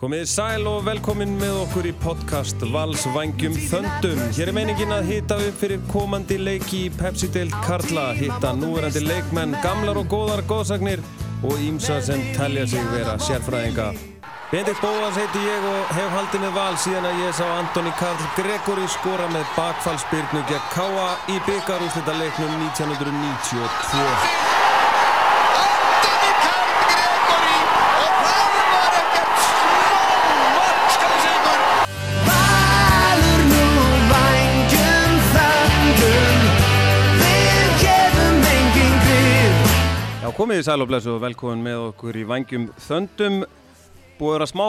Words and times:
Komið 0.00 0.22
sæl 0.32 0.62
og 0.64 0.86
velkomin 0.86 1.34
með 1.36 1.58
okkur 1.60 1.86
í 1.90 1.90
podcast 2.00 2.62
Vals 2.72 3.02
Vangjum 3.12 3.52
Þöndum. 3.68 4.20
Hér 4.32 4.48
er 4.48 4.56
meiningin 4.56 4.94
að 4.96 5.10
hitta 5.10 5.36
upp 5.44 5.58
fyrir 5.60 5.82
komandi 5.90 6.38
leiki 6.40 6.86
í 6.86 6.92
Pepsi-deild 6.96 7.52
Karla, 7.66 8.06
hitta 8.16 8.54
núverandi 8.56 9.02
leikmenn, 9.04 9.52
gamlar 9.60 10.00
og 10.00 10.08
góðar 10.08 10.40
góðsagnir 10.48 11.04
og 11.44 11.60
ímsa 11.60 11.98
sem 12.06 12.22
telja 12.32 12.64
sig 12.72 12.86
vera 12.94 13.18
sérfræðinga. 13.20 13.90
Benedikt 14.48 14.80
Bóðans 14.80 15.20
heiti 15.20 15.44
ég 15.44 15.66
og 15.68 15.92
hef 15.98 16.14
haldið 16.16 16.46
með 16.46 16.56
val 16.56 16.78
síðan 16.80 17.10
að 17.10 17.20
ég 17.26 17.36
sá 17.36 17.44
Antoni 17.58 17.92
Karl 18.00 18.30
Gregori 18.38 18.88
skora 18.96 19.28
með 19.34 19.44
bakfallsbyrnu 19.58 20.46
gegn 20.48 20.70
K.A. 20.72 21.10
í 21.28 21.36
byggarúslita 21.44 22.16
leiknum 22.22 22.56
1992. 22.70 24.49
komið 40.40 40.62
í 40.62 40.64
sæl 40.64 40.80
og 40.80 40.92
og 40.94 41.18
velkomin 41.20 41.60
með 41.60 41.78
okkur 41.90 42.16
í 42.16 42.22
Vangjum 42.24 42.62
Þöndum. 42.80 43.42
Búið 44.16 44.30
að 44.30 44.36
vera 44.38 44.46
smá 44.48 44.68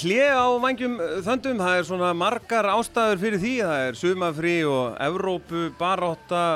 hlið 0.00 0.30
á 0.32 0.48
Vangjum 0.62 0.94
Þöndum. 1.26 1.60
Það 1.60 1.76
er 1.76 1.84
svona 1.84 2.12
margar 2.16 2.68
ástæður 2.72 3.20
fyrir 3.20 3.42
því. 3.42 3.52
Það 3.60 3.84
er 3.88 3.98
sumafrí 4.00 4.54
og 4.64 4.96
Evrópu, 5.04 5.66
baróta, 5.76 6.46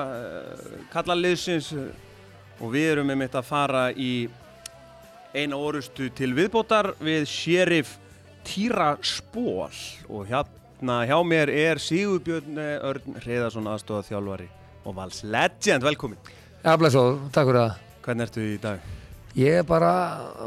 kalla 0.95 1.18
liðsins 1.18 1.74
og 1.74 2.73
við 2.73 2.88
erum 2.95 3.12
með 3.12 3.20
mitt 3.27 3.37
að 3.37 3.50
fara 3.50 3.84
í 3.92 4.30
eina 5.37 5.60
orustu 5.60 6.09
til 6.16 6.32
viðbótar 6.32 6.95
við 7.04 7.28
Sheriff 7.28 7.98
Týraspól 8.48 9.68
og 10.09 10.28
hérna 10.32 11.02
hjá 11.04 11.18
mér 11.20 11.52
er 11.52 11.84
Sigurbjörn 11.84 12.65
Örn 12.80 13.21
Hreðarsson 13.21 13.68
aðstofað 13.76 14.15
þjálfari 14.15 14.52
og 14.88 14.96
vals 14.96 15.21
legend. 15.21 15.84
Velkomin. 15.84 16.30
Já, 16.65 16.78
blessu, 16.80 17.10
takk 17.28 17.52
fyrir 17.52 17.66
það. 17.66 17.84
Hvernig 18.05 18.29
ertu 18.29 18.45
í 18.45 18.59
dag? 18.60 18.83
Ég 19.35 19.57
er 19.59 19.65
bara 19.66 19.91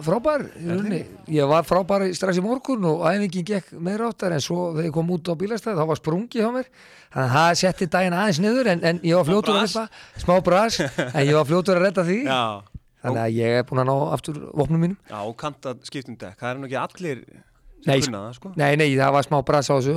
frábær 0.06 0.46
í 0.62 0.68
rauninni. 0.70 1.02
Ég 1.36 1.50
var 1.50 1.66
frábær 1.68 2.06
strax 2.16 2.38
í 2.40 2.44
morgun 2.46 2.86
og 2.88 3.02
æfingin 3.10 3.48
gekk 3.50 3.74
meira 3.84 4.08
áttar 4.08 4.32
en 4.38 4.44
svo 4.44 4.70
þegar 4.78 4.88
ég 4.88 4.94
kom 4.96 5.10
út 5.12 5.28
á 5.28 5.36
bílastæði 5.36 5.76
þá 5.82 5.90
var 5.90 6.00
sprungi 6.00 6.40
hjá 6.40 6.48
mér. 6.56 6.70
Þannig 7.12 7.26
að 7.26 7.34
það 7.36 7.58
setti 7.64 7.90
daginn 7.98 8.16
aðeins 8.16 8.40
niður 8.46 8.70
en, 8.72 8.86
en 8.88 9.02
ég 9.04 9.20
var 9.20 9.28
fljótur 9.28 9.58
að 9.58 9.66
redda, 9.66 9.84
smá 10.24 10.34
bras, 10.46 10.80
en 10.80 11.20
ég 11.26 11.36
var 11.36 11.50
fljótur 11.50 11.82
að 11.82 11.86
redda 11.88 12.08
því. 12.08 12.18
Já. 12.32 12.42
Þannig 13.04 13.22
að 13.26 13.36
ég 13.38 13.58
er 13.58 13.68
búin 13.68 13.84
að 13.84 13.90
ná 13.90 13.96
aftur 14.16 14.40
vopnum 14.62 14.82
mínum. 14.86 14.98
Já, 15.10 15.20
og 15.20 15.36
kanta 15.40 15.76
skiptum 15.88 16.16
dekk. 16.20 16.40
Það 16.40 16.50
er 16.50 16.62
nú 16.62 16.70
ekki 16.70 16.80
allir 16.82 17.22
Nei, 17.86 18.00
kunna 18.02 18.24
það, 18.26 18.38
sko. 18.40 18.52
Nei, 18.58 18.72
nei, 18.80 18.88
það 18.98 19.14
var 19.16 19.28
smá 19.28 19.38
bras 19.48 19.70
á 19.70 19.76
þessu. 19.78 19.94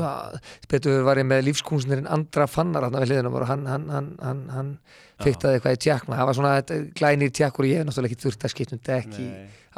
Spetur 0.67 1.06
var 1.06 1.20
ég 1.23 1.27
með 1.31 1.47
lífskunstnirinn 1.48 2.11
Andra 2.12 2.47
Fannar 2.50 2.86
hann 2.86 2.98
við 2.98 3.09
hliðinum 3.09 3.39
og 3.39 3.47
hann, 3.48 3.64
hann, 3.70 3.89
hann, 4.20 4.45
hann, 4.53 4.69
fyrtaði 5.25 5.59
eitthvað 5.59 5.78
í 5.78 5.81
tjekkna. 5.86 6.20
Það 6.20 6.31
var 6.31 6.39
svona 6.39 6.84
glænir 7.01 7.33
tjekkur 7.41 7.67
og 7.67 7.73
ég 7.73 7.81
hef 7.81 7.89
náttúrulega 7.89 8.12
ekki 8.12 8.23
þurft 8.27 8.47
að 8.47 8.55
skiptum 8.55 8.84
dekk 8.91 9.19
í 9.19 9.27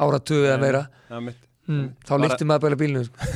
áratugu 0.02 0.50
eða 0.50 0.60
meira. 0.62 0.84
Já, 1.08 1.16
mitt. 1.30 1.48
Mm, 1.70 1.92
þá 2.02 2.12
líkti 2.18 2.46
maður 2.48 2.62
bara 2.64 2.76
bílnum 2.80 3.04
sko. 3.06 3.26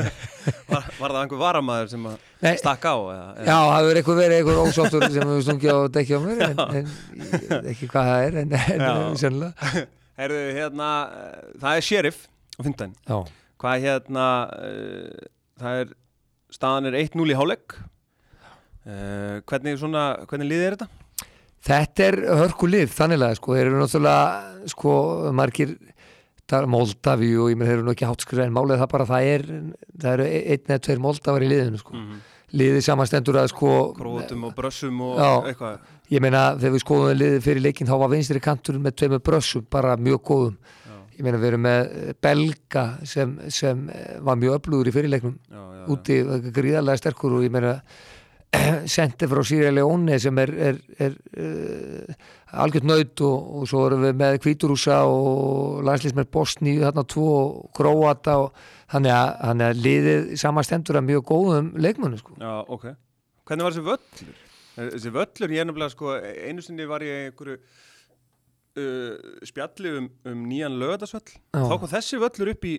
var, 0.70 0.84
var 1.00 1.14
það 1.16 1.16
einhver 1.24 1.40
varamæður 1.40 1.88
sem 1.90 2.04
stakk 2.60 2.86
á? 2.86 2.94
Eða, 2.94 3.24
eða? 3.34 3.46
Já, 3.48 3.56
það 3.58 3.78
hefur 3.80 3.98
eitthvað 4.00 4.20
verið 4.20 4.36
eitthvað 4.36 4.60
ósáttur 4.62 5.06
sem 5.08 5.24
hefur 5.26 5.42
stungið 5.48 5.74
á 5.74 5.78
dekki 5.96 6.14
á 6.14 6.20
mér 6.22 6.44
en, 6.46 6.62
en 6.64 6.92
ég, 7.18 7.56
ekki 7.72 7.88
hvað 7.90 8.10
það 8.12 8.26
er 8.28 8.38
en, 8.44 8.54
en 8.62 9.18
sennilega 9.18 9.82
Herðu, 10.22 10.44
hérna, 10.54 10.90
það 11.64 11.80
er 11.80 11.88
sheriff 11.88 12.22
á 12.30 12.60
fymtæn 12.62 12.94
Hvað 13.64 13.80
hérna, 13.80 14.24
uh, 14.60 15.28
það 15.56 15.78
er, 15.80 15.92
staðan 16.52 16.90
er 16.90 16.98
1-0 17.00 17.30
í 17.32 17.36
hálegg. 17.38 17.78
Uh, 18.84 19.40
hvernig, 19.48 19.78
svona, 19.80 20.02
hvernig 20.28 20.50
liðið 20.50 20.66
er 20.66 20.76
þetta? 20.76 20.88
Þetta 21.64 22.04
er 22.04 22.18
hörku 22.42 22.68
lið, 22.68 22.90
þanniglega, 22.92 23.38
sko. 23.38 23.54
Þeir 23.56 23.70
eru 23.70 23.80
náttúrulega, 23.80 24.68
sko, 24.74 24.92
margir, 25.40 25.72
Moldavi 26.68 27.30
og 27.40 27.48
ég 27.54 27.56
með 27.56 27.70
þeir 27.70 27.78
eru 27.78 27.86
nú 27.86 27.94
ekki 27.94 28.04
hátskriða 28.04 28.44
en 28.44 28.52
málið 28.52 28.82
það 28.82 28.90
bara, 28.92 29.08
það 29.08 29.28
er, 29.30 29.44
það 29.96 30.10
eru 30.12 30.26
einn 30.28 30.68
eða 30.68 30.82
tveir 30.84 31.00
Moldavar 31.06 31.46
í 31.46 31.48
liðinu, 31.54 31.80
sko. 31.80 31.96
Mm 31.96 32.04
-hmm. 32.04 32.22
Liðið 32.60 32.84
samanstendur 32.84 33.40
að, 33.40 33.48
sko... 33.54 33.70
Krótum 33.96 34.44
og 34.44 34.54
brössum 34.54 35.00
og 35.00 35.16
já, 35.16 35.32
eitthvað. 35.48 35.78
Ég 36.12 36.20
meina, 36.20 36.42
þegar 36.60 36.76
við 36.76 36.84
skoðum 36.84 37.16
liðið 37.16 37.40
fyrir 37.48 37.64
leikin, 37.64 37.88
þá 37.88 37.96
var 38.04 38.12
vinstri 38.12 38.44
kantur 38.44 38.76
með 38.78 38.96
tveimur 39.00 39.24
brössum, 39.24 39.64
bara 39.72 39.96
mjög 39.96 40.20
góðum 40.28 40.58
ég 41.14 41.22
meina 41.24 41.40
við 41.40 41.52
erum 41.52 41.64
með 41.64 41.94
belga 42.24 42.84
sem, 43.08 43.36
sem 43.52 43.86
var 44.26 44.40
mjög 44.40 44.58
öflugur 44.58 44.90
í 44.90 44.94
fyrirleiknum 44.94 45.38
já, 45.38 45.62
já, 45.62 45.84
úti 45.94 46.18
gríðarlega 46.54 47.00
sterkur 47.00 47.38
og 47.38 47.46
ég 47.46 47.54
meina 47.54 47.78
sendi 48.94 49.28
frá 49.30 49.42
Sýrja 49.46 49.72
Leóni 49.74 50.18
sem 50.22 50.38
er, 50.42 50.52
er, 50.68 50.80
er 51.02 51.14
uh, 51.40 52.14
algjört 52.64 52.86
nöyt 52.86 53.22
og, 53.26 53.48
og 53.58 53.68
svo 53.70 53.84
erum 53.88 54.04
við 54.04 54.18
með 54.20 54.38
Kvíturúsa 54.44 55.00
og 55.10 55.82
landslýsmenn 55.86 56.30
Bosni 56.32 56.76
þarna 56.82 57.06
tvo 57.10 57.28
og 57.40 57.70
Króata 57.76 58.36
og 58.44 58.66
þannig 58.92 59.14
að, 59.14 59.30
þannig 59.40 59.68
að 59.68 59.82
liðið 59.86 60.28
samastendur 60.44 61.00
að 61.00 61.08
mjög 61.08 61.24
góðum 61.30 61.72
leikmennu 61.82 62.20
sko. 62.20 62.36
Já, 62.40 62.52
ok. 62.62 62.86
Hvernig 63.44 63.66
var 63.66 63.74
þessi 63.74 63.88
völlur? 63.88 64.36
Þessi 64.74 65.14
völlur, 65.14 65.54
ég 65.54 65.62
er 65.62 65.68
nefnilega 65.68 65.94
sko 65.94 66.14
einu 66.20 66.64
sinni 66.64 66.86
var 66.90 67.04
ég 67.06 67.28
einhverju 67.28 67.58
Uh, 68.74 69.14
spjalli 69.46 69.92
um, 70.00 70.08
um 70.26 70.38
nýjan 70.50 70.74
lögadagsvöll 70.80 71.36
þá 71.54 71.74
kom 71.78 71.90
þessi 71.92 72.18
völlur 72.18 72.48
upp 72.56 72.64
í 72.66 72.72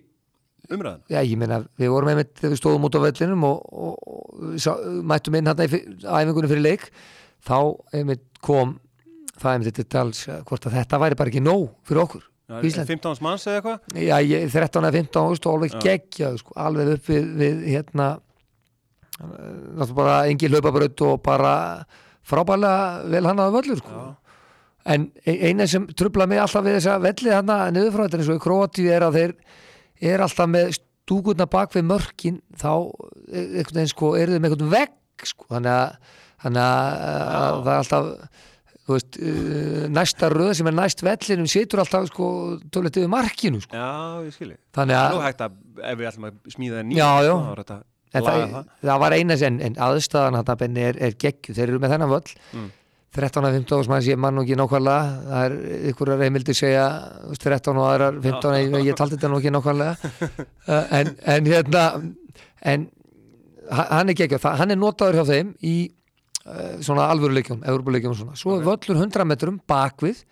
umræðan 0.68 1.04
Já, 1.08 1.22
ég 1.24 1.38
meina, 1.40 1.62
við 1.80 1.92
vorum 1.94 2.10
einmitt 2.12 2.42
við 2.42 2.58
stóðum 2.60 2.84
út 2.88 2.98
á 2.98 3.04
völlinum 3.06 3.46
og, 3.48 3.62
og, 3.72 3.94
og 4.04 4.58
sá, 4.60 4.74
mættum 5.08 5.38
inn 5.38 5.48
hérna 5.48 5.64
í 5.64 5.80
æfingunum 6.04 6.52
fyrir 6.52 6.66
leik 6.66 6.84
þá 7.46 7.56
einmitt 7.96 8.26
kom 8.44 8.76
það 9.40 9.54
einmitt 9.54 9.78
til 9.78 9.86
tals 9.96 10.20
hvort 10.48 10.68
að 10.68 10.76
þetta 10.80 11.00
væri 11.00 11.18
bara 11.18 11.32
ekki 11.32 11.44
nóg 11.44 11.70
fyrir 11.88 12.02
okkur. 12.04 12.28
Já, 12.46 12.60
15 12.86 13.24
manns 13.24 13.48
eða 13.48 13.58
eitthvað? 13.58 13.96
Já, 13.98 14.16
ég, 14.22 14.44
13 14.52 14.84
eða 14.86 14.98
15 15.00 15.32
ást 15.32 15.48
og 15.48 15.56
alveg 15.56 15.80
geggjað 15.82 16.36
sko, 16.42 16.54
alveg 16.62 16.92
upp 16.94 17.08
við, 17.10 17.32
við 17.40 17.64
hérna 17.72 18.10
náttúrulega 19.16 19.96
bara 19.96 20.20
engi 20.30 20.52
hlaupabraut 20.52 21.02
og 21.08 21.18
bara 21.24 21.56
frábælega 22.26 23.08
vel 23.10 23.26
hann 23.26 23.42
aða 23.42 23.56
völlur 23.56 23.80
sko. 23.80 23.96
Já. 23.96 24.25
En 24.86 25.08
eina 25.26 25.66
sem 25.70 25.86
trubla 25.98 26.28
mig 26.30 26.38
alltaf 26.38 26.64
við 26.66 26.78
þessa 26.78 26.98
vellið 27.02 27.34
hann 27.34 27.54
að 27.54 27.70
niðurfráðin 27.74 28.20
eins 28.22 28.32
og 28.32 28.38
í 28.38 28.42
Kroatíu 28.44 28.90
er 28.94 29.06
að 29.06 29.18
þeir 29.20 29.32
er 30.12 30.22
alltaf 30.26 30.50
með 30.52 30.76
stúkurna 30.76 31.46
bak 31.50 31.74
við 31.74 31.88
mörkin 31.88 32.42
þá 32.58 32.70
einhvern 33.32 33.80
veginn 33.80 33.90
sko 33.94 34.12
eru 34.18 34.36
þeir 34.36 34.44
með 34.44 34.52
einhvern 34.52 34.74
vegg 34.76 35.26
sko 35.26 35.48
þannig 35.50 35.72
að, 35.72 36.12
að, 36.44 36.60
að 36.60 37.64
það 37.66 37.72
er 37.72 37.80
alltaf 37.80 38.44
veist, 38.86 39.18
næsta 39.90 40.30
röð 40.32 40.52
sem 40.60 40.70
er 40.70 40.76
næst 40.76 41.02
vellinum 41.06 41.50
situr 41.50 41.82
alltaf 41.82 42.08
sko 42.10 42.30
tólið 42.72 43.02
yfir 43.02 43.12
markinu 43.12 43.60
sko. 43.64 43.74
Já, 43.74 44.22
ég 44.26 44.34
skilji. 44.36 44.56
Þannig 44.76 44.98
að 45.00 45.12
Nú 45.14 45.22
hægt 45.24 45.44
að 45.46 45.60
ef 45.82 46.00
við 46.00 46.10
ætlum 46.10 46.28
að 46.28 46.40
smíða 46.54 46.78
það 46.78 46.88
nýja 46.90 47.02
Já, 47.02 47.26
já. 47.26 47.34
er 47.36 47.62
þetta 47.62 47.78
það, 48.16 48.42
það. 48.54 48.72
það 48.88 49.04
var 49.04 49.16
eina 49.16 49.38
sem 49.42 49.60
en 49.66 49.78
aðstæðan 49.88 50.38
hann 50.38 50.52
að 50.54 50.60
benni 50.62 50.84
er, 50.86 51.00
er 51.02 51.16
geggju 51.24 51.56
þeir 51.56 51.66
eru 51.68 51.82
með 51.82 51.94
þennan 51.96 52.12
völl 52.12 52.36
mm. 52.36 52.68
13-15 53.16 53.80
ás 53.80 53.88
manns 53.90 54.08
ég 54.10 54.18
mann 54.20 54.36
og 54.36 54.44
ekki 54.44 54.58
nákvæmlega. 54.60 55.04
Það 55.30 55.46
er 55.46 56.02
að 56.12 56.22
reymildi 56.22 56.54
segja 56.56 56.86
13 57.32 57.80
og 57.80 57.86
aðrar 57.88 58.18
15 58.20 58.58
ég, 58.60 58.76
ég 58.90 58.98
taldi 58.98 59.16
þetta 59.16 59.30
nú 59.32 59.40
ekki 59.40 59.54
nákvæmlega. 59.54 60.10
En, 60.98 61.12
en 61.24 61.48
hérna 61.48 61.84
en 62.66 62.88
hann 63.70 64.10
er 64.12 64.18
geggjað, 64.18 64.48
hann 64.60 64.74
er 64.74 64.78
notaður 64.78 65.20
hjá 65.20 65.30
þeim 65.30 65.54
í 65.66 65.76
uh, 66.46 66.76
svona 66.84 67.08
alvöruleikjum, 67.12 67.64
európuleikjum 67.66 68.12
og 68.12 68.20
svona. 68.20 68.36
Svo 68.38 68.56
okay. 68.56 68.66
völlur 68.68 69.00
100 69.00 69.26
metrum 69.28 69.58
bakvið 69.68 70.22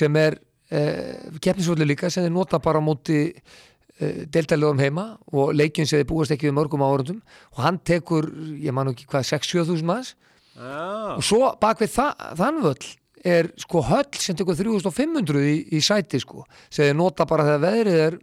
sem 0.00 0.16
er 0.20 0.38
uh, 0.38 1.36
keppnisvöldu 1.42 1.88
líka 1.88 2.10
sem 2.12 2.26
þeir 2.26 2.34
nota 2.34 2.60
bara 2.62 2.80
á 2.80 2.84
móti 2.84 3.20
uh, 3.34 4.24
deltæluðum 4.32 4.82
heima 4.82 5.06
og 5.34 5.54
leikjum 5.56 5.88
sem 5.88 6.00
þeir 6.00 6.10
búast 6.12 6.34
ekki 6.34 6.48
við 6.48 6.56
mörgum 6.60 6.84
áörundum 6.86 7.20
og 7.56 7.62
hann 7.66 7.80
tekur, 7.84 8.30
ég 8.60 8.76
man 8.76 8.94
ekki 8.94 9.08
hvað 9.10 9.28
6-7 9.34 9.66
þúsund 9.72 9.90
maður 9.92 10.14
Ah. 10.58 11.14
og 11.14 11.22
svo 11.24 11.52
bak 11.60 11.78
við 11.80 11.92
þa 11.94 12.06
þann 12.36 12.58
völl 12.64 12.88
er 13.24 13.50
sko 13.60 13.82
höll 13.84 14.18
sem 14.18 14.36
tekur 14.36 14.56
3500 14.58 15.42
í, 15.44 15.56
í 15.76 15.80
sæti 15.84 16.20
sko. 16.22 16.46
Sem 16.72 16.88
þið 16.88 16.96
nota 16.98 17.26
bara 17.28 17.46
þegar 17.46 17.64
veðrið 17.66 17.98
er, 18.06 18.16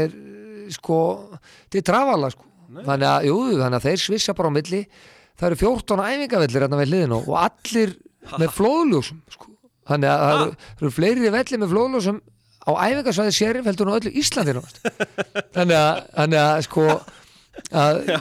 er 0.00 0.16
sko 0.76 0.98
til 1.72 1.82
trafala 1.86 2.30
sko. 2.32 2.46
Þannig 2.70 3.06
að, 3.08 3.28
jú, 3.30 3.38
þannig 3.58 3.78
að 3.80 3.86
þeir 3.88 4.02
svissa 4.04 4.34
bara 4.38 4.52
á 4.52 4.56
milli. 4.58 4.82
Það 5.40 5.46
eru 5.48 5.60
14 5.62 6.02
æfingavellir 6.04 6.66
hérna 6.66 6.80
við 6.82 6.92
hliðin 6.92 7.16
og 7.16 7.30
allir 7.40 7.94
með 8.36 8.52
flóðljósum 8.58 9.22
sko. 9.32 9.48
Þannig 9.90 10.12
að 10.12 10.20
það 10.26 10.42
eru, 10.42 10.52
eru 10.76 10.92
fleiri 10.94 11.32
vellir 11.34 11.62
með 11.62 11.72
flóðljósum 11.72 12.20
á 12.60 12.70
æfingasvæði 12.76 13.32
sérif 13.34 13.66
heldur 13.66 13.88
nú 13.88 13.96
öllu 13.96 14.12
Íslandi 14.20 14.52
þannig 15.56 15.78
að, 15.80 16.02
þannig 16.12 16.40
að 16.42 16.58
sko 16.68 16.84
að 17.72 18.02
Já, 18.04 18.18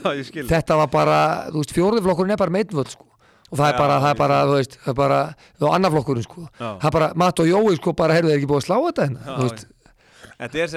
þetta 0.47 0.77
var 0.79 0.89
bara, 0.93 1.19
þú 1.51 1.59
veist, 1.59 1.75
fjórðiflokkurinn 1.75 2.33
er 2.33 2.39
bara 2.39 2.55
meitnvöld 2.55 2.93
sko 2.95 3.08
og 3.50 3.57
það 3.57 3.68
er 3.72 3.78
bara, 3.80 3.98
það 4.04 4.13
er 4.13 4.19
bara, 4.22 4.38
þú 4.46 4.56
veist, 4.60 4.78
það 4.84 4.94
er 4.94 4.98
bara 5.00 5.19
á 5.36 5.68
annarflokkurinn 5.75 6.25
sko, 6.28 6.46
það 6.60 6.88
er 6.90 6.96
bara 7.00 7.10
Matt 7.19 7.42
og 7.44 7.50
Jói 7.50 7.75
sko 7.80 7.94
bara, 7.98 8.18
heyrðu 8.18 8.31
þeir 8.31 8.40
ekki 8.40 8.50
búið 8.51 8.62
að 8.62 8.68
slá 8.68 8.78
þetta 8.86 9.07
hérna, 9.07 9.50
þetta 10.40 10.62
er, 10.63 10.72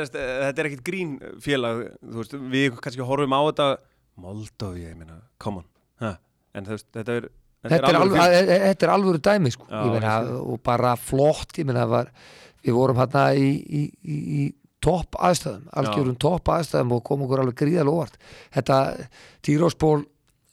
þetta 0.46 0.62
er 0.64 0.70
ekkit 0.70 0.84
grín 0.86 1.12
félag 1.44 1.84
þú 2.00 2.16
veist, 2.22 2.34
við 2.56 2.80
kannski 2.82 3.06
horfum 3.06 3.36
á 3.36 3.40
þetta. 3.50 3.68
Moldovi, 4.22 4.82
ég 4.88 4.96
meina, 4.98 5.20
come 5.40 5.62
on. 5.62 5.68
Ha. 6.02 6.16
en 6.56 6.66
þú 6.66 6.74
veist, 6.76 6.88
þetta 6.92 7.18
er 7.20 7.28
þetta 7.62 7.76
er, 7.78 7.84
alvöru 7.86 8.02
alveg, 8.02 8.18
félag. 8.18 8.32
e- 8.34 8.56
e- 8.56 8.64
þetta 8.72 8.86
er 8.88 8.92
alvöru 8.96 9.20
dæmi 9.28 9.52
sko. 9.54 9.68
Já, 9.70 9.78
Ég 9.86 9.92
meina, 9.96 10.16
og 10.42 10.62
bara 10.66 10.96
flott 10.98 11.60
ég 11.60 11.68
meina, 11.68 11.86
var, 11.88 12.10
við 12.64 12.76
vorum 12.76 12.98
hérna 12.98 13.28
í, 13.38 13.48
í, 13.62 13.82
í, 14.02 14.18
í 14.42 14.48
topp 14.82 15.14
aðstæðum 15.22 15.68
algjörum 15.78 16.18
topp 16.18 16.50
aðstæðum 16.56 16.96
og 16.96 17.04
kom 17.06 17.22
okkur 17.22 17.44
alveg 17.44 17.60
gríðalega 17.62 17.94
óvart. 17.94 18.18
Þetta 18.56 18.78
Týrósból 19.46 20.02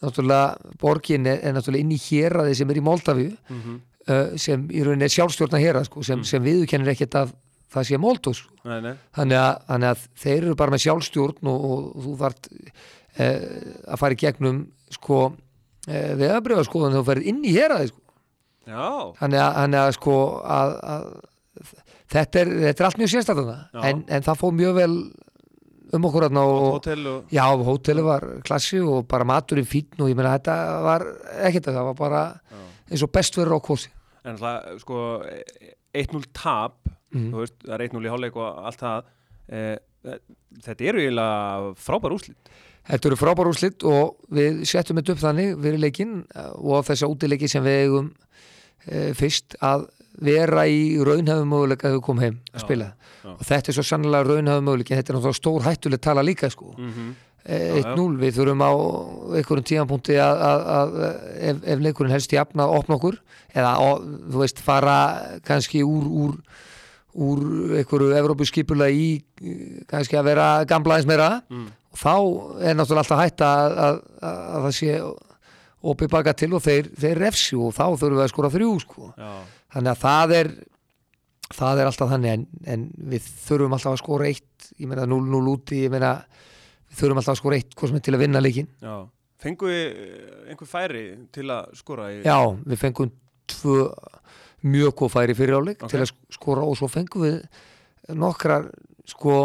náttúrulega 0.04 0.74
borgin 0.82 1.28
er, 1.28 1.40
er 1.44 1.54
náttúrulega 1.58 1.84
inn 1.86 1.92
í 1.96 2.00
héraði 2.00 2.56
sem 2.56 2.70
er 2.74 2.80
í 2.80 2.84
Moldavíu 2.86 3.32
Mhm. 3.50 3.78
uh, 4.10 4.38
sem 4.40 4.68
í 4.72 4.82
rauninni 4.86 5.06
er 5.10 5.14
sjálfstjórna 5.14 5.60
hérað 5.62 5.86
sko, 5.90 6.04
sem, 6.04 6.24
sem 6.24 6.44
viðurkennir 6.44 6.94
ekkert 6.96 7.16
að 7.20 7.34
það 7.70 7.84
sé 7.86 7.98
Moldó 8.02 8.32
sko. 8.34 8.50
Þannig, 9.14 9.38
að, 9.38 9.60
þannig 9.70 9.90
að 9.92 10.06
þeir 10.24 10.38
eru 10.44 10.56
bara 10.58 10.72
með 10.74 10.82
sjálfstjórn 10.88 11.50
og, 11.52 11.66
og 11.70 12.04
þú 12.06 12.14
þart 12.24 12.48
uh, 12.50 13.36
að 13.94 14.00
fara 14.02 14.16
í 14.16 14.22
gegnum 14.24 14.62
sko 14.90 15.20
uh, 15.30 16.14
veðabrifaskoðan 16.18 16.96
þegar 16.96 17.04
þú 17.04 17.10
ferð 17.12 17.28
inn 17.30 17.44
í 17.46 17.54
héraði 17.54 17.92
sko. 17.92 18.02
Þannig 19.20 19.40
að, 19.44 19.54
þannig 19.60 19.80
að 19.84 19.92
sko 20.00 20.16
að, 20.58 20.74
að, 20.96 21.06
þetta, 22.14 22.42
er, 22.44 22.52
þetta 22.66 22.84
er 22.84 22.88
allt 22.90 23.00
mjög 23.04 23.14
Já. 23.74 23.82
en, 23.90 24.04
en 24.10 24.26
það 24.28 24.40
fóð 24.42 24.58
mjög 24.60 24.76
vel 24.80 24.94
um 25.94 26.06
okkur 26.10 26.28
og 26.30 26.38
og, 26.38 26.90
já, 27.34 27.46
hóteli 27.66 28.04
var 28.06 28.26
klassi 28.46 28.80
og 28.80 29.08
bara 29.08 29.26
maturinn 29.26 29.66
fínn 29.66 30.00
og 30.00 30.10
ég 30.12 30.18
meina 30.18 30.36
þetta 30.38 30.56
var 30.86 31.06
ekkert 31.48 31.72
það 31.72 31.88
var 31.90 31.98
bara 31.98 32.24
Já. 32.50 32.60
eins 32.92 33.04
og 33.04 33.12
best 33.12 33.38
verður 33.38 33.58
á 33.58 33.62
kosi 33.62 33.90
En 34.28 34.38
það, 34.38 34.66
sko, 34.82 35.02
1-0 35.96 36.26
tap, 36.36 36.90
þú 37.14 37.40
veist, 37.40 37.56
það 37.64 37.76
er 37.76 37.84
1-0 37.88 38.02
í 38.04 38.10
hálfleik 38.12 38.36
og 38.38 38.66
allt 38.68 38.82
það, 38.84 39.06
e, 39.48 39.62
þetta 40.66 40.90
eru 40.92 41.04
eiginlega 41.06 41.70
frábær 41.80 42.16
úslit. 42.18 42.52
Þetta 42.90 43.10
eru 43.10 43.18
frábár 43.20 43.50
úrslit 43.52 43.86
og 43.86 44.18
við 44.34 44.64
settum 44.70 44.98
þetta 44.98 45.14
upp 45.14 45.22
þannig 45.22 45.56
fyrir 45.62 45.82
leikinn 45.84 46.14
og 46.58 46.82
á 46.82 46.88
þessa 46.88 47.10
útileiki 47.12 47.50
sem 47.52 47.64
við 47.66 47.84
eigum 47.84 48.08
e, 48.88 49.12
fyrst 49.18 49.58
að 49.62 49.86
vera 50.22 50.66
í 50.68 50.98
raunhafum 51.06 51.50
möguleika 51.54 51.88
þegar 51.88 51.98
við 52.00 52.06
komum 52.06 52.24
heim 52.26 52.38
að 52.54 52.62
spila 52.66 52.88
já. 52.94 53.32
og 53.34 53.42
þetta 53.50 53.72
er 53.72 53.78
svo 53.78 53.84
sannlega 53.88 54.28
raunhafum 54.30 54.66
möguleiki 54.70 54.96
þetta 54.98 55.14
er 55.14 55.18
náttúrulega 55.20 55.40
stór 55.42 55.66
hættuleg 55.68 56.02
tala 56.02 56.22
líka 56.26 56.50
sko 56.52 56.74
Mm 56.78 56.90
-hmm. 56.92 57.14
e, 57.46 57.58
já. 57.82 57.96
1-0, 57.96 58.18
við 58.20 58.34
þurfum 58.38 58.62
á 58.62 58.72
einhverjum 59.40 59.64
tímanpunkti 59.72 60.16
að, 60.20 60.36
að, 60.50 60.60
að 60.80 60.90
ef, 61.50 61.58
ef 61.66 61.80
leikurinn 61.80 62.12
helst 62.12 62.32
jafn 62.34 62.60
að 62.60 62.76
opna 62.80 62.96
okkur 62.96 63.16
eða 63.56 63.72
þú 64.32 64.38
veist 64.44 64.60
fara 64.60 64.98
kannski 65.46 65.84
úr, 65.84 66.04
úr 66.06 66.36
úr 67.20 67.40
einhverju 67.80 68.14
Evrópuskipula 68.16 68.90
í 68.94 69.22
kannski 69.90 70.16
að 70.18 70.24
vera 70.30 70.66
gamla 70.66 70.94
aðeins 70.94 71.08
meira 71.10 71.42
Mm. 71.50 71.68
og 71.92 71.98
þá 71.98 72.14
er 72.70 72.76
náttúrulega 72.76 73.02
alltaf 73.02 73.20
hætta 73.24 73.48
að, 73.50 73.72
að, 73.78 73.96
að, 74.22 74.38
að 74.56 74.62
það 74.64 74.72
sé 74.78 75.02
opið 75.84 76.10
baka 76.12 76.34
til 76.36 76.54
og 76.58 76.62
þeir, 76.66 76.90
þeir 77.00 77.22
refsi 77.24 77.56
og 77.56 77.72
þá 77.76 77.86
þurfum 77.96 78.18
við 78.20 78.24
að 78.26 78.32
skora 78.34 78.50
þrjú 78.52 78.72
sko. 78.84 79.12
Þannig 79.74 79.92
að 79.94 80.02
það 80.04 80.34
er 80.40 80.50
það 81.50 81.80
er 81.82 81.90
alltaf 81.90 82.10
þannig 82.12 82.34
en, 82.36 82.44
en 82.74 82.82
við 83.14 83.30
þurfum 83.48 83.74
alltaf 83.78 83.94
að 83.96 84.02
skora 84.04 84.28
eitt 84.30 84.68
ég 84.78 84.90
meina 84.92 85.06
0-0 85.10 85.40
úti 85.54 85.80
meina 85.90 86.12
við 86.90 87.00
þurfum 87.00 87.22
alltaf 87.22 87.34
að 87.36 87.40
skora 87.42 87.58
eitt 87.62 87.74
hvað 87.80 87.90
sem 87.94 87.98
er 88.02 88.04
til 88.06 88.14
að 88.18 88.24
vinna 88.26 88.42
leikin 88.44 88.68
já. 88.84 88.98
Fengu 89.40 89.70
við 89.72 90.52
einhver 90.52 90.68
færi 90.70 91.04
til 91.34 91.48
að 91.56 91.72
skora 91.80 92.10
í... 92.12 92.20
já, 92.28 92.38
við 92.68 92.82
fengum 92.84 93.12
tvö 93.50 93.78
mjög 94.70 94.94
góð 95.00 95.14
færi 95.16 95.36
fyrir 95.40 95.58
áleik 95.62 95.82
Ok. 95.86 95.90
til 95.94 96.02
að 96.04 96.10
sk- 96.12 96.36
skora 96.38 96.66
og 96.68 96.76
svo 96.78 96.90
fengum 96.92 97.24
við 97.24 97.38
nokkrar 98.20 98.68
sko 99.10 99.36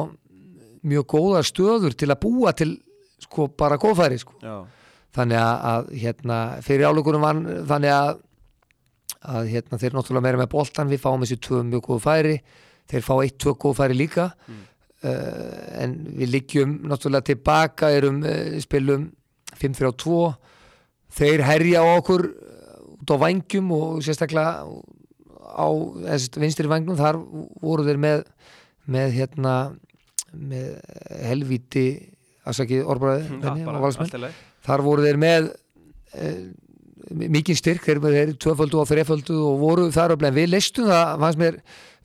mjög 0.85 1.07
góðar 1.15 1.47
stöður 1.49 1.95
til 1.97 2.11
að 2.13 2.21
búa 2.27 2.53
til 2.59 2.73
sko 3.23 3.47
bara 3.55 3.79
góðfæri 3.81 4.19
sko 4.21 4.35
Já, 4.43 4.59
þannig 5.15 5.41
að, 5.41 5.57
að 5.71 5.91
hérna, 6.03 6.39
fyrir 6.67 6.89
áleikunum 6.91 7.25
var 7.25 7.41
þannig 7.71 7.95
að, 7.95 8.13
að 9.35 9.51
hérna, 9.53 9.81
þeir 9.81 9.97
náttúrulega 9.97 10.27
meira 10.27 10.41
með 10.43 10.53
boltan 10.55 10.91
við 10.91 11.03
fáum 11.05 11.25
þessi 11.25 11.41
tvö 11.47 11.63
mjög 11.69 11.85
góðu 11.89 12.05
færi 12.05 12.37
þeir 12.91 13.05
fá 13.07 13.15
eitt, 13.23 13.37
tvö 13.41 13.55
góðu 13.57 13.79
færi 13.81 13.99
líka 13.99 14.31
Mm. 14.49 14.63
uh, 15.05 15.83
en 15.85 15.95
við 16.19 16.33
liggjum 16.35 16.75
náttúrulega 16.91 17.29
tilbaka 17.31 17.93
erum 17.93 18.23
uh, 18.25 18.59
spilum 18.65 19.11
5-3-2 19.61 20.19
þeir 21.15 21.45
herja 21.47 21.85
okkur 21.95 22.27
uh, 22.29 22.99
út 22.99 23.15
á 23.15 23.17
vangjum 23.23 23.71
og 23.77 24.03
sérstaklega 24.05 24.65
á 25.55 25.67
vinstri 26.41 26.67
vangjum 26.69 26.99
þar 26.99 27.21
voru 27.63 27.85
þeir 27.87 28.01
með 28.03 28.25
með 28.91 29.15
hérna 29.17 29.55
með 30.35 30.75
helvíti 31.25 31.85
afsakið 32.45 32.83
orðbræði 32.91 33.39
bara 33.65 33.79
og 33.79 33.85
Valsmenn. 33.87 34.11
Þar 34.65 34.85
voru 34.87 35.05
þeir 35.07 35.19
með 35.21 35.49
e, 36.15 36.31
mikið 37.35 37.59
styrk, 37.61 37.85
þeir 37.89 38.21
eru 38.25 38.37
tvöföldu 38.41 38.81
og 38.81 38.89
þreföldu 38.91 39.37
og 39.45 39.59
voru 39.61 39.89
þar 39.95 40.17
bleið 40.21 40.39
við 40.41 40.53
leistum 40.55 40.89
það, 40.89 41.19
fannst 41.25 41.41
mér 41.43 41.59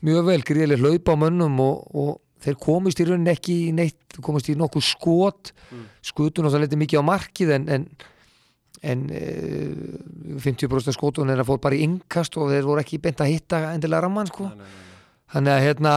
mjög 0.06 0.26
vel 0.32 0.42
gríðileg 0.48 0.84
hlaupa 0.84 1.16
á 1.16 1.22
mönnum 1.24 1.60
og, 1.64 1.82
og 1.96 2.12
þeir 2.44 2.56
komist 2.64 3.00
í 3.04 3.08
rauninni 3.08 3.34
ekki 3.34 3.56
í 3.68 3.72
neitt 3.76 4.20
komist 4.24 4.48
í 4.52 4.58
nokkuð 4.60 4.86
skot 4.94 5.54
Mm. 5.70 5.84
skutun 6.02 6.48
og 6.48 6.54
það 6.56 6.64
leti 6.64 6.78
mikið 6.82 6.98
á 6.98 7.06
markið 7.06 7.50
en, 7.54 7.66
en, 7.70 7.84
en 8.90 9.02
e, 9.14 9.20
50% 10.42 10.96
skotun 10.96 11.30
er 11.30 11.44
að 11.44 11.52
fór 11.52 11.60
bara 11.62 11.78
í 11.78 11.84
innkast 11.86 12.40
og 12.42 12.50
þeir 12.50 12.66
voru 12.66 12.82
ekki 12.82 12.98
beint 13.04 13.22
að 13.22 13.30
hitta 13.36 13.60
endilega 13.76 14.02
ramman 14.08 14.32
sko 14.32 14.48
Nei, 14.48 14.56
nei, 14.58 14.66
nei, 14.66 15.28
þannig 15.36 15.54
að 15.54 15.62
hérna 15.68 15.94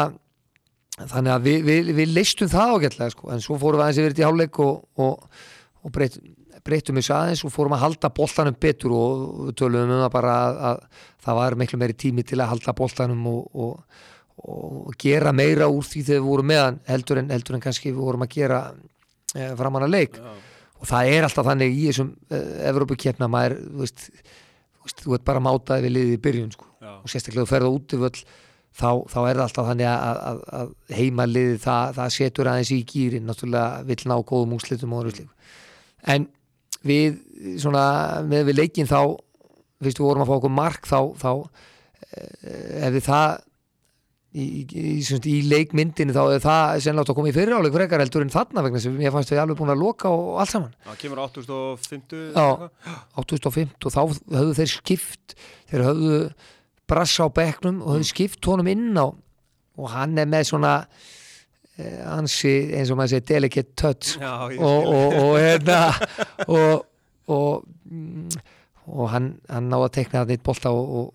þannig 1.09 1.32
að 1.32 1.47
við, 1.49 1.64
við, 1.70 1.88
við 2.03 2.12
leistum 2.12 2.50
það 2.53 2.75
ágætlega 2.76 3.14
sko. 3.14 3.31
en 3.32 3.41
svo 3.47 3.56
fórum 3.62 3.81
við 3.81 3.87
aðeins 3.87 4.03
yfir 4.03 4.12
þetta 4.12 4.25
í 4.25 4.29
hálfleik 4.29 4.61
og, 4.67 4.85
og, 5.06 5.41
og 5.81 5.94
breyt, 5.97 6.20
breytum 6.67 6.99
við 6.99 7.11
aðeins 7.17 7.43
og 7.47 7.53
fórum 7.55 7.75
að 7.76 7.85
halda 7.87 8.12
boltanum 8.14 8.56
betur 8.61 8.94
og 8.97 9.26
við 9.49 9.59
töluðum 9.61 9.97
um 9.97 10.05
það 10.05 10.14
bara 10.14 10.37
að, 10.38 10.62
að 10.69 11.05
það 11.26 11.38
var 11.41 11.59
miklu 11.62 11.81
meiri 11.82 11.99
tími 12.05 12.25
til 12.26 12.41
að 12.41 12.53
halda 12.53 12.76
boltanum 12.79 13.26
og, 13.32 13.43
og, 13.67 13.99
og 14.53 14.94
gera 15.00 15.35
meira 15.35 15.69
úr 15.70 15.87
því 15.87 16.06
þegar 16.09 16.23
við 16.23 16.31
vorum 16.31 16.50
meðan 16.53 16.81
heldur 16.88 17.23
en, 17.23 17.35
heldur 17.35 17.59
en 17.59 17.64
kannski 17.67 17.91
við 17.91 18.00
vorum 18.03 18.26
að 18.26 18.35
gera 18.37 18.62
e, 19.35 19.50
framan 19.59 19.88
að 19.88 19.94
leik. 19.97 20.20
Já, 20.23 20.32
og 20.82 20.88
það 20.91 21.12
er 21.14 21.26
alltaf 21.26 21.47
þannig 21.47 21.76
í 21.76 21.82
þessum 21.88 22.14
uh, 22.35 22.47
Evrópukefna 22.70 23.29
maður, 23.31 23.59
þú 23.62 23.82
veist, 23.85 24.06
þú 24.75 24.87
veist 24.88 25.05
þú 25.05 25.17
ert 25.17 25.26
bara 25.29 25.43
mátaði 25.43 25.87
við 25.87 25.94
liðið 25.97 26.17
í 26.17 26.23
byrjun 26.25 26.55
sko. 26.56 26.70
og 26.93 27.11
sérstaklega 27.11 27.47
þú 27.47 27.53
ferð 27.53 27.70
á 27.70 27.76
útivöll 27.76 28.17
þá, 28.73 28.88
þá 29.06 29.19
er 29.20 29.37
það 29.37 29.44
alltaf 29.44 29.69
þannig 29.70 29.91
að, 29.93 30.20
að, 30.31 30.41
að 30.59 30.99
heimaliði 30.99 31.61
það, 31.62 31.94
það 32.00 32.14
setur 32.17 32.50
aðeins 32.50 32.73
í 32.75 32.81
gýrin 32.93 33.29
náttúrulega 33.29 33.87
vill 33.93 34.00
ná 34.11 34.17
góðum 34.32 34.56
úrslitum 34.59 34.97
og 34.97 35.05
öðru 35.05 35.14
slíku. 35.17 35.55
En 36.11 36.26
við 36.87 37.21
svona 37.62 37.85
með 38.27 38.51
við 38.51 38.59
leikin 38.61 38.91
þá 38.91 39.01
við 39.83 40.03
vorum 40.03 40.25
að 40.25 40.31
fá 40.31 40.37
okkur 40.37 40.55
mark 40.55 40.87
þá, 40.87 41.01
þá 41.19 41.31
eh, 42.12 42.87
ef 42.87 42.95
við 42.97 43.07
það 43.09 43.33
í, 44.33 44.45
í, 44.65 44.85
í, 45.03 45.37
leikmyndinu 45.51 46.15
þá 46.17 46.23
er 46.25 46.43
það 46.43 46.83
sennilega 46.87 47.12
að 47.12 47.19
koma 47.19 47.31
í 47.31 47.37
fyriráleik 47.37 47.77
frekar 47.77 48.03
heldur 48.03 48.25
en 48.25 48.33
þarna 48.33 48.65
vegna 48.67 48.83
sem 48.83 49.01
ég 49.03 49.15
fannst 49.15 49.33
við 49.33 49.43
alveg 49.43 49.59
búin 49.61 49.75
að 49.75 49.83
loka 49.83 50.12
og 50.12 50.39
allt 50.43 50.55
saman 50.55 50.77
það 50.87 51.01
kemur 51.03 51.23
850 51.27 52.23
Já. 52.37 52.47
2005 53.19 53.75
og 53.77 53.97
þá 53.97 54.03
höfðu 54.39 54.59
þeir 54.61 54.73
skipt 54.77 55.37
þeir 55.73 55.87
höfðu 55.91 56.21
brassa 56.93 57.29
á 57.29 57.35
bekknum 57.35 57.83
og 57.83 57.97
höfðu 57.97 58.09
skipt 58.12 58.49
honum 58.49 58.73
inn 58.73 58.97
á 58.97 59.07
og 59.12 59.93
hann 59.93 60.17
er 60.21 60.31
með 60.31 60.49
svona 60.53 60.77
eh, 61.79 62.00
hansi 62.07 62.55
eins 62.76 62.93
og 62.93 62.99
maður 63.00 63.17
segir 63.17 63.29
delicate 63.33 63.76
touch. 63.79 64.17
Já, 64.21 64.33
og, 64.59 64.88
og, 64.93 65.19
og 65.23 65.37
hérna 65.41 65.81
og, 67.33 67.69
mm, 67.88 68.41
hann, 69.12 69.29
hann 69.49 69.71
náði 69.71 69.88
að 69.88 69.95
tekna 69.99 70.23
þetta 70.23 70.37
eitt 70.37 70.47
bolta 70.47 70.73
og, 70.75 71.12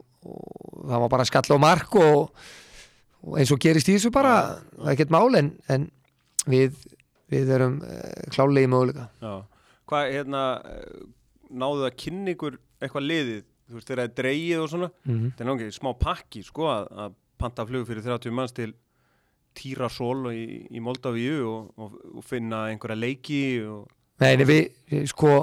það 0.87 1.03
var 1.03 1.11
bara 1.11 1.27
skall 1.27 1.53
og 1.55 1.61
mark 1.63 1.95
og, 1.99 2.47
eins 3.37 3.51
og 3.53 3.61
gerist 3.63 3.89
í 3.89 3.97
þessu 3.97 4.11
bara 4.13 4.33
það 4.75 4.87
er 4.87 4.95
ekkert 4.95 5.13
mál 5.15 5.39
en, 5.39 5.51
en 5.71 5.87
við, 6.47 6.79
við 7.31 7.53
erum 7.57 7.77
uh, 7.83 8.25
klálegi 8.33 8.71
möguleika. 8.71 9.07
Hvað, 9.87 10.09
hérna, 10.15 10.41
eh, 10.67 11.05
náðu 11.55 11.85
það 11.85 11.93
kynni 12.03 12.33
ykkur 12.35 12.57
eitthvað 12.83 13.07
liðið, 13.07 13.45
þú 13.67 13.77
veist, 13.77 13.87
þegar 13.87 14.01
það 14.01 14.09
er 14.09 14.17
dreigið 14.19 14.63
og 14.63 14.69
svona, 14.73 14.89
mm 15.05 15.21
þetta 15.27 15.43
er 15.43 15.49
náttúrulega 15.49 15.77
smá 15.77 15.89
pakki, 16.01 16.43
sko, 16.43 16.67
að, 16.71 16.89
að 17.05 17.15
panta 17.39 17.65
flug 17.69 17.87
fyrir 17.87 18.03
30 18.03 18.35
manns 18.35 18.55
til 18.57 18.73
Tírasól 19.57 20.29
í, 20.31 20.43
í 20.71 20.81
Moldavíu 20.83 21.41
og, 21.49 21.71
og, 21.81 21.97
og 22.17 22.25
finna 22.27 22.67
einhverja 22.71 22.99
leiki 22.99 23.41
og, 23.65 23.87
Nei, 24.17 24.31
nei, 24.39 24.45
við, 24.49 25.03
sko, 25.11 25.33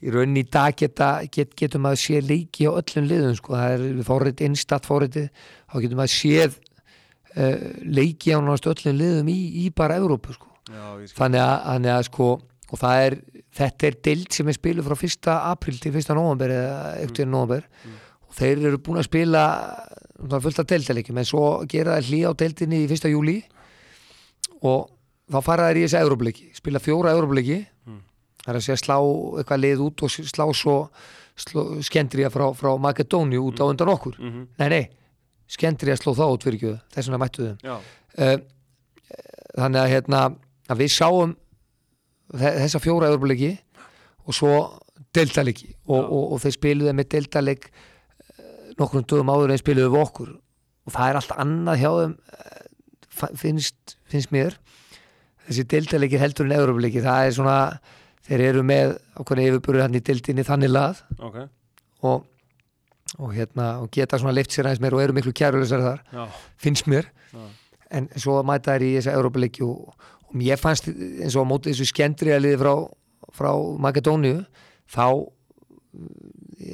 í 0.00 0.12
rauninni 0.12 0.44
í 0.46 0.48
dag 0.48 0.72
geta, 0.80 1.08
get, 1.32 1.50
getum 1.60 1.84
að 1.90 1.98
sé 2.00 2.22
leiki 2.24 2.64
á 2.64 2.72
öllum 2.72 3.08
liðum, 3.10 3.34
sko, 3.36 3.52
það 3.52 3.74
er 3.74 3.82
við 3.84 4.06
fórið 4.08 4.40
innstatt 4.46 4.88
fóriðið, 4.88 5.26
þá 5.68 5.76
getum 5.84 6.00
að 6.04 6.10
séð 6.14 6.56
uh, 6.56 7.66
leiki 7.84 8.32
á 8.32 8.40
náttúrulega 8.40 8.78
öllum 8.78 8.98
liðum 9.02 9.28
í, 9.28 9.38
í 9.60 9.66
bara 9.76 9.98
Evrópu, 10.00 10.36
sko. 10.38 10.48
já, 10.70 10.86
Þannig 11.18 11.44
að, 11.44 11.54
þannig 11.66 11.92
að, 11.98 12.02
sko, 12.08 12.30
og 12.70 12.80
það 12.80 13.02
er, 13.02 13.18
þetta 13.60 13.88
er 13.90 13.98
deild 14.08 14.38
sem 14.38 14.48
er 14.50 14.56
spiluð 14.56 14.88
frá 14.88 14.96
1. 15.10 15.30
april 15.36 15.80
til 15.82 15.92
1. 15.92 16.14
november 16.16 16.54
eða 16.54 16.78
eftir 17.04 17.28
mm. 17.28 17.34
november 17.36 17.68
Mm. 17.84 17.98
og 18.24 18.38
þeir 18.38 18.64
eru 18.70 18.80
búin 18.80 19.02
að 19.02 19.10
spila 19.10 19.42
fullt 20.40 20.62
af 20.62 20.70
deildaleikjum 20.70 21.18
en 21.20 21.28
svo 21.28 21.44
gera 21.68 21.98
það 21.98 22.08
hlý 22.08 22.20
á 22.24 22.30
deildinni 22.40 22.80
í 22.86 22.88
1. 22.88 23.10
júli 23.12 23.36
og 24.64 24.88
þá 25.30 25.38
fara 25.44 25.68
þær 25.70 25.78
í 25.80 25.84
þessi 25.86 26.00
európleiki 26.00 26.50
spila 26.56 26.80
fjóra 26.82 27.12
európleiki 27.16 27.60
Mm. 27.84 28.00
það 28.44 28.50
er 28.54 28.56
að 28.58 28.64
segja 28.64 28.80
slá 28.80 28.96
eitthvað 29.40 29.60
lið 29.64 29.80
út 29.84 30.02
og 30.06 30.10
slá 30.14 30.44
svo 30.56 30.76
sló, 31.36 31.62
skendrija 31.82 32.30
frá, 32.30 32.46
frá 32.56 32.70
Makedóni 32.78 33.36
út 33.40 33.58
á 33.60 33.64
undan 33.66 33.88
okkur. 33.92 34.14
Mhm. 34.20 34.46
nei 34.58 34.68
nei, 34.68 34.84
skendrija 35.48 35.96
sló 35.98 36.14
þá 36.14 36.24
út 36.32 36.42
fyrir 36.46 36.56
ekki. 36.60 36.72
Þess 36.94 37.08
vegna 37.10 37.18
mættu 37.24 37.48
Já, 37.62 37.74
uh, 38.18 38.38
þannig 39.58 39.80
að 39.82 39.90
hérna 39.94 40.20
að 40.70 40.78
við 40.80 40.92
sáum 40.94 41.34
þe- 42.32 42.56
þessa 42.62 42.80
fjóra 42.80 43.10
európleiki 43.12 43.58
og 44.26 44.34
svo 44.34 44.52
deltaleiki 45.14 45.74
og, 45.86 46.00
og, 46.04 46.32
og 46.32 46.40
þeir 46.42 46.54
spiluðu 46.56 46.94
með 46.96 47.08
deltaleik 47.16 47.68
nokkrum 48.78 49.04
dögum 49.06 49.30
áður 49.34 49.52
en 49.54 49.60
spiluðu 49.60 49.92
við 49.92 50.02
okkur. 50.06 50.30
Og 50.86 50.92
það 50.92 51.10
er 51.10 51.18
allt 51.20 51.34
annað 51.44 51.80
hjá 51.82 51.90
þeim 52.00 52.14
eh, 52.32 52.63
finnst, 53.14 53.96
finnst 54.10 54.32
mér. 54.34 54.56
Þessi 55.48 55.66
deltaleikir 55.68 56.22
heldur 56.22 56.48
en 56.48 56.56
európleiki 56.56 57.02
það 57.04 57.26
er 57.28 57.34
svona, 57.36 57.56
þeir 58.24 58.46
eru 58.48 58.62
með 58.66 58.94
ákveðin 59.20 59.50
yfirbúrið 59.50 59.84
hann 59.84 59.98
í 59.98 60.04
deltinni 60.04 60.46
þannig 60.46 60.72
lað. 60.72 61.02
Ok. 61.20 61.36
Og, 62.08 62.24
og 63.18 63.34
hérna 63.36 63.68
og 63.82 63.90
geta 63.94 64.18
svona 64.20 64.34
lift 64.36 64.54
sér 64.54 64.68
aðeins 64.68 64.82
meir 64.82 64.96
og 64.96 65.04
eru 65.04 65.16
miklu 65.16 65.34
kæruleysar 65.36 65.84
þar 65.84 66.00
Já, 66.12 66.24
finnst 66.60 66.88
mér. 66.90 67.10
Já. 67.34 67.44
en 67.94 68.08
svo 68.18 68.40
mæta 68.46 68.74
þær 68.74 68.84
í 68.86 68.90
þessa 68.96 69.14
Európa-leiki 69.18 69.64
og, 69.66 69.94
og 70.26 70.36
mér 70.36 70.58
fannst 70.60 70.88
eins 70.88 71.36
og 71.36 71.46
á 71.46 71.50
móti 71.52 71.72
þessu 71.72 71.86
skendri 71.90 72.32
að 72.34 72.46
liði 72.46 72.60
frá, 72.62 72.72
frá 73.34 73.50
Makedóniu 73.84 74.42
þá 74.90 75.06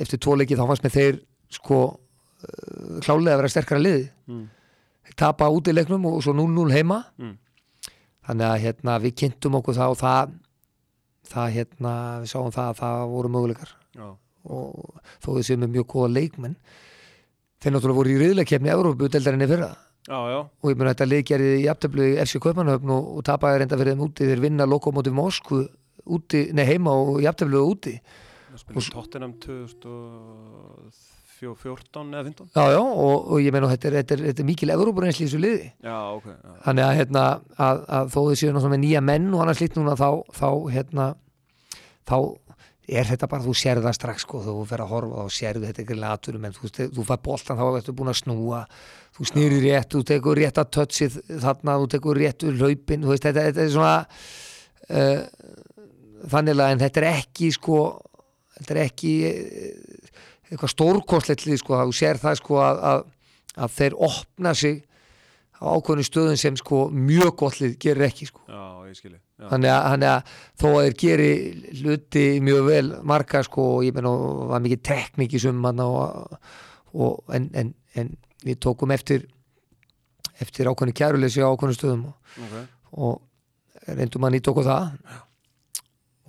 eftir 0.00 0.20
tvo 0.22 0.36
leiki 0.38 0.56
þá 0.58 0.64
fannst 0.70 0.86
mér 0.86 0.94
þeir 0.94 1.20
sko 1.52 1.80
uh, 1.90 2.98
klálega 3.04 3.36
að 3.36 3.42
vera 3.42 3.52
sterkara 3.52 3.82
liði 3.82 4.06
mm. 4.30 4.46
Tapa 5.18 5.48
út 5.50 5.70
í 5.70 5.74
leiknum 5.74 6.06
og 6.10 6.20
svo 6.24 6.34
0-0 6.36 6.70
heima. 6.74 7.04
Mm. 7.18 7.38
þannig 8.30 8.46
að 8.46 8.62
hérna 8.62 8.94
við 9.02 9.14
kynntum 9.22 9.56
okkur 9.58 9.74
það 9.74 9.92
og 9.94 9.98
það 9.98 10.32
það 11.30 11.54
hérna 11.56 11.92
við 12.22 12.30
sáum 12.30 12.52
það 12.54 12.68
að 12.68 12.78
það 12.80 13.00
voru 13.14 13.30
möguleikar. 13.34 13.72
Já, 13.96 14.08
og 14.50 15.00
þó 15.22 15.28
þau 15.34 15.42
séu 15.46 15.60
með 15.60 15.74
mjög 15.74 15.86
góða 15.90 16.14
leikmenn 16.14 16.56
þeir 17.60 17.74
náttúrulega 17.74 17.98
voru 17.98 18.12
í 18.12 18.18
riðleikefni 18.20 18.72
Európu 18.72 19.08
deldarinni 19.12 19.48
fyrra. 19.50 19.70
Já, 20.08 20.16
já, 20.32 20.38
og 20.40 20.70
ég 20.72 20.78
mun 20.80 20.88
að 20.88 20.94
þetta 20.94 21.08
lið 21.10 21.22
gerði 21.28 21.50
í 21.60 21.66
aftöflu 21.70 22.06
í 22.08 22.16
FC 22.22 22.40
Kaupanöfn 22.42 22.92
og, 22.94 23.10
og 23.18 23.24
tapaði 23.28 23.60
reynda 23.60 23.78
fyrir 23.78 23.94
þeim 23.94 24.04
úti. 24.06 24.28
Þeir 24.30 24.42
vinna 24.46 24.66
Lokomotiv 24.66 25.14
Moskvu 25.14 25.60
úti, 26.16 26.40
nei 26.56 26.64
heima 26.66 26.94
og 26.96 27.20
í 27.20 27.28
aftöflu 27.30 27.60
úti. 27.68 27.94
Það 28.50 28.62
spilum 28.64 28.88
Tottenham 28.96 29.34
2014 31.40 32.12
eða 32.14 32.26
15 32.28 32.52
já 32.54 32.74
já 32.74 32.80
og, 32.80 33.16
og 33.32 33.40
ég 33.40 33.54
meina 33.54 33.70
þetta 33.72 33.90
er, 33.90 33.96
þetta 34.00 34.16
er, 34.16 34.26
þetta 34.28 34.44
er 34.44 34.48
mikil 34.50 34.74
Európa-reynsli 34.76 35.24
í 35.24 35.28
þessu 35.28 35.40
liði. 35.40 35.72
Já, 35.86 35.96
ok, 36.18 36.28
já, 36.30 36.52
þannig 36.66 36.86
að, 36.86 36.94
hérna, 37.00 37.24
að, 37.56 37.82
að 37.98 38.12
þó 38.14 38.20
þau 38.20 38.36
séu 38.42 38.52
náttúrulega 38.54 38.84
nýja 38.84 39.02
menn 39.10 39.32
og 39.32 39.44
annars 39.44 39.64
lít 39.64 39.80
núna 39.80 39.96
þá, 39.98 40.08
þá 40.36 40.48
hérna 40.76 41.08
þá 42.10 42.16
er 42.90 43.06
þetta 43.06 43.28
bara, 43.30 43.44
þú 43.44 43.54
sér 43.54 43.80
það 43.84 43.96
strax 43.96 44.24
sko, 44.26 44.40
þú 44.42 44.56
fer 44.68 44.82
að 44.82 44.92
horfa 44.94 45.24
þá 45.24 45.36
sérðu 45.36 45.68
þetta 45.68 45.82
ekki 45.84 45.98
laturum 45.98 46.46
en 46.48 46.56
þú, 46.56 46.70
þú 46.96 47.06
fær 47.06 47.22
boltan 47.22 47.60
þá 47.60 47.64
ertu 47.68 47.94
búin 47.96 48.10
að 48.10 48.20
snúa 48.20 48.62
þú 49.16 49.26
snýrir 49.30 49.64
rétt, 49.66 49.90
þú 49.94 50.02
tekur 50.10 50.40
rétt 50.40 50.60
að 50.60 50.70
touchið 50.76 51.18
þarna, 51.44 51.76
þú 51.82 51.90
tekur 51.94 52.20
rétt 52.20 52.46
úr 52.48 52.58
hlaupin 52.58 53.04
þú 53.04 53.12
veist, 53.12 53.26
þetta, 53.28 53.46
þetta 53.50 53.64
er 53.64 53.72
svona 53.76 53.94
uh, 54.90 55.22
þannig 56.34 56.62
að 56.64 56.74
en 56.74 56.82
þetta 56.82 57.02
er 57.02 57.08
ekki 57.12 57.52
sko 57.54 57.80
þetta 58.58 58.74
er 58.74 58.82
ekki 58.88 59.14
uh, 59.30 59.99
eitthvað 60.50 60.74
stórkostlegt 60.74 61.48
sko, 61.62 61.80
þú 61.86 61.96
sér 61.96 62.20
það 62.20 62.38
sko 62.40 62.60
að, 62.64 62.84
að, 62.90 63.02
að 63.64 63.74
þeir 63.78 63.98
opna 64.10 64.54
sig 64.58 64.80
á 65.60 65.66
ákveðinu 65.76 66.06
stöðum 66.06 66.38
sem 66.40 66.56
sko 66.56 66.86
mjög 66.94 67.34
gott 67.42 67.60
lið 67.60 67.76
gerir 67.82 68.08
ekki 68.08 68.30
sko. 68.30 68.42
Já, 68.48 68.88
ég 68.88 68.96
skilji 68.96 69.18
já. 69.18 69.48
þannig 69.50 69.72
að, 69.74 69.82
þannig 69.92 70.12
að 70.12 70.32
þó 70.62 70.66
að 70.70 70.84
þeir 70.86 70.96
geri 71.02 71.30
hluti 71.80 72.24
mjög 72.46 72.68
vel 72.70 72.86
marga 73.12 73.42
sko 73.46 73.66
og 73.76 73.84
ég 73.86 73.96
menn 73.96 74.08
og 74.10 74.46
var 74.52 74.64
mikið 74.64 74.84
teknik 74.90 75.36
í 75.36 75.42
summan 75.42 75.82
og, 75.84 76.38
og 76.96 77.36
en, 77.36 77.50
en, 77.60 77.74
en 78.00 78.14
við 78.46 78.60
tókum 78.64 78.94
eftir 78.96 79.28
eftir 80.40 80.70
ákveðinu 80.70 80.96
kæruleysi 80.96 81.44
á 81.44 81.52
ákveðinu 81.52 81.76
stöðum 81.76 82.06
og, 82.08 82.16
Ok, 82.40 82.56
og 83.04 83.90
reyndum 83.90 84.24
að 84.24 84.36
nýta 84.36 84.52
okkur 84.52 84.68
það 84.68 84.90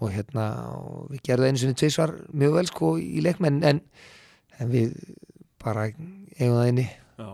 og 0.01 0.11
hérna 0.15 0.47
og 0.73 1.11
við 1.11 1.23
gerðum 1.27 1.51
einu 1.51 1.61
sinni 1.61 1.77
tvisvar 1.77 2.15
mjög 2.33 2.57
vel 2.57 2.67
sko 2.69 2.91
í 3.01 3.21
leikmenn 3.23 3.61
en, 3.67 3.81
en 4.57 4.71
við 4.71 4.95
bara 5.61 5.87
eigum 5.91 6.57
það 6.57 6.69
inni. 6.71 6.87
Já. 7.21 7.31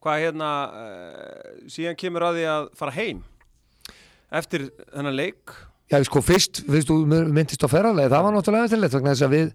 Hvað 0.00 0.22
hérna, 0.24 0.52
uh, 0.74 1.50
síðan 1.70 1.98
kemur 2.00 2.26
að 2.26 2.38
því 2.38 2.46
að 2.54 2.70
fara 2.80 2.96
heim 2.96 3.20
eftir 4.40 4.70
þennan 4.94 5.18
leik? 5.18 5.54
Já, 5.90 5.98
sko, 6.06 6.22
fyrst, 6.22 6.62
fyrst 6.70 6.90
þú 6.90 6.96
myndist 7.10 7.66
á 7.66 7.68
ferðarlega, 7.70 8.12
það 8.12 8.26
var 8.26 8.34
náttúrulega 8.36 8.68
eftirleitt 8.68 8.94
vegna 8.94 9.14
þess 9.14 9.26
að 9.26 9.34
við, 9.34 9.46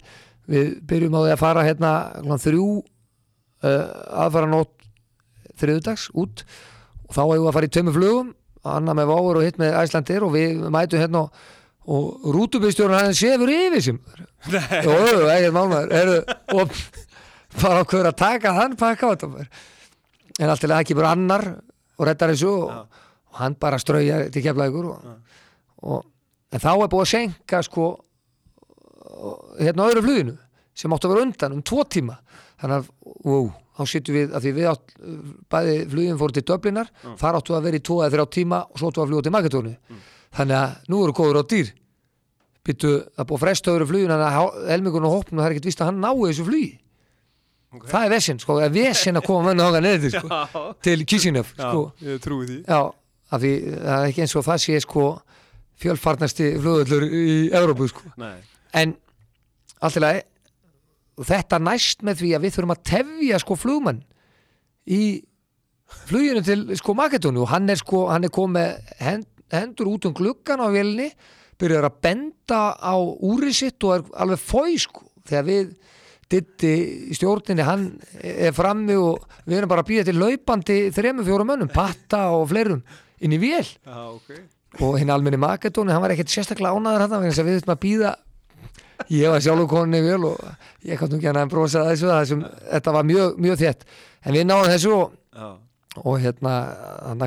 við 0.52 0.72
byrjum 0.90 1.16
á 1.16 1.20
því 1.20 1.34
að 1.34 1.42
fara 1.42 1.66
hérna 1.66 1.92
þrjú 2.44 2.66
uh, 2.76 3.84
aðfara 4.24 4.50
nótt 4.52 4.74
þriðudags 5.56 6.10
út. 6.12 6.44
Og 7.06 7.14
þá 7.16 7.22
hefur 7.22 7.38
við 7.40 7.48
að 7.48 7.56
fara 7.56 7.68
í 7.68 7.74
tömmu 7.76 7.94
flugum 7.96 8.34
annað 8.66 8.98
með 8.98 9.10
Váur 9.12 9.38
og 9.40 9.46
hitt 9.46 9.60
með 9.60 9.76
Æslandir 9.80 10.26
og 10.26 10.34
við 10.34 10.64
mætum 10.74 11.02
hérna 11.02 11.22
og, 11.26 11.44
og 11.86 12.26
rútubistjórun 12.34 12.98
hann 12.98 13.14
sefur 13.14 13.50
yfir 13.52 13.82
sem 13.84 13.98
jú, 14.50 14.94
ekkert 15.30 15.54
málmaður 15.54 16.14
og 16.56 16.72
bara 17.60 17.82
okkur 17.84 18.08
að 18.10 18.18
taka 18.20 18.54
þann 18.58 18.76
pakka 18.80 19.06
á 19.06 19.12
þetta 19.14 19.46
en 20.42 20.50
allt 20.52 20.64
til 20.64 20.70
að 20.72 20.80
ekki 20.82 20.96
bara 20.98 21.12
annar 21.16 21.46
og 21.96 22.08
reddar 22.08 22.32
þessu 22.34 22.50
og, 22.50 22.72
Já. 22.72 23.04
og 23.32 23.38
hann 23.40 23.56
bara 23.60 23.78
strauja 23.80 24.18
til 24.34 24.42
keflaðugur 24.44 24.90
og, 24.92 25.06
og, 25.86 26.02
en 26.52 26.62
þá 26.62 26.72
er 26.74 26.90
búið 26.92 27.04
að 27.06 27.12
senka 27.14 27.62
sko 27.64 27.86
hérna 29.60 29.86
öðru 29.90 30.02
fluginu 30.04 30.34
sem 30.76 30.92
áttu 30.92 31.08
að 31.08 31.14
vera 31.14 31.24
undan 31.24 31.54
um 31.56 31.62
tvo 31.64 31.84
tíma. 31.88 32.18
Þannig 32.60 32.82
að, 32.82 32.88
wow, 33.24 33.46
þá 33.78 33.82
sittum 33.88 34.16
við 34.16 34.34
að 34.36 34.44
því 34.44 34.50
við 34.58 34.66
átt, 34.70 34.92
bæði 35.52 35.76
flugin 35.92 36.18
fóru 36.20 36.36
til 36.36 36.44
Döblinar 36.50 36.90
þar 37.20 37.38
áttu 37.40 37.56
að 37.56 37.66
vera 37.68 37.80
í 37.80 37.84
tvo 37.88 37.96
eða 38.02 38.12
þrjá 38.16 38.26
tíma 38.36 38.60
og 38.66 38.80
svo 38.80 38.90
áttu 38.92 39.02
að 39.04 39.10
fljúa 39.12 39.24
til 39.26 39.32
Maketónu 39.36 39.72
þannig 40.36 40.56
að 40.60 40.90
nú 40.92 41.02
eru 41.04 41.14
góður 41.16 41.40
á 41.40 41.44
dýr. 41.52 41.70
Byttu 42.66 42.92
að 43.16 43.28
búið 43.30 43.42
fresta 43.44 43.72
öðru 43.72 43.86
flugin 43.90 44.12
þannig 44.12 44.40
að 44.40 44.58
helmingun 44.72 45.06
og 45.06 45.14
hópnum 45.16 45.40
það 45.40 45.48
er 45.48 45.54
ekkert 45.56 45.68
vist 45.70 45.82
að 45.82 45.90
hann 45.92 46.02
nái 46.02 46.12
þessu 46.26 46.46
flugi. 46.48 46.72
Ok. 47.76 47.88
það 47.90 48.04
er 48.06 48.12
vesinn, 48.14 48.38
sko, 48.40 48.54
það 48.56 48.64
er 48.66 48.74
vesinn 48.76 49.18
að 49.18 49.24
koma 49.26 49.48
menn 49.50 49.60
þangað 49.60 49.84
neður 49.84 50.12
sko, 50.14 50.28
Já, 50.30 50.60
til 50.86 51.00
Kísinöf 51.10 51.48
já, 51.58 51.64
sko, 51.66 51.80
ég 52.06 52.20
trúi 52.24 52.46
því. 52.48 52.58
Já, 52.62 52.78
því 53.36 53.50
það 53.74 53.96
er 53.96 54.06
ekki 54.06 54.22
eins 54.24 54.34
og 54.38 54.44
það 54.46 54.60
sé 54.62 54.78
sko 54.84 55.04
fjölfarnasti 55.82 56.46
flugöllur 56.62 57.04
í 57.10 57.34
Evrópu 57.50 57.88
sko. 57.90 58.12
Nei, 58.22 58.38
en 58.80 58.94
allt 59.84 59.98
í 59.98 60.04
lagi 60.06 60.22
þetta 61.26 61.60
næst 61.66 62.04
með 62.06 62.22
því 62.22 62.30
að 62.38 62.46
við 62.46 62.54
þurfum 62.56 62.74
að 62.76 62.82
tefja 62.92 63.42
sko 63.42 63.58
flugmann 63.60 64.00
í 64.86 65.02
fluginu 66.06 66.42
til 66.46 66.58
sko 66.80 66.94
Makedónu 66.96 67.44
og 67.44 67.50
hann 67.52 67.68
er 67.72 67.80
sko, 67.82 68.06
hann 68.12 68.24
er 68.30 68.32
komið 68.32 68.94
hend, 69.02 69.28
hendur 69.52 69.90
út 69.92 70.08
um 70.08 70.14
gluggan 70.16 70.62
á 70.62 70.68
vélni 70.74 71.10
byrjar 71.60 71.88
að 71.88 72.00
benda 72.04 72.62
á 72.76 72.94
úrið 72.96 73.54
sitt 73.56 73.84
og 73.86 73.94
er 73.96 74.08
alveg 74.22 74.42
fói 74.42 74.76
sko. 74.80 75.06
Þegar 75.26 75.46
við 75.46 75.70
ditti 76.30 76.72
í 77.10 77.14
stjórninni 77.16 77.64
hann 77.66 77.86
er 78.20 78.54
frammi 78.54 78.96
og 78.98 79.24
við 79.46 79.60
erum 79.60 79.70
bara 79.70 79.84
að 79.84 79.90
býða 79.92 80.08
til 80.08 80.18
laupandi 80.18 80.78
þremur 80.94 81.26
fjórum 81.26 81.50
mönnum, 81.52 81.70
patta 81.72 82.26
og 82.34 82.48
fleirum 82.50 82.82
inn 83.22 83.34
í 83.34 83.40
vél. 83.40 83.64
Já, 83.64 83.98
ok. 84.10 84.32
Og 84.82 84.98
hinn 85.00 85.10
almenni 85.14 85.38
Makedóni, 85.40 85.94
hann 85.94 86.02
var 86.02 86.12
ekkert 86.12 86.32
sérstaklega 86.34 86.74
ánaður 86.74 87.06
hann 87.06 87.28
þess 87.28 87.40
að 87.40 87.48
við 87.48 87.60
þurfum 87.60 87.76
að 87.76 87.84
býða 87.86 88.16
ég 89.12 89.30
var 89.30 89.44
sjálfur 89.44 89.68
koninni 89.70 90.02
vel 90.04 90.26
og 90.30 90.42
ég 90.86 90.98
kannu 91.00 91.18
ekki 91.18 91.30
hann 91.30 91.40
að 91.40 91.52
brosa 91.52 91.84
þessu 91.90 92.10
þessum, 92.10 92.42
þetta 92.72 92.94
var 92.96 93.06
mjög, 93.08 93.38
mjög 93.46 93.62
þétt. 93.62 93.86
En 94.26 94.36
við 94.36 94.46
náðum 94.48 94.72
þessu 94.72 94.92
og, 94.96 95.16
Já, 95.36 95.48
og 96.02 96.18
hérna 96.24 96.54
hann 97.06 97.26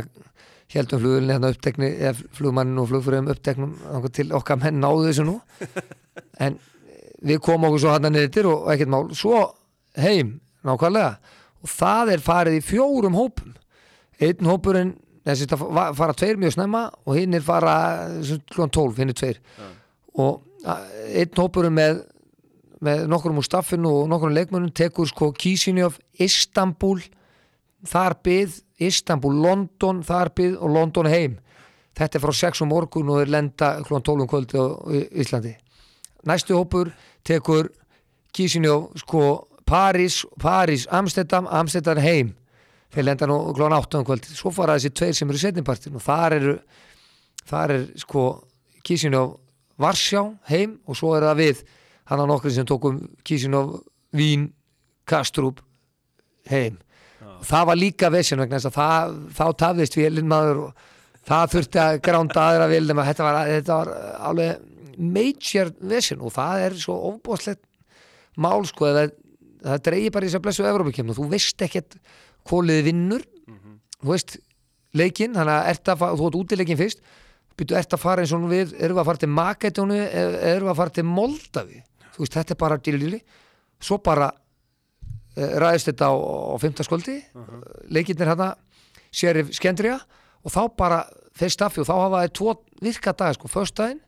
heldum 0.73 1.01
flugulni 1.01 1.33
hérna 1.33 1.49
upptekni 1.53 1.89
eða 1.97 2.13
flugmannin 2.37 2.77
og 2.81 2.89
flugfröðum 2.91 3.29
uppteknum 3.33 3.71
til 4.13 4.29
okkar 4.37 4.59
menn 4.61 4.81
náðu 4.83 5.07
þessu 5.09 5.25
nú. 5.27 5.37
En 6.43 6.57
við 7.25 7.39
komum 7.43 7.69
okkur 7.69 7.81
svo 7.83 7.93
hann 7.95 8.07
neyrir 8.13 8.47
og 8.47 8.67
ekkert 8.73 8.91
mál, 8.91 9.07
svo 9.17 9.39
heim 9.99 10.35
nákvæmlega. 10.67 11.17
Og 11.63 11.71
það 11.73 12.11
er 12.13 12.23
farið 12.23 12.57
í 12.59 12.63
fjórum 12.63 13.17
hópum. 13.17 13.55
Einn 14.19 14.47
hópurinn 14.47 14.93
þessi 15.27 15.47
fara 15.51 16.15
tveir 16.15 16.39
mjög 16.39 16.55
snemma 16.55 16.85
og 17.05 17.17
hinn 17.17 17.35
er 17.35 17.43
fara 17.43 17.73
klón 18.53 18.71
12, 18.71 19.01
hinn 19.01 19.11
er 19.13 19.17
tveir. 19.19 19.41
Og 20.19 20.41
a- 20.67 20.81
einn 21.15 21.35
hópurinn 21.39 21.75
með 21.75 22.03
með 22.79 23.01
nokkurum 23.11 23.41
úr 23.41 23.43
staffinu 23.43 23.89
og 23.91 24.05
nokkurum 24.07 24.35
leikmönnum 24.37 24.71
tekur 24.71 25.07
sko 25.09 25.33
Kísinjöf 25.35 25.97
Istanbul 26.23 27.01
þar 27.83 28.15
byð 28.23 28.61
Istanbul, 28.79 29.33
London, 29.43 30.01
þar 30.03 30.29
byð 30.35 30.57
og 30.59 30.69
London 30.75 31.05
heim. 31.11 31.37
Þetta 31.99 32.17
er 32.17 32.23
frá 32.23 32.33
6 32.33 32.61
um 32.63 32.69
morgun 32.71 33.09
og 33.11 33.21
er 33.21 33.31
lenda 33.33 33.73
klón 33.83 34.03
12 34.05 34.21
um 34.23 34.27
kvöldi 34.31 34.55
á 34.55 34.65
Í- 34.95 35.07
Íslandi. 35.23 35.55
Næstu 36.25 36.55
hópur 36.55 36.91
tekur 37.27 37.69
Kísinjó 38.33 38.91
sko 38.99 39.47
París, 39.65 40.21
París, 40.39 40.87
Amsterdam 40.91 41.47
Amsterdam 41.49 41.97
heim. 41.97 42.35
Þeir 42.93 43.03
lenda 43.05 43.27
nú 43.27 43.39
klón 43.53 43.73
8 43.75 43.99
um 43.99 44.05
kvöld 44.05 44.25
svo 44.25 44.51
fara 44.51 44.77
þessi 44.77 44.93
tveir 44.95 45.13
sem 45.17 45.29
eru 45.29 45.37
setnipartin 45.37 45.95
og 45.95 46.01
þar 46.01 46.33
eru 46.39 46.55
þar 47.49 47.71
er 47.75 47.83
sko 47.99 48.23
Kísinov 48.83 49.35
Varsjá 49.79 50.23
heim 50.49 50.79
og 50.87 50.95
svo 50.97 51.13
er 51.17 51.23
það 51.27 51.37
við 51.43 51.63
hann 52.09 52.19
á 52.21 52.25
nokkur 52.25 52.51
sem 52.51 52.65
tókum 52.65 52.97
Kísinov 53.23 53.81
Vín 54.13 54.49
Kastrup 55.05 55.59
heim 56.49 56.79
það 57.45 57.69
var 57.69 57.79
líka 57.79 58.09
vesjan 58.13 58.41
vegna 58.43 58.59
þess 58.59 58.69
að 58.69 58.77
það, 58.79 59.15
þá 59.37 59.45
tafðist 59.63 59.97
vélinn 59.99 60.29
maður 60.29 60.61
og 60.65 60.83
það 61.29 61.53
þurfti 61.53 61.81
að 61.83 62.01
gránda 62.07 62.45
aðra 62.45 62.67
vélinn 62.71 63.01
þetta 63.09 63.27
var, 63.27 63.39
þetta 63.53 63.79
var 63.79 63.93
alveg 64.29 64.67
major 64.99 65.71
vesjan 65.93 66.23
og 66.25 66.35
það 66.35 66.65
er 66.65 66.77
svo 66.81 66.97
ofbóðslegt 67.13 67.63
mál 68.39 68.65
sko 68.67 68.91
það, 68.95 69.15
það 69.63 69.83
dreigir 69.87 70.15
bara 70.15 70.27
í 70.27 70.29
þess 70.29 70.39
að 70.39 70.45
blessu 70.47 70.67
Evrópakefn 70.67 71.13
og 71.13 71.19
þú 71.19 71.29
veist 71.33 71.65
ekkert 71.67 71.99
hvoliði 72.49 72.85
vinnur 72.89 73.25
þú 73.99 74.11
veist 74.13 74.37
leikinn, 74.97 75.35
þannig 75.37 75.53
að 75.53 75.69
ert 75.73 75.91
að 75.91 76.03
þú 76.17 76.27
ert 76.27 76.37
útileikin 76.39 76.79
fyrst. 76.79 77.03
Byrju 77.59 77.75
ert 77.77 77.93
að 77.93 78.01
fara 78.01 78.23
eins 78.23 78.31
og 78.33 78.45
við 78.49 78.71
erum 78.79 78.95
við 78.95 79.01
að 79.03 79.09
fara 79.09 79.21
til 79.21 79.29
Makedónu 79.35 79.97
erum 79.99 80.65
við 80.65 80.71
að 80.71 80.79
fara 80.79 80.95
til 80.95 81.03
Moldavi 81.05 81.81
þú 82.13 82.23
veist 82.23 82.37
þetta 82.37 82.55
er 82.55 82.59
bara 82.59 82.77
dýrlíli 82.83 83.19
svo 83.83 83.97
bara 84.03 84.29
ræðist 85.39 85.89
þetta 85.91 86.09
á, 86.11 86.13
á 86.15 86.55
fymtaskvöldi 86.61 87.17
uh 87.33 87.41
-huh. 87.41 87.63
leikinnir 87.89 88.27
hérna 88.27 88.53
sérif 89.11 89.51
skendriða 89.55 89.99
og 90.43 90.51
þá 90.53 90.61
bara 90.77 90.99
þeir 91.39 91.53
staffi 91.53 91.81
og 91.81 91.87
þá 91.87 91.95
hafa 91.95 92.23
þeir 92.23 92.33
tvo 92.39 92.55
virka 92.81 93.13
dag 93.13 93.35
sko, 93.35 93.47
föstdægin 93.47 93.99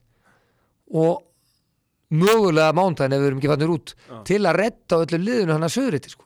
og 0.91 1.23
mögulega 2.11 2.73
mándagin 2.75 3.15
ef 3.15 3.21
við 3.21 3.27
erum 3.29 3.39
ekki 3.39 3.51
fannir 3.51 3.71
út 3.71 3.93
Já. 3.95 4.23
til 4.27 4.41
að 4.45 4.57
redda 4.59 4.99
öllu 5.05 5.19
liðinu 5.21 5.55
hann 5.55 5.67
að 5.67 5.75
söðriti 5.77 6.11
sko 6.11 6.25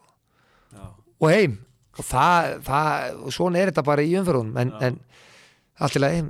Já. 0.74 0.86
og 1.22 1.30
heim 1.30 1.58
og 1.96 2.06
það, 2.06 2.56
það, 2.66 3.20
svona 3.32 3.60
er 3.62 3.72
þetta 3.72 3.86
bara 3.86 4.06
í 4.06 4.16
umferðunum 4.20 4.58
en, 4.58 4.72
en 4.82 5.00
allt 5.80 5.96
í 5.96 6.02
lagi 6.02 6.24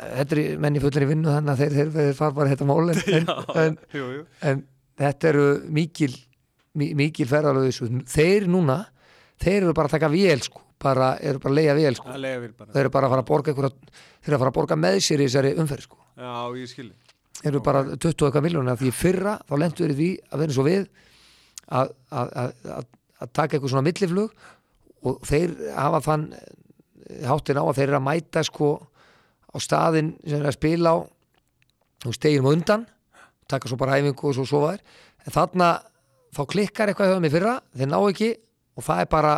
þetta 0.00 0.36
er 0.36 0.58
menni 0.62 0.82
fullir 0.82 1.06
í 1.06 1.10
vinnu 1.10 1.30
þannig 1.30 1.52
að 1.54 1.62
þeir, 1.62 1.76
þeir, 1.76 1.92
þeir 1.96 2.18
fara 2.18 2.36
bara 2.36 2.52
þetta 2.52 2.68
mál 2.68 2.90
en, 2.90 3.30
en, 3.64 3.78
en, 4.50 4.64
þetta 5.00 5.30
eru 5.32 5.46
mikil 5.70 6.10
mi- 6.10 6.29
mikil 6.78 7.28
ferðalöðu 7.30 7.70
þessu. 7.70 7.88
Þeir 8.10 8.48
núna, 8.50 8.80
þeir 9.40 9.62
eru 9.64 9.74
bara 9.76 9.90
að 9.90 9.96
taka 9.96 10.10
vél 10.12 10.42
sko, 10.44 10.62
bara, 10.80 11.12
eru 11.18 11.42
bara 11.42 11.52
að 11.52 11.58
leiða 11.58 11.76
vél 11.78 11.96
sko. 11.98 12.14
Þeir 12.14 12.82
eru 12.84 12.92
bara 12.94 13.08
að 13.08 13.14
fara 13.14 13.24
að 13.24 13.30
borga 13.30 13.52
einhverja, 13.52 13.98
þeir 14.20 14.30
eru 14.30 14.38
að 14.38 14.44
fara 14.44 14.52
að 14.52 14.58
borga 14.60 14.78
með 14.78 15.00
sér 15.06 15.22
í 15.22 15.28
þessari 15.28 15.52
umferð 15.60 15.88
sko. 15.88 16.00
Já, 16.20 16.32
ég 16.60 16.70
skilji. 16.70 16.94
Þeir 17.40 17.52
eru 17.54 17.62
bara 17.64 17.82
20 17.88 18.10
og 18.10 18.26
eitthvað 18.28 18.44
miljónir 18.44 18.80
því 18.80 18.90
fyrra 18.92 19.34
þá 19.48 19.54
lendur 19.56 19.88
þeir 19.88 19.96
því 19.96 20.08
að 20.28 20.42
vera 20.42 20.56
svo 20.56 20.64
við 20.66 20.82
að, 21.70 21.92
að, 22.10 22.32
að, 22.42 22.50
að, 22.74 23.30
taka 23.32 23.56
eitthvað 23.56 23.72
svona 23.72 23.86
milliflug 23.86 24.48
og 25.08 25.22
þeir 25.24 25.54
hafa 25.72 26.02
þann 26.04 26.26
háttin 27.30 27.60
á 27.60 27.64
að 27.64 27.78
þeir 27.78 27.86
eru 27.86 27.98
að 28.00 28.06
mæta 28.10 28.42
sko 28.44 28.68
á 29.50 29.56
staðin 29.62 30.12
sem 30.20 30.34
þeir 30.34 30.42
eru 30.42 30.50
að 30.50 30.58
spila 30.58 30.92
á 30.92 30.96
og 32.10 32.16
stegir 32.16 32.44
um 32.44 32.50
undan 32.52 32.84
taka 33.50 33.68
svo 33.68 33.78
bara 33.80 33.98
æfingu 33.98 34.28
og 34.28 34.36
svo 34.36 34.46
sofa 34.46 34.74
þeir. 34.74 34.84
En 35.26 35.34
þarna 35.34 35.70
þá 36.34 36.42
klikkar 36.52 36.92
eitthvað 36.92 37.12
hjá 37.14 37.26
í 37.26 37.32
fyrra 37.32 37.56
þeir 37.76 37.90
ná 37.90 37.98
ekki 38.00 38.30
og 38.78 38.86
það 38.86 39.02
er 39.02 39.10
bara 39.10 39.34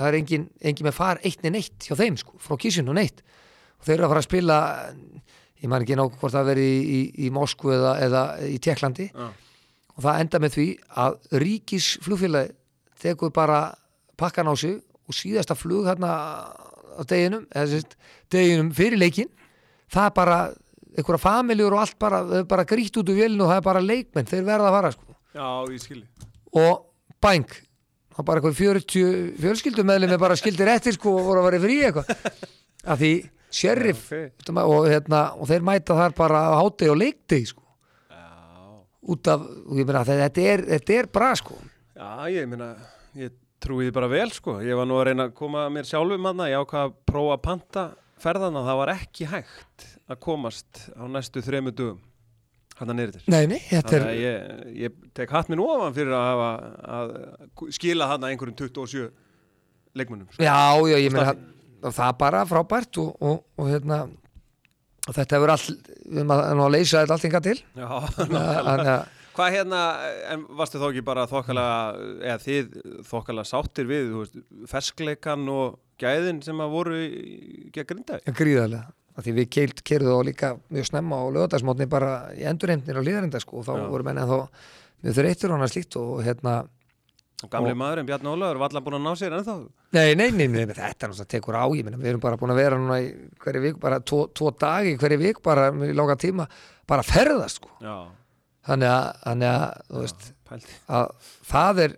það 0.00 0.08
er 0.08 0.18
engin, 0.20 0.46
engin 0.62 0.88
með 0.88 0.96
far 0.96 1.20
eitt 1.26 1.44
en 1.44 1.58
eitt 1.58 1.88
hjá 1.88 1.96
þeim 1.98 2.16
sko, 2.20 2.36
frá 2.40 2.56
kísinu 2.60 2.94
neitt 2.96 3.22
og 3.80 3.88
þeir 3.88 3.96
eru 3.98 4.06
að 4.06 4.12
fara 4.14 4.22
að 4.22 4.28
spila 4.28 4.58
ég 5.60 5.68
man 5.68 5.84
ekki 5.84 5.98
nokkuð 5.98 6.22
hvort 6.22 6.36
það 6.36 6.50
veri 6.52 6.68
í, 6.70 6.80
í, 6.80 7.00
í 7.26 7.32
Moskvu 7.34 7.74
eða, 7.76 7.96
eða 8.06 8.22
í 8.48 8.56
Tjekklandi 8.62 9.10
Já. 9.10 9.26
og 9.96 10.06
það 10.06 10.22
enda 10.24 10.40
með 10.44 10.56
því 10.56 10.68
að 11.04 11.18
ríkis 11.42 11.90
flugfélagi 12.04 12.56
tekur 13.00 13.34
bara 13.34 13.60
pakkan 14.20 14.48
á 14.48 14.54
sig 14.56 14.78
og 15.08 15.16
síðasta 15.16 15.56
flug 15.58 15.88
hérna 15.88 16.14
á 16.96 17.02
deginum 17.08 17.46
eða 17.56 17.82
deginum 18.32 18.72
fyrir 18.76 19.00
leikin 19.00 19.30
það 19.90 20.06
er 20.06 20.16
bara 20.16 20.40
einhverja 20.96 21.22
familjur 21.22 21.76
og 21.76 21.84
allt 21.84 21.98
bara, 22.00 22.20
bara 22.48 22.66
grýtt 22.68 22.98
út 23.00 23.10
úr 23.10 23.20
vélinu 23.20 23.44
og 23.44 23.52
það 23.52 23.60
er 23.60 23.66
bara 23.66 23.84
leikmenn, 23.84 24.28
þeir 24.28 24.46
verða 24.46 24.70
að 24.70 24.76
fara 24.76 24.92
sko. 24.94 25.09
Já, 25.34 25.46
ég 25.70 25.82
skilji. 25.82 26.06
Og 26.58 26.86
bæng. 27.22 27.46
Það 28.10 28.26
bara 28.26 28.40
eitthvað 28.40 28.56
40 28.58 29.36
fjölskyldumæðlum 29.40 30.14
er 30.16 30.20
bara 30.20 30.36
skildir 30.38 30.68
eftir 30.72 30.96
sko 30.96 31.12
og 31.20 31.28
voru 31.28 31.42
að 31.44 31.46
vera 31.50 31.60
frí 31.62 31.76
eitthvað. 31.86 32.48
Af 32.90 32.98
því 33.00 33.12
sheriff 33.50 34.10
Ok. 34.12 34.50
og, 34.56 34.88
hérna, 34.90 35.20
og 35.38 35.48
þeir 35.50 35.64
mæta 35.66 35.96
þar 35.98 36.14
bara 36.18 36.40
á 36.50 36.58
hátegi 36.60 36.90
og 36.90 36.98
leikdegi 37.00 37.46
sko. 37.52 37.62
Já, 38.10 38.24
út 39.14 39.30
af, 39.30 39.40
og 39.66 39.78
ég 39.78 39.86
meina 39.88 40.02
þetta 40.06 40.44
er, 40.54 40.64
þetta 40.74 40.98
er 40.98 41.10
bra 41.14 41.30
sko. 41.38 41.56
Já, 41.94 42.10
ég 42.34 42.50
meina, 42.50 42.72
ég 43.18 43.32
trúi 43.62 43.86
því 43.88 43.94
bara 43.94 44.08
vel 44.10 44.30
sko. 44.34 44.58
Ég 44.64 44.76
var 44.78 44.86
nú 44.88 44.98
að 44.98 45.10
reyna 45.10 45.28
að 45.30 45.34
koma 45.38 45.66
mér 45.72 45.86
sjálfum 45.88 46.30
aðna, 46.32 46.50
ég 46.50 46.62
ákvað 46.64 46.86
að 46.88 46.94
prófa 47.10 47.36
að 47.38 47.42
panta 47.46 47.86
ferðana, 48.20 48.62
það 48.66 48.78
var 48.82 48.94
ekki 48.98 49.30
hægt 49.30 49.86
að 50.10 50.20
komast 50.26 50.86
á 50.98 51.04
næstu 51.08 51.40
þremu 51.44 51.72
dugum. 52.80 52.88
Hanna 52.88 52.96
neyrir. 52.98 53.22
Nei, 53.30 53.44
nei, 53.50 53.60
þetta 53.68 53.96
er 53.98 54.06
að 54.08 54.18
ég, 54.20 54.64
ég 54.86 54.98
tek 55.20 55.30
hatt 55.36 55.50
minn 55.52 55.60
ofan 55.62 55.94
fyrir 55.96 56.16
að 56.16 56.26
hafa 56.30 56.50
að 56.96 57.14
skila 57.76 58.08
þarna 58.14 58.32
einhverjum 58.32 58.56
27 58.64 59.10
leikmönnum. 60.00 60.28
Sko. 60.32 60.42
Já, 60.42 60.58
já, 60.90 60.96
ég 61.04 61.12
meina 61.14 61.36
það 61.90 62.16
bara 62.20 62.42
frábært 62.48 62.98
og, 63.02 63.14
og, 63.24 63.38
og 63.60 63.70
hérna 63.72 64.02
og 65.08 65.14
þetta 65.16 65.38
hefur 65.38 65.52
all, 65.54 65.64
við 66.04 66.20
erum 66.20 66.34
að, 66.34 66.42
að 66.52 66.74
leysa 66.74 67.00
þetta 67.00 67.16
allt 67.16 67.24
inga 67.30 67.40
til 67.46 67.56
Já, 67.80 67.88
að 67.88 69.08
Hvað 69.30 69.52
hérna, 69.54 69.80
en 70.34 70.40
varstu 70.58 70.80
þá 70.82 70.88
ekki 70.90 71.02
bara 71.06 71.22
þokkalega, 71.30 72.06
eða 72.26 72.40
þið 72.42 72.72
þokkalega 73.06 73.46
sáttir 73.48 73.86
við, 73.88 74.08
þú 74.10 74.22
veist, 74.24 74.40
ferskleikan 74.68 75.44
og 75.54 75.76
gæðin 76.02 76.40
sem 76.44 76.58
að 76.60 76.72
voru 76.74 76.96
í- 76.98 77.70
gegn 77.72 77.86
grindaði? 77.92 78.34
Gríðarlega. 78.36 78.90
Af 79.18 79.24
Því 79.26 79.32
við 79.40 79.48
keilt 79.50 79.80
kerðu 79.84 80.12
þá 80.14 80.20
líka 80.30 80.50
mjög 80.70 80.86
snemma 80.90 81.16
á 81.18 81.24
lögadagsmótni 81.34 81.86
bara 81.90 82.10
í 82.36 82.44
endurheimnir 82.46 83.00
á 83.00 83.02
líðarinda 83.04 83.40
sko 83.42 83.58
og 83.60 83.66
þá 83.66 83.72
Já. 83.76 83.88
voru 83.90 84.04
menn 84.06 84.20
en 84.22 84.28
þá 84.30 84.36
mjög 85.04 85.16
þreytur 85.18 85.50
og 85.50 85.56
annað 85.58 85.72
slíkt 85.74 85.96
og 86.00 86.22
hérna 86.24 86.54
Gamli 87.50 87.70
Og- 87.72 87.78
maðurinn 87.80 88.04
Bjarni 88.04 88.28
Ólaður 88.28 88.58
var 88.60 88.68
allan 88.68 88.84
búin 88.84 88.96
að 88.98 89.04
ná 89.06 89.12
sér 89.16 89.32
ennþá. 89.32 89.52
Nei, 89.96 90.14
nei, 90.14 90.26
nei, 90.30 90.46
nei, 90.52 90.66
þetta 90.66 90.82
er 91.06 91.08
náttúrulega 91.08 91.28
tekur 91.32 91.56
á 91.56 91.64
ég 91.72 91.84
minna, 91.86 91.96
við 91.96 92.10
erum 92.12 92.20
bara 92.20 92.36
búin 92.36 92.52
að 92.52 92.58
vera 92.60 92.76
núna 92.76 92.98
í 93.00 93.06
hverju 93.40 93.62
vik 93.64 93.78
bara 93.80 93.98
tvo, 94.04 94.26
tvo 94.36 94.50
dagi, 94.60 94.92
hverju 95.00 95.18
vik 95.22 95.40
bara 95.42 95.70
í 95.72 95.94
lága 95.96 96.18
tíma, 96.20 96.44
bara 96.86 97.00
að 97.00 97.08
ferðast 97.14 97.62
sko. 97.62 97.70
Já, 97.80 97.96
þannig 98.68 98.92
að, 98.92 99.08
þannig 99.24 99.48
að, 99.54 99.80
þú 99.88 100.02
veist 100.04 100.28
að 100.92 101.10
það 101.48 101.80
er 101.86 101.96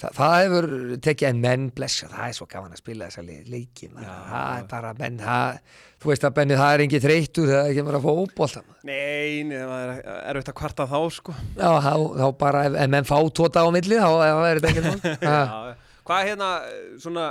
það, 0.00 0.14
það 0.16 0.34
hefur 0.40 0.66
tekið 1.06 1.28
en 1.30 1.40
menn 1.44 1.66
blessa, 1.76 2.08
það 2.12 2.26
er 2.30 2.36
svo 2.38 2.46
gaman 2.50 2.74
að 2.76 2.80
spila 2.82 3.08
þessa 3.10 3.24
le- 3.26 3.44
leiki 3.52 3.88
maður. 3.92 4.08
Já. 4.08 4.16
það 4.30 4.58
er 4.62 4.66
bara 4.72 4.92
menn 4.98 5.18
það, 5.20 5.60
þú 6.00 6.10
veist 6.12 6.26
að 6.28 6.34
Benni 6.40 6.58
það 6.60 6.74
er 6.76 6.84
engin 6.86 7.04
þreytur 7.04 7.50
það 7.50 7.60
er 7.60 7.70
ekki 7.74 7.84
bara 7.90 8.00
að 8.00 8.06
fá 8.06 8.12
óbólta 8.24 8.62
Nei, 8.88 9.44
það 9.50 9.74
er 9.84 10.30
erfitt 10.32 10.52
að 10.54 10.58
kvarta 10.62 10.86
þá, 10.90 10.98
sko. 11.18 11.34
já, 11.58 11.70
þá, 11.84 11.92
þá 12.22 12.26
bara, 12.40 12.62
ef, 12.70 12.78
menn 12.96 13.08
fá 13.10 13.16
tóta 13.40 13.64
á 13.64 13.68
milli 13.74 13.98
þá 14.00 14.10
er 14.50 14.62
þetta. 14.64 15.16
Já, 15.30 15.74
hvað 16.10 16.24
hérna, 16.30 16.48
svona, 17.02 17.26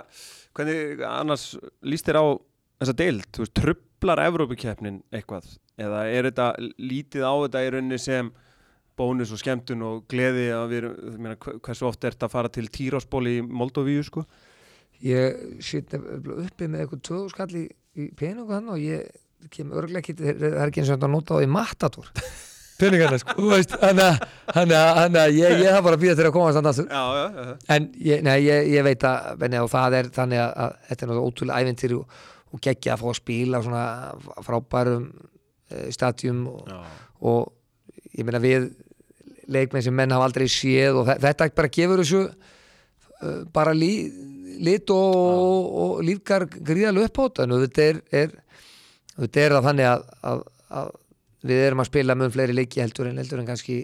hvernig 0.55 1.01
annars 1.09 1.47
líst 1.83 2.05
þér 2.07 2.19
á 2.21 2.25
þessa 2.79 2.95
deild, 3.01 3.25
þú 3.35 3.43
veist, 3.43 3.55
trublar 3.57 4.21
Evrópukeppnin 4.27 5.01
eitthvað, 5.11 5.49
eða 5.81 6.03
er 6.13 6.29
þetta 6.29 6.45
lítið 6.79 7.25
á 7.27 7.33
þetta 7.43 7.63
í 7.65 7.71
rauninni 7.73 7.99
sem 7.99 8.29
bónus 8.99 9.31
og 9.35 9.39
skemmtun 9.41 9.81
og 9.87 10.03
gleði 10.11 10.49
að 10.55 10.65
við 10.73 10.81
erum, 10.83 10.97
þú 11.15 11.23
meina, 11.23 11.37
hve- 11.45 11.55
hversu 11.65 11.87
oft 11.89 12.03
er 12.05 12.15
þetta 12.17 12.27
að 12.29 12.35
fara 12.35 12.51
til 12.59 12.67
Týrásból 12.75 13.23
í 13.31 13.37
Moldovíu, 13.47 14.03
sko? 14.07 14.25
ég 14.99 15.37
sitt 15.63 15.93
uppi 15.95 16.67
með 16.67 16.81
eitthvað 16.83 17.01
tvöðu 17.07 17.29
skall 17.31 17.53
í, 17.55 17.65
í 18.03 18.09
peningu 18.19 18.51
hann 18.51 18.67
og 18.73 18.81
ég 18.83 19.07
kem 19.55 19.69
örglega 19.71 20.01
ekki, 20.03 20.17
það 20.19 20.43
er 20.49 20.65
ekki 20.67 20.81
eins 20.83 20.89
og 20.91 20.97
þetta 20.97 21.07
að 21.07 21.13
nota 21.13 21.37
á 21.39 21.43
í 21.45 21.47
matador 21.47 22.09
peningarna 22.79 23.19
sko, 23.21 23.35
þú 23.39 23.49
veist 23.53 23.77
hann 23.79 24.01
að, 24.03 24.19
ég, 25.35 25.55
ég 25.63 25.71
það 25.71 25.85
bara 25.87 25.95
að 25.97 26.03
býða 26.03 26.17
til 26.19 26.25
að 26.27 26.33
koma 26.35 26.49
að 26.51 26.57
standa 26.57 26.73
Já, 26.83 27.03
já, 27.15 27.23
já. 27.47 27.55
en 27.77 27.87
ég, 28.09 28.21
nei, 28.27 28.35
ég, 28.43 28.67
ég 28.75 28.85
veit 28.89 29.05
að 29.07 29.29
Benni, 29.41 29.61
og 29.63 29.71
það 29.71 29.95
er 30.01 30.11
þannig 30.19 30.41
að, 30.43 30.51
að 30.65 30.75
þetta 30.89 31.05
er 31.07 31.09
náttúrulega 31.13 31.31
ótrúlega 31.31 31.63
ævintýri 31.63 31.97
og, 32.01 32.19
og 32.51 32.63
geggja 32.67 32.93
að 32.97 33.01
fá 33.03 33.07
að 33.13 33.17
spila 33.21 33.63
svona 33.69 33.85
frábærum 34.47 35.07
uh, 35.15 35.87
stadjum 35.95 36.43
og, 36.51 36.71
og 37.31 38.11
ég 38.19 38.27
meina 38.27 38.43
við 38.43 38.69
leikmenn 39.49 39.83
sem 39.85 39.95
menn 39.95 40.11
hafa 40.15 40.27
aldrei 40.29 40.47
séð 40.51 41.01
og 41.01 41.07
þe- 41.09 41.19
þetta 41.25 41.49
bara 41.57 41.71
gefur 41.77 42.01
þessu 42.03 42.21
uh, 42.29 43.43
bara 43.55 43.73
lí, 43.75 43.91
lit 44.63 44.89
og, 44.93 45.69
og 45.83 46.01
lífgar 46.05 46.47
gríðalega 46.51 47.09
upp 47.09 47.19
á 47.19 47.23
þetta 47.27 47.45
en 47.47 47.55
þetta 47.65 47.85
er, 47.91 48.01
er, 48.23 48.33
þetta 49.19 49.45
er 49.45 49.55
að 49.59 49.67
þannig 49.69 49.89
að, 49.93 50.03
að, 50.33 50.43
að 50.81 50.91
við 51.49 51.63
erum 51.69 51.83
að 51.85 51.89
spila 51.91 52.15
mun 52.19 52.33
fleiri 52.35 52.55
leiki 52.57 52.81
heldur 52.83 53.07
en 53.11 53.19
heldur 53.21 53.39
en 53.43 53.47
kannski 53.47 53.77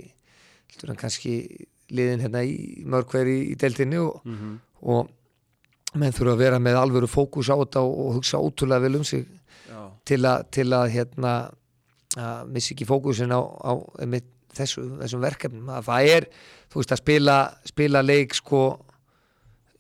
heldur 0.73 0.91
en 0.91 0.99
kannski 0.99 1.36
liðin 1.95 2.23
hérna 2.25 2.41
í 2.43 2.84
mörg 2.89 3.12
hver 3.13 3.30
í, 3.30 3.39
deltinni 3.62 3.99
og, 4.01 4.21
Mm 4.25 4.56
og 4.86 5.08
menn 5.97 6.12
þurfa 6.13 6.34
að 6.36 6.41
vera 6.43 6.58
með 6.60 6.75
alvöru 6.78 7.08
fókus 7.10 7.47
á 7.49 7.56
þetta 7.58 7.82
og, 7.88 7.93
og 8.04 8.17
hugsa 8.19 8.38
ótrúlega 8.43 8.84
vel 8.84 8.97
um 8.99 9.06
sig 9.08 9.23
til 10.06 10.19
að, 10.28 10.43
til 10.54 10.65
að 10.75 10.89
hérna 10.93 11.32
að 12.19 12.51
missi 12.54 12.75
ekki 12.75 12.86
fókusin 12.89 13.32
á, 13.34 13.39
á 13.41 13.71
einmitt 14.04 14.28
þessu, 14.57 14.85
þessum 15.01 15.23
verkefnum 15.23 15.71
að 15.75 15.87
það 15.89 16.11
er, 16.15 16.27
þú 16.71 16.81
veist 16.81 16.95
að 16.95 17.01
spila 17.03 17.37
spila 17.67 18.03
leik 18.05 18.35
sko 18.37 18.61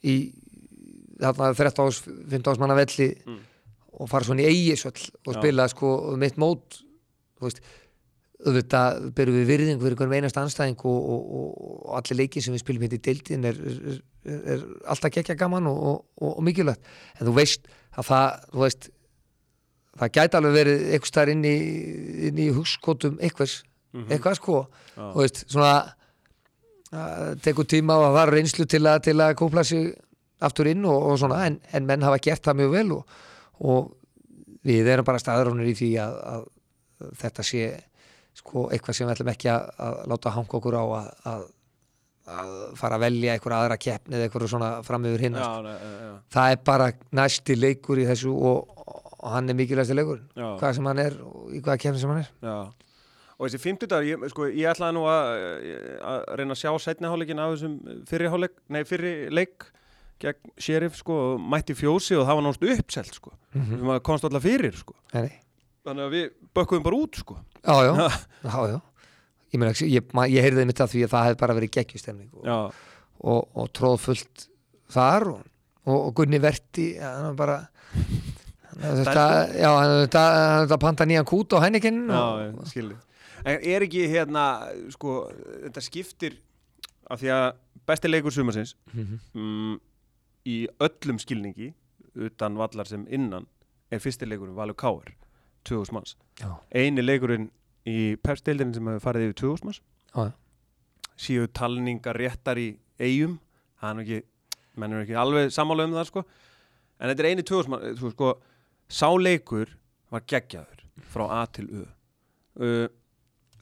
í 0.05 0.15
þarna 1.21 1.53
13 1.55 1.85
ás, 1.85 2.01
15 2.05 2.51
ás 2.53 2.61
manna 2.61 2.77
velli 2.77 3.09
Mm. 3.25 3.39
og 3.95 4.09
fara 4.11 4.27
svona 4.27 4.43
í 4.43 4.51
eigisvöll 4.51 5.11
og 5.25 5.33
Já. 5.33 5.39
spila 5.39 5.67
sko 5.71 6.17
mitt 6.19 6.37
mót 6.37 6.81
þú 7.39 7.47
veist 7.47 7.61
auðvitað 8.45 9.05
byrjum 9.15 9.37
við 9.39 9.47
virðing 9.49 9.79
fyrir 9.79 9.95
einhvern 9.95 10.17
einast 10.17 10.37
anstæðing 10.37 10.81
og, 10.83 11.05
og, 11.13 11.21
og, 11.37 11.85
allir 11.97 12.19
leikir 12.19 12.43
sem 12.43 12.53
við 12.53 12.65
spilum 12.65 12.83
hérna 12.83 12.99
í 12.99 13.05
deildin 13.07 13.47
er, 13.47 13.55
er, 13.55 14.01
er, 14.35 14.65
alltaf 14.91 15.13
gekkja 15.15 15.37
gaman 15.39 15.69
og, 15.71 16.03
og, 16.19 16.41
mikilvægt 16.43 16.83
en 17.15 17.29
þú 17.29 17.35
veist 17.39 17.69
að 17.95 18.09
það 18.09 18.45
þú 18.51 18.63
veist, 18.65 18.89
það 19.95 20.13
gæti 20.19 20.39
alveg 20.39 20.57
verið 20.59 20.85
einhvers 20.89 21.13
staðar 21.13 21.33
inn 21.33 21.47
í, 21.47 21.55
í 22.45 22.49
hugskotum 22.57 23.17
einhvers, 23.95 24.15
eitthvað 24.15 24.39
sko. 24.39 24.57
Já. 24.95 25.03
þú 25.03 25.23
veist, 25.23 25.45
svona 25.51 25.75
tekur 27.43 27.67
tíma 27.67 27.97
og 27.99 28.13
var 28.15 28.31
reynslu 28.31 28.67
til 28.69 28.83
að, 28.87 29.01
til 29.09 29.17
að 29.19 29.35
kópla 29.39 29.63
sig 29.67 29.89
aftur 30.45 30.69
inn 30.69 30.85
og, 30.85 31.09
og 31.11 31.19
svona, 31.19 31.45
en, 31.47 31.59
en 31.73 31.87
menn 31.87 32.05
hafa 32.05 32.21
gert 32.23 32.45
það 32.45 32.61
mjög 32.61 32.75
vel 32.75 32.93
og, 32.97 33.17
og 33.65 33.91
við 34.65 34.91
erum 34.91 35.07
bara 35.07 35.21
staðrónir 35.21 35.71
í 35.71 35.75
því 35.77 35.91
að, 36.03 36.15
að 36.33 37.11
þetta 37.21 37.45
sé 37.45 37.67
sko 38.35 38.67
eitthvað 38.73 38.97
sem 38.97 39.07
við 39.07 39.15
ætlum 39.15 39.31
ekki 39.31 39.51
að, 39.51 39.67
að 39.85 39.99
láta 40.11 40.33
hanga 40.35 40.57
okkur 40.59 40.77
á 40.77 40.83
að, 40.83 41.11
að, 41.31 41.45
fara 42.79 42.97
að 42.97 43.03
velja 43.05 43.35
einhverja 43.35 43.59
aðra 43.61 43.77
keppni 43.77 44.17
eða 44.17 44.27
einhverju 44.27 44.51
svona 44.55 44.69
fram 44.85 45.03
yfir 45.05 45.27
hinn 45.27 45.35
já, 45.37 45.49
já, 45.61 46.13
það 46.33 46.53
er 46.55 46.63
bara 46.71 46.87
næsti 47.19 47.57
leikur 47.59 48.01
í 48.01 48.07
þessu 48.09 48.33
og, 48.33 48.81
og 49.19 49.27
hann 49.29 49.51
er 49.51 49.59
mikilvægsti 49.59 49.97
leikur 49.97 50.23
já. 50.33 50.47
hvað 50.57 50.73
sem 50.79 50.89
hann 50.89 51.03
er 51.05 51.19
og 51.21 51.53
í 51.53 51.61
hvaða 51.61 51.83
keppni 51.83 52.01
sem 52.01 52.11
hann 52.11 52.23
er. 52.23 52.31
Já, 52.41 52.57
og 53.35 53.47
þessi 53.47 53.61
fimmtudagur, 53.61 54.07
ég, 54.07 54.25
sko, 54.31 54.47
ég 54.51 54.69
ætlaði 54.71 54.95
nú 54.97 55.05
að, 55.11 55.31
að 56.11 56.19
reyna 56.39 56.55
að 56.55 56.61
sjá 56.61 56.71
setni 56.85 57.09
hálfleikin 57.11 57.41
af 57.43 57.55
þessum 57.55 58.03
fyrri 58.09 58.31
hálfleik, 58.31 58.55
nei 58.71 58.83
fyrri 58.87 59.13
leik 59.33 59.69
gegn 60.23 60.53
Sheriff, 60.61 60.95
sko, 61.01 61.15
og 61.33 61.41
mætti 61.51 61.75
fjósi 61.75 62.15
og 62.15 62.23
það 62.27 62.39
var 62.39 62.45
náttúrulega 62.45 62.83
uppselt, 62.85 63.17
sko. 63.17 63.33
mm 63.55 63.71
Við 63.73 63.87
maður 63.89 64.03
komst 64.07 64.27
alltaf 64.27 64.45
fyrir, 64.45 64.77
sko. 64.79 64.95
-hmm. 65.11 65.31
Þannig 65.85 66.05
að 66.05 66.13
við 66.15 66.29
bökkuðum 66.55 66.85
bara 66.85 67.01
út, 67.03 67.19
sko. 67.19 67.37
já, 67.59 67.75
já, 67.83 67.93
Já, 68.45 68.49
já, 68.49 68.67
já. 68.71 68.81
Ég, 69.55 69.81
ég, 69.87 70.03
ég 70.33 70.43
heyrði 70.43 70.65
mitt 70.67 70.81
af 70.83 70.91
því 70.91 71.05
að 71.05 71.11
það 71.13 71.25
hefði 71.29 71.39
bara 71.39 71.55
verið 71.55 71.73
geggjustemning 71.77 72.31
og, 72.33 72.73
og, 73.23 73.41
og 73.55 73.69
tróð 73.75 73.99
fullt 74.03 74.47
þar 74.91 75.27
og, 75.31 75.43
og, 75.85 75.99
og 75.99 76.13
Gunni 76.17 76.39
Verti 76.43 76.87
hann 76.99 77.29
var 77.29 77.37
bara 77.39 77.57
hann 77.95 78.83
hefði 78.83 79.05
þetta, 79.05 79.25
já, 79.55 79.69
hann 79.71 79.93
hefði 79.93 80.09
þetta, 80.17 80.79
panta 80.83 81.07
nýjan 81.07 81.29
kút 81.29 81.55
á 81.55 81.63
hennekinn 81.63 82.01
já, 82.09 82.19
og, 82.19 82.41
ég 82.41 82.71
skilði. 82.73 82.97
En 83.45 83.59
er 83.61 83.83
ekki 83.85 84.07
hérna, 84.09 84.43
sko, 84.93 85.27
þetta 85.67 85.81
skiptir 85.85 86.39
af 87.13 87.21
því 87.21 87.29
að 87.35 87.47
besti 87.85 88.09
leikur 88.09 88.33
sumarsins 88.33 88.75
Mhm. 88.93 89.19
mm, 89.35 89.75
í 90.49 90.55
öllum 90.79 91.19
skilningi 91.21 91.73
utan 92.15 92.55
vallar 92.57 92.85
sem 92.87 93.05
innan 93.09 93.45
er 93.91 93.99
fyrsti 93.99 94.25
leikurinn 94.25 94.55
Valur 94.55 94.73
Káir 94.75 95.13
2000 95.65 95.93
manns. 95.93 96.15
Já, 96.39 96.49
eini 96.73 97.01
leikurinn 97.05 97.49
í 97.85 98.15
pepstildin 98.17 98.73
sem 98.73 98.85
hefur 98.85 99.03
farið 99.11 99.29
yfir 99.29 99.37
2000 99.41 99.65
manns. 99.65 99.81
Já, 100.15 100.31
síðu 101.17 101.47
talningar 101.53 102.15
réttar 102.17 102.57
í 102.57 102.77
eigum 102.99 103.39
það 103.81 103.99
er 103.99 104.03
ekki, 104.03 104.19
er 104.85 105.01
ekki 105.03 105.15
alveg 105.21 105.51
sammála 105.53 105.85
um 105.85 105.93
það 105.93 106.05
sko. 106.09 106.25
En 106.99 107.09
þetta 107.11 107.19
er 107.25 107.29
eini 107.29 107.43
2000 107.43 107.69
manns 107.69 107.99
sko, 108.15 108.33
sá 108.89 109.07
leikur 109.17 109.67
var 110.11 110.21
geggjaður 110.21 110.81
frá 111.13 111.25
A 111.41 111.45
til 111.45 111.67
U 111.69 111.85
uh, 112.61 112.87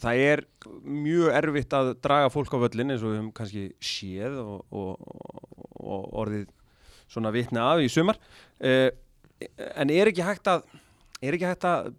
það 0.03 0.21
er 0.27 0.43
mjög 0.83 1.33
erfitt 1.39 1.73
að 1.77 1.93
draga 2.03 2.29
fólk 2.33 2.53
á 2.55 2.63
völlin 2.65 2.93
eins 2.93 3.03
og 3.03 3.13
við 3.13 3.19
höfum 3.21 3.31
kannski 3.37 3.63
séð 3.83 4.37
og, 4.43 4.63
og, 4.69 5.07
og, 5.79 6.07
orðið 6.23 6.47
svona 7.13 7.31
vitni 7.35 7.61
af 7.61 7.81
í 7.83 7.89
sumar. 7.93 8.17
Uh, 8.63 8.89
en 9.77 9.91
er 9.93 10.11
ekki 10.11 10.23
hægt 10.25 10.47
að 10.51 10.63
er 11.23 11.35
ekki 11.37 11.47
hægt 11.49 11.67
að 11.67 11.91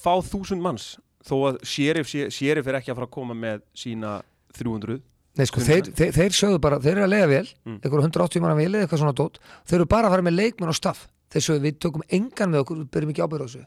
fá 0.00 0.12
þúsund 0.24 0.62
manns 0.64 0.94
þó 1.26 1.34
að 1.50 1.58
sheriff, 1.68 2.08
sé- 2.08 2.30
sheriff 2.32 2.68
er 2.70 2.78
ekki 2.80 2.92
að 2.92 2.98
fara 3.00 3.08
að 3.10 3.14
koma 3.18 3.36
með 3.36 3.62
sína 3.76 4.18
300 4.56 5.00
Nei, 5.38 5.44
sko, 5.46 5.60
þeir, 5.62 5.86
þeir, 5.94 6.10
þeir 6.16 6.34
sögðu 6.34 6.58
bara, 6.64 6.78
þeir 6.82 6.96
eru 6.96 7.04
að 7.06 7.12
lega 7.12 7.26
vel 7.30 7.48
Mm. 7.64 7.76
einhverjum 7.84 8.06
180 8.10 8.40
manna 8.42 8.56
vel 8.58 8.72
eða 8.74 8.82
eitthvað 8.86 9.00
svona 9.04 9.14
dót. 9.20 9.36
Þeir 9.68 9.76
eru 9.78 9.86
bara 9.92 10.08
að 10.08 10.14
fara 10.16 10.24
með 10.26 10.34
leikmenn 10.40 10.72
og 10.72 10.76
staff. 10.76 11.04
Þeir 11.30 11.44
sögðu 11.46 11.62
við 11.68 11.76
tökum 11.84 12.02
engan 12.18 12.50
með 12.50 12.64
okkur, 12.64 12.80
við 12.80 12.88
byrjum 12.96 13.12
ekki 13.14 13.22
ábyrð 13.24 13.44
á 13.44 13.46
þessu. 13.46 13.62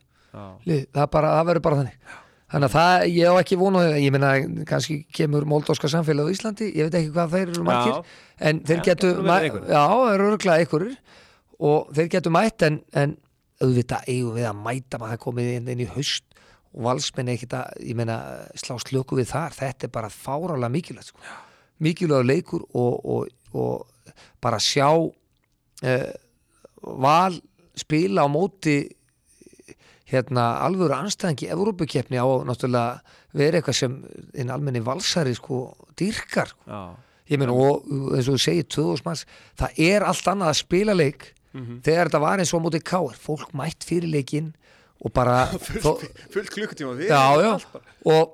Lið, 0.68 0.82
það, 0.98 1.08
það 1.24 1.46
verður 1.48 1.64
bara 1.70 1.78
þannig 1.80 2.12
þannig 2.54 2.70
að 2.70 2.76
það, 2.76 3.08
ég 3.10 3.34
á 3.34 3.42
ekki 3.42 3.58
vonu 3.58 3.82
ég 3.98 4.14
meina, 4.14 4.32
kannski 4.70 5.00
kemur 5.16 5.48
moldóska 5.50 5.90
samfélag 5.90 6.30
á 6.30 6.34
Íslandi, 6.36 6.70
ég 6.78 6.88
veit 6.90 7.00
ekki 7.00 7.14
hvað 7.16 7.34
þeir 7.34 7.48
eru 7.48 7.66
margir 7.66 7.96
Já. 7.96 8.18
en 8.50 8.62
þeir 8.68 8.80
Já, 8.80 8.86
getu 8.90 9.14
já, 9.18 9.84
eru 10.14 10.28
örgulega 10.30 10.60
einhverjir 10.62 10.98
og 11.64 11.90
þeir 11.98 12.12
getu 12.14 12.34
mætt 12.34 12.66
en, 12.68 12.80
en 12.94 13.16
auðvitað 13.64 14.12
eigum 14.12 14.38
við 14.38 14.48
að 14.50 14.62
mæta 14.68 15.00
maður 15.00 15.16
það 15.16 15.24
komið 15.26 15.52
inn, 15.56 15.72
inn 15.74 15.84
í 15.84 15.90
haust 15.96 16.28
og 16.74 16.86
valsmenn 16.88 17.32
ekkert 17.34 17.58
að, 17.58 17.80
ég 17.86 17.98
meina, 17.98 18.20
slá 18.58 18.76
slöku 18.82 19.18
við 19.18 19.32
þar 19.34 19.58
þetta 19.58 19.88
er 19.88 19.94
bara 19.94 20.12
fárálega 20.14 20.74
mikilvægt 20.74 21.12
sko. 21.12 21.26
mikilvæg 21.84 22.28
leikur 22.28 22.66
og, 22.74 22.94
og, 23.06 23.34
og 23.54 24.14
bara 24.42 24.62
sjá 24.62 24.90
uh, 24.94 26.12
val 26.84 27.40
spila 27.78 28.26
á 28.26 28.30
móti 28.30 28.78
hérna 30.14 30.46
alvöru 30.64 30.96
anstæðingi 30.96 31.50
Evrópukeppni 31.54 32.18
á 32.22 32.26
náttúrulega 32.48 33.02
verið 33.36 33.60
eitthvað 33.62 33.80
sem 33.82 33.96
einn 34.38 34.54
almenni 34.54 34.82
valsari 34.86 35.34
sko 35.36 35.64
dýrkar 36.00 36.54
sko. 36.54 36.82
ég 37.30 37.40
meina 37.42 37.54
og 37.56 37.86
eins 38.14 38.28
og 38.30 38.36
þú 38.38 38.42
segir 38.44 38.68
2000 38.70 39.06
manns, 39.08 39.26
það 39.58 39.80
er 39.90 40.04
allt 40.06 40.28
annað 40.28 40.54
að 40.54 40.62
spila 40.66 40.94
leik 40.98 41.34
Mhm. 41.54 41.84
þegar 41.86 42.10
þetta 42.10 42.20
var 42.20 42.40
eins 42.42 42.50
og 42.54 42.62
á 42.62 42.66
móti 42.66 42.80
káir, 42.82 43.14
fólk 43.14 43.52
mætt 43.54 43.84
fyrir 43.86 44.10
leikinn 44.10 44.48
og 45.06 45.12
bara 45.14 45.46
fullt 46.34 46.50
klukkutíma 46.50 46.96
við 46.98 47.12
já, 47.12 47.22
já, 47.46 47.52
og, 48.10 48.32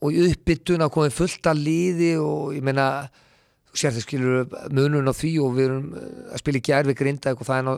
og 0.00 0.08
í 0.16 0.22
uppbytun 0.30 0.80
að 0.80 0.92
komið 0.94 1.12
fullt 1.12 1.44
að 1.50 1.60
liði 1.60 2.08
og 2.24 2.54
ég 2.56 2.64
meina 2.64 2.86
þú 3.68 3.76
sér 3.82 3.92
það 3.92 4.06
skilur 4.06 4.48
munun 4.72 5.10
á 5.10 5.12
því 5.12 5.32
og 5.44 5.52
við 5.58 5.64
erum 5.68 5.92
eh, 5.92 6.32
að 6.32 6.40
spila 6.40 6.60
í 6.62 6.64
gær 6.70 6.88
við 6.88 6.96
grinda 7.02 7.34
og 7.36 7.44
það 7.44 7.60
er, 7.60 7.66
ná, 7.68 7.74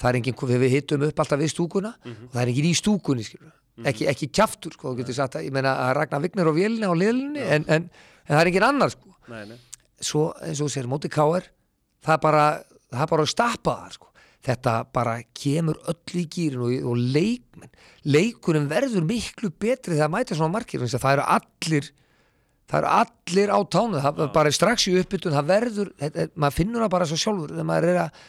það 0.00 0.10
er 0.10 0.20
engin, 0.20 0.38
þegar 0.40 0.64
við 0.64 0.74
hittum 0.78 1.04
upp 1.08 1.20
alltaf 1.22 1.40
við 1.40 1.52
stúkuna. 1.52 1.94
Og 2.06 2.32
það 2.32 2.42
er 2.42 2.54
engin 2.54 2.70
í 2.70 2.74
stúkunni 2.78 3.26
skilur 3.26 3.52
ekki, 3.82 4.06
ekki 4.10 4.30
kjaftur 4.34 4.74
sko, 4.74 4.92
þú 4.92 5.00
getur 5.00 5.16
sagt 5.16 5.38
að 5.38 5.48
ég 5.48 5.54
meina 5.54 5.74
að 5.86 5.94
Ragnar 5.98 6.22
Vignar 6.22 6.50
á 6.50 6.54
vélina 6.54 6.90
á 6.90 6.94
liðlinni 6.94 7.42
en, 7.42 7.66
en, 7.66 7.88
en 7.88 8.30
það 8.30 8.42
er 8.42 8.50
engin 8.52 8.66
annar 8.68 8.94
sko. 8.94 9.14
Nei, 9.32 9.42
nei. 9.50 9.58
svo 10.04 10.28
eins 10.44 10.60
og 10.62 10.70
sér 10.72 10.88
móti 10.90 11.10
káir 11.12 11.48
það 12.04 12.16
er 12.16 12.22
bara, 12.22 12.44
það 12.92 13.06
er 13.06 13.12
bara 13.14 13.26
að 13.26 13.32
stappa 13.32 13.76
það 13.80 13.96
sko. 13.96 14.10
þetta 14.44 14.76
bara 14.94 15.16
kemur 15.40 15.80
öll 15.90 16.20
í 16.20 16.24
gýrin 16.36 16.64
og, 16.66 16.76
og 16.92 17.02
leikmenn 17.16 17.74
leikurinn 18.14 18.70
verður 18.70 19.08
miklu 19.08 19.50
betri 19.50 19.96
þegar 19.96 20.12
mæta 20.12 20.36
svona 20.36 20.58
margir 20.58 20.84
það 20.84 21.10
eru 21.16 21.26
allir 21.38 21.90
það 22.68 22.78
eru 22.82 22.92
allir 23.00 23.54
á 23.56 23.58
tánu 23.64 24.04
það 24.04 24.24
er 24.26 24.32
bara 24.36 24.54
strax 24.54 24.88
í 24.90 24.98
uppbytun 25.00 25.34
það 25.34 25.50
verður, 25.50 25.92
maður 26.36 26.58
finnur 26.60 26.84
það 26.84 26.94
bara 26.94 27.08
svo 27.08 27.20
sjálfur 27.20 27.56
þegar 27.56 27.70
maður 27.72 27.92
er 27.94 28.02
að 28.04 28.24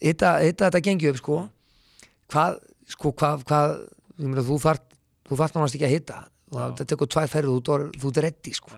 hitta, 0.00 0.34
þetta 0.40 0.82
gengi 0.84 1.10
upp 1.10 1.18
sko. 1.20 1.40
Hvað, 2.30 2.60
sko, 2.94 3.12
hvað, 3.18 3.44
hvað 3.48 3.74
meina, 4.20 4.44
þú 4.46 4.58
þart 4.62 4.86
þú 5.30 5.38
þart 5.40 5.56
náttúrulega 5.56 5.76
ekki 5.78 5.88
að 5.88 5.94
hitta. 5.96 6.20
Það 6.50 6.86
tekur 6.90 7.10
tvær 7.14 7.28
ferð 7.30 7.52
og 7.54 7.60
þú, 7.66 7.76
þú 8.02 8.10
ert 8.10 8.22
reddi 8.26 8.54
sko. 8.56 8.72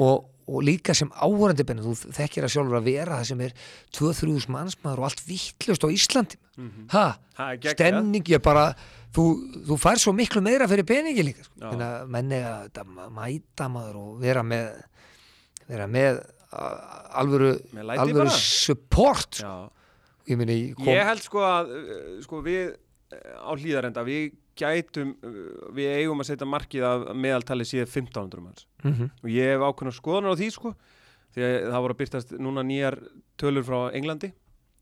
Og, 0.00 0.28
og 0.50 0.62
líka 0.66 0.94
sem 0.94 1.10
áhverjandi 1.10 1.64
benni, 1.66 1.82
þú 1.82 2.12
þekkir 2.14 2.46
að 2.46 2.52
sjálfur 2.54 2.78
að 2.78 2.86
vera 2.90 3.18
það 3.18 3.28
sem 3.32 3.42
er 3.46 3.52
2-3 3.98 4.46
mannsmaður 4.54 5.02
og 5.02 5.08
allt 5.08 5.22
vittlust 5.26 5.86
á 5.86 5.88
Íslandi. 5.90 6.38
Ha, 6.94 7.04
Það 7.36 7.50
er 7.50 7.58
geggjað. 7.58 7.76
stemning 7.78 8.30
ég 8.30 8.42
bara 8.44 8.64
þú, 9.16 9.24
þú 9.66 9.78
fær 9.80 9.98
svo 10.02 10.12
miklu 10.14 10.42
meira 10.44 10.68
fyrir 10.70 10.86
peningi 10.86 11.24
líka 11.26 11.46
sko. 11.46 11.54
Já. 11.58 11.90
Menni 12.06 12.38
að 12.46 12.80
mæta 13.16 13.66
maður 13.72 13.98
og 14.04 14.20
vera 14.22 14.42
með 14.46 14.70
vera 15.70 15.86
með 15.90 16.20
alvöru, 17.20 17.52
alvöru 17.96 18.30
support 18.34 19.40
sko. 19.40 19.54
Ég 20.28 20.38
ég 20.50 20.74
kom, 20.76 20.84
Ég 20.90 21.04
held 21.06 21.22
sko 21.24 21.42
að 21.46 21.70
uh, 21.76 22.20
sko 22.24 22.40
við 22.44 22.74
uh, 22.74 23.18
á 23.46 23.50
hlýðarenda 23.56 24.04
við 24.06 24.32
gætum, 24.60 25.14
uh, 25.24 25.70
við 25.76 25.94
eigum 26.02 26.20
að 26.20 26.28
setja 26.32 26.46
markið 26.48 26.84
að 26.90 27.06
meðaltali 27.16 27.64
síðan 27.64 27.88
1500 27.88 28.44
manns. 28.44 28.66
Mm 28.84 29.08
og 29.22 29.28
ég 29.32 29.54
hef 29.54 29.64
ákveðna 29.64 29.94
skoðunar 29.96 30.36
á 30.36 30.40
því 30.40 30.50
sko 30.54 30.74
því 31.34 31.42
að 31.46 31.56
það 31.70 31.82
voru 31.84 31.94
að 31.94 32.00
byrtast 32.02 32.32
núna 32.42 32.62
nýjar 32.66 32.96
tölur 33.38 33.62
frá 33.66 33.78
Englandi 33.94 34.32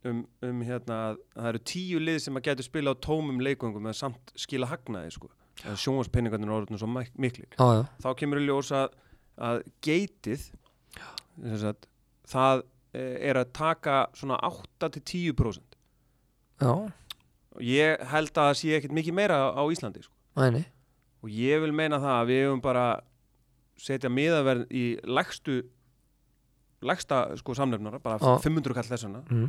um, 0.08 0.22
um 0.42 0.62
hérna 0.64 0.98
að 1.10 1.18
það 1.34 1.48
eru 1.52 1.58
tíu 1.72 1.98
lið 2.00 2.18
sem 2.24 2.36
að 2.40 2.46
getur 2.48 2.64
spila 2.68 2.94
á 2.96 3.02
tómum 3.04 3.40
leikvöngum 3.44 3.84
með 3.84 3.98
samt 4.00 4.32
skila 4.34 4.66
hagnaði 4.70 5.12
sko. 5.12 5.28
Sjónvarspenningarnir 5.58 6.46
eru 6.48 6.56
orðinu 6.60 6.78
svo 6.78 6.86
mik- 6.88 7.16
miklir. 7.18 7.48
Já, 7.58 7.66
já, 7.80 7.82
þá 8.04 8.08
kemur 8.20 8.38
í 8.40 8.46
ljós 8.46 8.70
að, 8.78 8.92
að 9.36 9.62
geitið 9.82 10.44
það 12.28 12.62
er 12.96 13.36
að 13.36 13.52
taka 13.52 13.98
svona 14.16 14.38
8-10% 14.48 15.76
já, 16.62 16.72
ég 17.60 18.04
held 18.12 18.32
að 18.32 18.48
það 18.48 18.58
sé 18.60 18.74
ekkert 18.78 18.96
mikið 18.96 19.18
meira 19.18 19.40
á 19.52 19.62
Íslandi 19.68 20.02
sko. 20.04 20.14
og 20.38 21.28
ég 21.34 21.60
vil 21.62 21.74
meina 21.74 22.00
það 22.00 22.16
að 22.16 22.30
við 22.30 22.44
hefum 22.46 22.62
bara 22.64 22.86
setja 23.78 24.10
miðaverð 24.10 24.72
í 24.74 24.84
lægstu 25.06 25.62
lægsta 26.86 27.36
sko 27.38 27.54
samnefnara, 27.58 27.98
bara 27.98 28.18
Já. 28.22 28.38
500 28.42 28.74
kall 28.76 28.86
þessana 28.86 29.22
mm. 29.26 29.46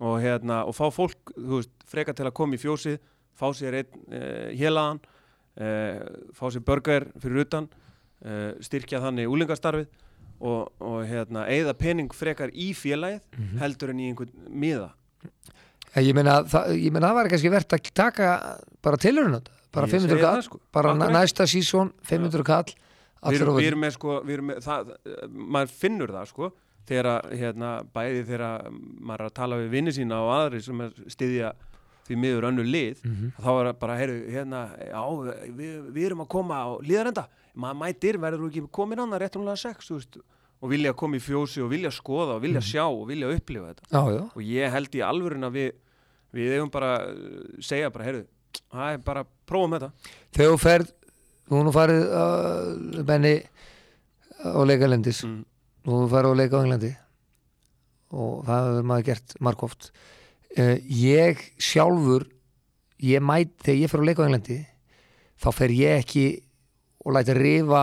og, 0.00 0.14
hérna, 0.22 0.62
og 0.66 0.74
fá 0.74 0.88
fólk 0.94 1.34
veist, 1.36 1.74
freka 1.86 2.14
til 2.16 2.26
að 2.26 2.34
koma 2.34 2.56
í 2.56 2.62
fjósið 2.62 2.98
fá 3.34 3.46
sér 3.54 3.80
einn 3.80 4.00
uh, 4.10 4.48
hélagan 4.54 5.00
uh, 5.02 6.02
fá 6.34 6.46
sér 6.50 6.64
burger 6.66 7.06
fyrir 7.22 7.44
utan 7.44 7.68
uh, 7.70 8.54
styrkja 8.64 9.02
þannig 9.04 9.30
úlingastarfið 9.30 9.86
og, 10.44 10.68
og 10.84 11.00
hérna, 11.08 11.46
eigða 11.48 11.72
pening 11.80 12.12
frekar 12.14 12.52
í 12.52 12.70
félagið 12.76 13.20
heldur 13.62 13.92
en 13.94 14.02
í 14.04 14.08
einhvern 14.10 14.32
miða. 14.52 14.90
Ja, 15.94 16.02
ég 16.02 16.14
meina 16.16 16.40
það, 16.50 16.72
ég 16.76 16.92
meina 16.92 17.10
það 17.12 17.18
var 17.20 17.28
kannski 17.32 17.52
verðt 17.54 17.76
að 17.76 17.90
taka 17.96 18.30
bara 18.84 18.98
tilhörun 19.00 19.38
bara 19.74 19.86
Ég 19.88 19.94
500 19.94 20.10
segi 20.10 20.20
kall 20.22 20.36
það, 20.38 20.42
sko. 20.48 20.58
bara 20.74 20.94
næsta 21.14 21.46
sísón 21.50 21.92
500 22.06 22.44
kall 22.46 22.74
við 23.24 23.40
erum, 23.40 23.54
á 23.54 23.58
við 23.58 23.68
erum 23.70 23.80
með 23.86 23.94
sko 23.96 24.16
við 24.26 24.34
erum 24.36 24.48
með, 24.52 24.58
það, 24.66 24.90
maður 25.54 25.72
finnur 25.80 26.12
það 26.14 26.28
sko 26.30 26.50
þegar 26.84 27.08
að, 27.14 27.30
hérna, 27.40 27.70
bæði 27.96 28.24
þegar 28.28 28.66
maður 29.00 29.22
er 29.24 29.30
að 29.30 29.36
tala 29.38 29.58
við 29.62 29.70
vinni 29.72 29.94
sína 29.96 30.18
og 30.26 30.32
aðri 30.34 30.60
sem 30.66 30.82
er 30.84 30.92
styðja 31.14 31.54
því 32.04 32.18
miður 32.20 32.46
önnu 32.50 32.66
lið 32.68 33.00
Mhm. 33.08 33.30
þá 33.40 33.48
er 33.62 33.72
bara, 33.80 33.96
heyrðu, 33.96 34.18
hérna 34.34 34.60
já, 34.76 35.02
við, 35.56 35.74
við 35.94 36.06
erum 36.10 36.20
að 36.26 36.28
koma 36.36 36.58
á 36.60 36.68
liðarenda 36.84 37.24
maður 37.56 37.78
mætir, 37.80 38.18
verður 38.20 38.42
þú 38.44 38.50
ekki 38.50 38.64
komin 38.76 39.00
annað 39.06 39.22
réttumlega 39.24 39.56
sex, 39.62 39.88
þú 39.88 39.96
veist 40.02 40.18
og 40.64 40.70
vilja 40.72 40.94
koma 40.96 41.18
í 41.18 41.22
fjósi 41.22 41.60
og 41.60 41.68
vilja 41.74 41.90
skoða 41.92 42.38
og 42.38 42.42
vilja 42.44 42.62
Mhm. 42.62 42.68
sjá 42.70 42.84
og 42.88 43.06
vilja 43.10 43.28
upplifa 43.34 43.70
þetta. 43.74 43.88
Já, 43.92 44.02
já, 44.16 44.22
og 44.32 44.42
ég 44.42 44.70
held 44.72 44.94
í 44.96 45.02
alvörin 45.04 45.44
að 45.44 45.58
við 45.58 45.72
við 46.34 46.52
eigum 46.56 46.70
bara 46.72 46.92
uh, 47.06 47.60
segja 47.62 47.90
bara, 47.94 48.04
heyrðu, 48.08 48.24
það 48.72 48.92
er 48.94 49.02
bara 49.06 49.24
prófum 49.46 49.76
þetta. 49.76 49.90
Þegar 50.34 50.50
þú 50.54 50.58
ferð 50.64 50.88
þú 51.50 51.60
nú 51.66 51.72
farið 51.76 52.02
uh, 52.18 53.02
benni 53.06 53.34
á 54.42 54.60
leikalendis 54.66 55.20
mm. 55.28 55.44
og 55.86 56.00
þú 56.00 56.08
farið 56.10 56.32
á 56.34 56.40
leika 56.40 56.58
á 56.58 56.62
Englandi. 56.64 56.92
Og 58.14 58.44
það 58.46 58.66
hefur 58.70 58.88
maður 58.90 59.06
gert 59.10 59.36
margóft. 59.42 59.90
Uh, 60.58 60.76
ég 60.88 61.40
sjálfur 61.58 62.26
ég 63.04 63.22
mæt, 63.22 63.54
þegar 63.62 63.80
ég 63.84 63.90
fer 63.92 64.02
á 64.02 64.08
leika 64.08 64.24
á 64.24 64.26
Englandi 64.26 64.58
þá 65.44 65.48
fer 65.52 65.72
ég 65.76 66.02
ekki 66.02 66.26
og 67.04 67.12
læti 67.14 67.34
rifa 67.36 67.80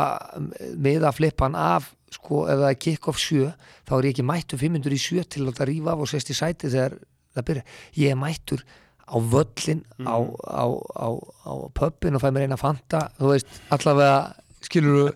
miða 0.81 1.11
flippan 1.13 1.53
af 1.55 1.91
sko, 2.11 2.45
ef 2.51 2.59
það 2.59 2.69
er 2.69 2.79
kick-off 2.85 3.19
7 3.19 3.49
þá 3.87 3.97
er 3.97 4.07
ég 4.07 4.15
ekki 4.15 4.27
mættur 4.27 4.61
500 4.61 4.95
í 4.95 5.01
7 5.01 5.25
til 5.31 5.41
að 5.41 5.49
láta 5.49 5.67
rífa 5.69 5.95
af 5.95 6.05
og 6.05 6.11
sest 6.11 6.31
í 6.31 6.37
sæti 6.37 6.71
þegar 6.71 6.97
það 7.35 7.47
byrja 7.49 7.63
ég 8.03 8.11
er 8.11 8.19
mættur 8.19 8.63
á 9.11 9.17
völlin 9.19 9.83
á, 10.07 10.17
á, 10.19 10.65
á, 10.95 11.07
á 11.47 11.53
pöppin 11.75 12.15
og 12.15 12.23
fæ 12.23 12.31
mér 12.31 12.47
eina 12.47 12.59
fanta 12.59 13.09
þú 13.19 13.33
veist, 13.33 13.61
allavega 13.71 14.35
skilur 14.63 15.15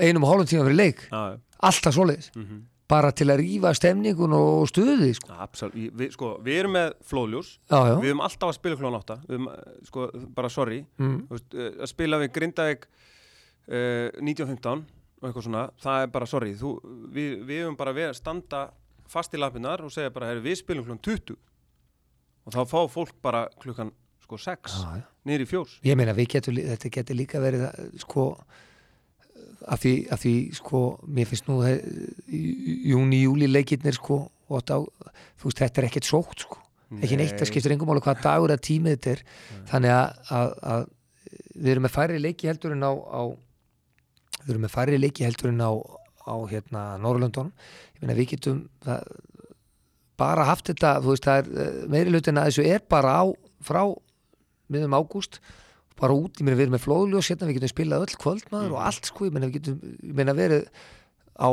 einum 0.00 0.24
og 0.24 0.32
hálfum 0.32 0.48
tíma 0.48 0.66
fyrir 0.66 0.78
leik. 0.78 1.06
Já. 1.10 1.38
alltaf 1.60 1.94
svoleiðis. 1.94 2.30
Mm 2.34 2.44
-hmm. 2.44 2.60
bara 2.88 3.10
til 3.10 3.30
að 3.30 3.38
rífa 3.38 3.74
stemningun 3.74 4.32
og 4.32 4.68
stuði 4.68 5.14
sko. 5.14 5.28
Við, 5.74 6.10
sko, 6.10 6.40
við 6.42 6.58
erum 6.58 6.72
með 6.72 6.92
flóðljós. 7.04 7.58
Já, 7.70 7.86
já, 7.86 8.00
Við 8.00 8.10
höfum 8.10 8.20
alltaf 8.20 8.48
að 8.48 8.54
spila 8.54 8.76
klón 8.76 8.96
átta. 8.98 9.20
Höfum, 9.28 9.48
eh, 9.48 9.84
sko, 9.84 10.10
bara 10.34 10.48
sorry. 10.48 10.84
Mm. 10.98 11.26
Veist, 11.30 11.54
eh, 11.54 11.82
Að 11.82 11.86
spila 11.86 12.18
við 12.18 12.32
Grindavík 12.32 12.86
uh, 13.68 14.10
1915 14.18 14.84
og 15.20 15.28
eitthvað 15.28 15.46
svona 15.46 15.64
Það 15.82 16.02
er 16.02 16.12
bara 16.14 16.26
sorry 16.30 16.54
Þú, 16.56 16.70
við, 17.12 17.30
við 17.48 17.62
höfum 17.64 17.76
bara 17.80 17.92
verið 17.96 18.12
að 18.14 18.18
standa 18.20 18.62
fast 19.10 19.34
í 19.34 19.40
lappinnar 19.40 19.82
og 19.84 19.92
segja 19.92 20.10
bara, 20.14 20.28
herri, 20.30 20.40
við 20.44 20.60
spilum 20.62 20.86
klón 20.86 21.00
20 21.02 21.36
og 22.46 22.54
þá 22.54 22.60
fá 22.70 22.78
fólk 22.88 23.14
bara 23.22 23.44
klukkan 23.60 23.90
sko 24.24 24.38
6 24.38 24.76
Já, 24.80 24.90
já. 25.00 25.04
niður 25.28 25.44
í 25.44 25.48
fjórs 25.50 25.72
ég 25.84 25.98
meina 25.98 26.14
lí- 26.56 26.66
þetta 26.70 26.92
getur 26.96 27.18
líka 27.18 27.40
verið 27.42 27.66
að, 27.68 27.90
sko 28.04 28.24
að 29.70 29.82
því, 29.82 29.92
að 30.14 30.22
því 30.24 30.32
sko 30.56 30.80
mér 31.10 31.28
finnst 31.28 31.48
nú 31.50 31.58
he- 31.66 31.82
í- 32.32 32.78
júni, 32.94 33.20
júli 33.26 33.48
leikirnir 33.50 33.96
sko 33.98 34.22
á, 34.72 34.78
þú 35.38 35.50
veist 35.50 35.60
þetta 35.60 35.82
er 35.82 35.86
ekkert 35.90 36.08
sótt 36.08 36.46
sko. 36.46 36.56
Ekki 36.90 37.18
neitt, 37.20 37.36
það 37.38 37.50
skiptir 37.52 37.74
engum 37.76 37.86
máli 37.92 38.00
hvað 38.02 38.22
dagur 38.24 38.50
að 38.50 38.62
tímið 38.66 38.96
þetta 38.96 39.10
er. 39.12 39.20
Þannig 39.70 39.92
að, 39.94 40.48
að, 40.72 40.88
við 41.54 41.68
erum 41.74 41.84
með 41.86 41.92
færri 41.94 42.18
leiki 42.18 42.48
heldur 42.50 42.72
en 42.74 42.82
á, 42.82 42.90
á 42.90 43.22
við 44.44 44.54
erum 44.54 44.66
með 44.66 44.74
færri 44.74 45.00
leiki 45.00 45.26
heldur 45.26 45.52
en 45.52 45.64
á, 45.64 45.72
á 46.26 46.34
hérna 46.50 46.84
Norrlöndunum 47.02 47.52
ég 47.52 48.04
meina 48.04 48.18
við 48.18 48.34
getum 48.34 48.62
það, 48.84 49.08
bara 50.20 50.46
haft 50.48 50.70
þetta, 50.70 50.98
þú 51.00 51.14
veist 51.14 51.26
það 51.28 51.40
er 51.40 51.64
eh, 51.64 51.80
meiri 51.94 52.14
hlutin 52.14 52.40
að 52.40 52.50
þessu 52.50 52.68
er 52.68 52.84
bara 52.92 53.16
á 53.20 53.24
frá 53.64 53.82
miðum 54.70 54.96
ágúst 54.96 55.40
bara 56.00 56.16
út, 56.16 56.40
ég 56.40 56.46
meina 56.46 56.56
við 56.56 56.66
erum 56.66 56.76
með 56.78 56.84
flóðljós 56.86 57.30
hérna, 57.30 57.48
við 57.50 57.58
getum 57.58 57.72
spilað 57.74 58.04
öll 58.06 58.18
kvöldmaður 58.22 58.76
og 58.76 58.82
allt 58.88 59.08
sko, 59.10 59.28
ég 59.28 59.34
meina 59.36 59.50
við 59.50 59.58
getum 59.58 59.80
ég 60.00 60.14
meina 60.16 60.36
verið 60.36 60.68
á 61.36 61.50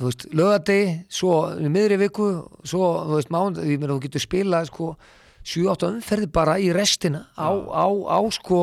þú 0.00 0.08
veist, 0.08 0.26
lögadegi, 0.32 0.92
svo 1.12 1.32
miðri 1.68 1.98
viku, 2.00 2.28
svo, 2.64 2.84
þú 3.08 3.18
veist, 3.18 3.32
mánd 3.34 3.58
ég 3.64 3.80
meina 3.80 3.96
þú 3.96 4.04
getur 4.06 4.24
spilað 4.24 4.70
sko 4.70 4.92
7-8 5.40 5.90
umferði 5.96 6.28
bara 6.32 6.58
í 6.60 6.70
restina 6.76 7.26
á, 7.34 7.50
á, 7.50 7.86
á 7.88 8.18
sko 8.36 8.60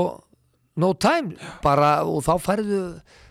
no 0.77 0.93
time, 0.93 1.37
bara 1.63 1.99
og 2.05 2.21
þá 2.25 2.33
færðu 2.41 2.81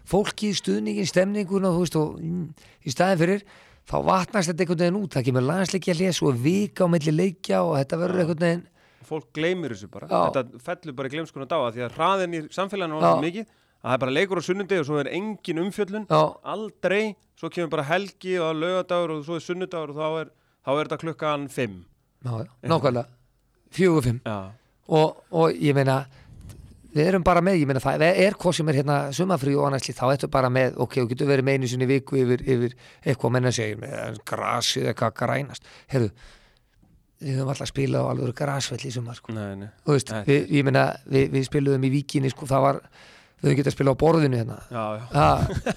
fólki, 0.07 0.53
stuðningin, 0.57 1.09
stemningun 1.09 1.67
og 1.69 1.77
þú 1.77 1.85
veist, 1.85 1.99
og 2.01 2.21
mm, 2.23 2.71
í 2.87 2.95
staðin 2.95 3.23
fyrir 3.23 3.45
þá 3.87 3.97
vatnast 4.07 4.51
þetta 4.53 4.65
einhvern 4.65 4.83
veginn 4.85 5.03
út, 5.03 5.13
það 5.15 5.29
kemur 5.29 5.47
landsleikja 5.47 5.99
hljés 5.99 6.23
og 6.23 6.41
vika 6.43 6.87
á 6.87 6.93
milli 6.93 7.15
leikja 7.15 7.63
og 7.67 7.77
þetta 7.81 8.01
verður 8.03 8.25
einhvern 8.25 8.45
veginn 8.47 8.65
fólk 9.07 9.31
gleymir 9.37 9.75
þessu 9.75 9.89
bara. 9.93 10.09
Já. 10.11 10.19
þetta 10.35 10.63
fellur 10.67 10.97
bara 10.99 11.11
í 11.11 11.15
gleymskuna 11.15 11.49
dáa 11.51 11.71
því 11.75 11.85
að 11.87 11.97
hraðin 11.99 12.37
í 12.37 12.43
samfélaginu 12.55 13.01
var 13.01 13.23
mikið 13.23 13.45
að 13.47 13.87
það 13.87 13.95
er 13.95 14.03
bara 14.03 14.15
leikur 14.17 14.41
á 14.43 14.49
sunnudegi 14.49 14.83
og 14.83 14.89
svo 14.89 15.01
er 15.03 15.11
engin 15.15 15.63
umfjöllun. 15.63 16.07
Já, 16.11 16.23
aldrei, 16.55 17.03
svo 17.39 17.51
kemur 17.55 17.73
bara 17.77 17.87
helgi 17.87 18.37
og 18.43 18.55
lögadagur 18.59 19.17
og 19.17 19.25
svo 19.29 19.39
er 19.39 19.45
sunnudagur 19.47 19.95
og 19.95 20.01
þá 20.01 20.07
er, 20.23 20.33
þá 20.67 20.71
er 20.75 20.83
þetta 20.83 21.01
klukkan 21.05 21.49
5 21.55 21.77
já, 22.27 22.33
já, 22.33 22.51
nákvæmlega. 22.73 23.07
Fjögur 23.77 24.07
fimm. 24.09 24.21
Já, 24.27 24.39
og, 24.89 25.23
og 25.31 25.63
ég 25.63 25.77
meina 25.77 26.01
við 26.97 27.11
erum 27.11 27.27
bara 27.27 27.43
með, 27.45 27.61
ég 27.61 27.69
meina 27.69 27.83
það 27.85 28.07
er 28.09 28.39
hvað 28.41 28.57
sem 28.59 28.73
er 28.73 28.81
hérna 28.81 28.97
sumafrí 29.17 29.57
og 29.59 29.69
annars 29.69 29.91
þá 29.91 30.07
ertu 30.15 30.31
bara 30.33 30.51
með 30.53 30.81
ok, 30.81 31.03
þú 31.03 31.11
getur 31.13 31.31
verið 31.31 31.49
með 31.49 31.59
einu 31.59 31.71
sinni 31.73 31.91
viku 31.91 32.19
yfir, 32.23 32.43
yfir 32.47 32.77
eitthvað 33.05 33.37
menna 33.37 33.53
segir 33.55 33.79
með 33.83 34.23
grasið 34.27 34.91
eitthvað 34.93 35.17
grænast, 35.21 35.71
heyrðu 35.93 36.11
við 37.23 37.39
höfum 37.39 37.53
alltaf 37.53 37.71
spilað 37.71 38.07
á 38.07 38.11
alveg 38.13 38.33
grasvell 38.37 38.83
í 38.85 38.93
sumar 38.93 39.17
sko. 39.17 39.35
nei, 39.37 39.53
nei. 39.57 39.69
Þú 39.85 39.97
veist, 39.97 40.11
við, 40.27 40.49
ég 40.59 40.67
meina, 40.67 40.89
við, 41.09 41.29
við 41.33 41.47
spiluðum 41.49 41.87
í 41.89 41.93
víkinni 41.95 42.33
sko, 42.33 42.49
það 42.49 42.65
var, 42.67 42.81
við 43.41 43.49
höfum 43.49 43.59
getað 43.61 43.71
að 43.71 43.77
spila 43.77 43.95
á 43.97 44.03
borðinu 44.03 44.41
hérna. 44.41 44.59
Já, 44.69 44.85
já, 45.01 45.07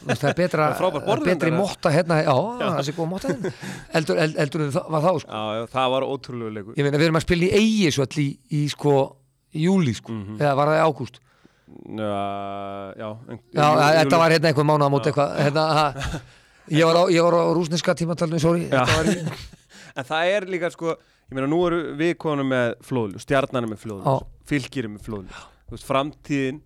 veist, 0.03 0.23
það 0.23 0.27
er 0.31 0.37
betra, 0.41 0.67
betri 0.79 1.03
borðröndar, 1.07 1.53
mótta 1.55 1.93
hérna, 1.95 2.19
já, 2.25 2.35
það 2.65 2.81
sé 2.89 2.95
góð 2.97 3.09
mótta 3.13 3.31
hérna. 3.31 3.53
eldur, 4.01 4.21
eld, 4.25 4.41
eldur 4.43 4.65
það 4.75 4.91
var 4.97 5.07
þá 5.07 5.11
sko. 5.23 5.31
já, 5.31 5.61
já, 5.61 5.63
það 5.77 5.95
var 5.95 6.07
ótrúlega 6.09 6.57
leikur. 6.57 6.75
Ég 6.75 6.89
meina, 6.89 6.99
við 6.99 7.07
erum 7.07 7.21
að 7.21 7.27
spila 7.29 7.47
í 7.47 7.63
eigi 7.63 7.95
sko, 9.49 9.59
júli 9.59 9.93
sko, 9.95 10.11
Mhm. 10.13 10.37
eða 10.39 10.55
var 10.55 10.67
það 10.67 10.79
í 10.79 10.85
ágúst? 10.87 11.19
Já, 11.85 12.93
já 12.97 13.09
en- 13.29 13.39
Já, 13.53 13.67
þetta 14.03 14.17
var 14.17 14.31
hérna 14.31 14.47
einhver 14.49 14.65
mánuð 14.65 14.87
á 14.87 14.93
móti 14.93 15.11
eitthvað 15.11 15.35
hérna, 15.37 15.63
ég, 16.69 16.85
var 16.85 16.95
á, 16.95 17.03
ég 17.13 17.21
var 17.23 17.33
á 17.33 17.43
rúsneska 17.53 17.93
tímatalinu, 17.95 18.39
sorry. 18.39 18.65
Í, 18.69 18.69
En 19.99 20.03
það 20.05 20.25
er 20.37 20.45
líka 20.45 20.69
sko 20.71 20.95
Ég 21.29 21.35
meina 21.37 21.47
nú 21.47 21.59
eru 21.67 21.95
við 21.97 22.15
konum 22.17 22.47
með 22.49 22.75
flóðljós 22.81 23.21
Stjarnan 23.21 23.63
er 23.63 23.69
með 23.69 23.81
flóðljós 23.83 24.05
Já. 24.05 24.27
Fylgir 24.49 24.85
er 24.85 24.89
með 24.89 25.03
veist, 25.69 25.85
framtíðin 25.85 26.61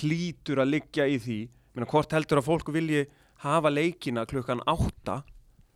hlýtur 0.00 0.60
að 0.60 0.68
liggja 0.74 1.06
í 1.08 1.16
því. 1.22 1.36
Ég 1.48 1.78
meina 1.78 1.88
hvort 1.88 2.12
heldur 2.12 2.40
að 2.42 2.44
fólk 2.44 2.72
vilji 2.74 3.06
hafa 3.44 3.70
leikina 3.72 4.26
klukkan 4.26 4.60
átta 4.68 5.22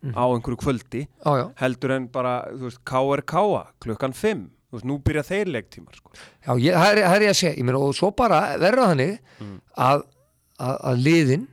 Mhm. 0.02 0.14
á 0.16 0.24
einhverju 0.32 0.56
kvöldi 0.60 1.06
já, 1.24 1.52
heldur 1.60 1.90
en 1.92 2.06
bara, 2.08 2.44
þú 2.52 2.68
veist, 2.68 2.78
KRK 2.84 3.66
klukkan 3.80 4.12
5, 4.12 4.50
þú 4.70 4.76
veist, 4.78 4.86
nú 4.86 4.98
byrja 5.02 5.24
þeir 5.26 5.50
leiktímar 5.56 5.96
sko. 5.98 6.12
já, 6.14 6.52
ég, 6.62 6.74
það 6.78 6.90
er, 6.94 7.00
það 7.04 7.16
er 7.16 7.24
ég 7.26 7.32
að 7.34 7.38
segja 7.40 7.54
ég 7.58 7.64
meina, 7.66 7.78
og 7.82 7.94
svo 7.98 8.10
bara 8.16 8.42
verða 8.62 8.90
þannig 8.92 9.18
Mm. 9.40 9.56
að, 9.80 10.02
að, 10.60 10.74
að 10.90 10.98
liðin 11.06 11.46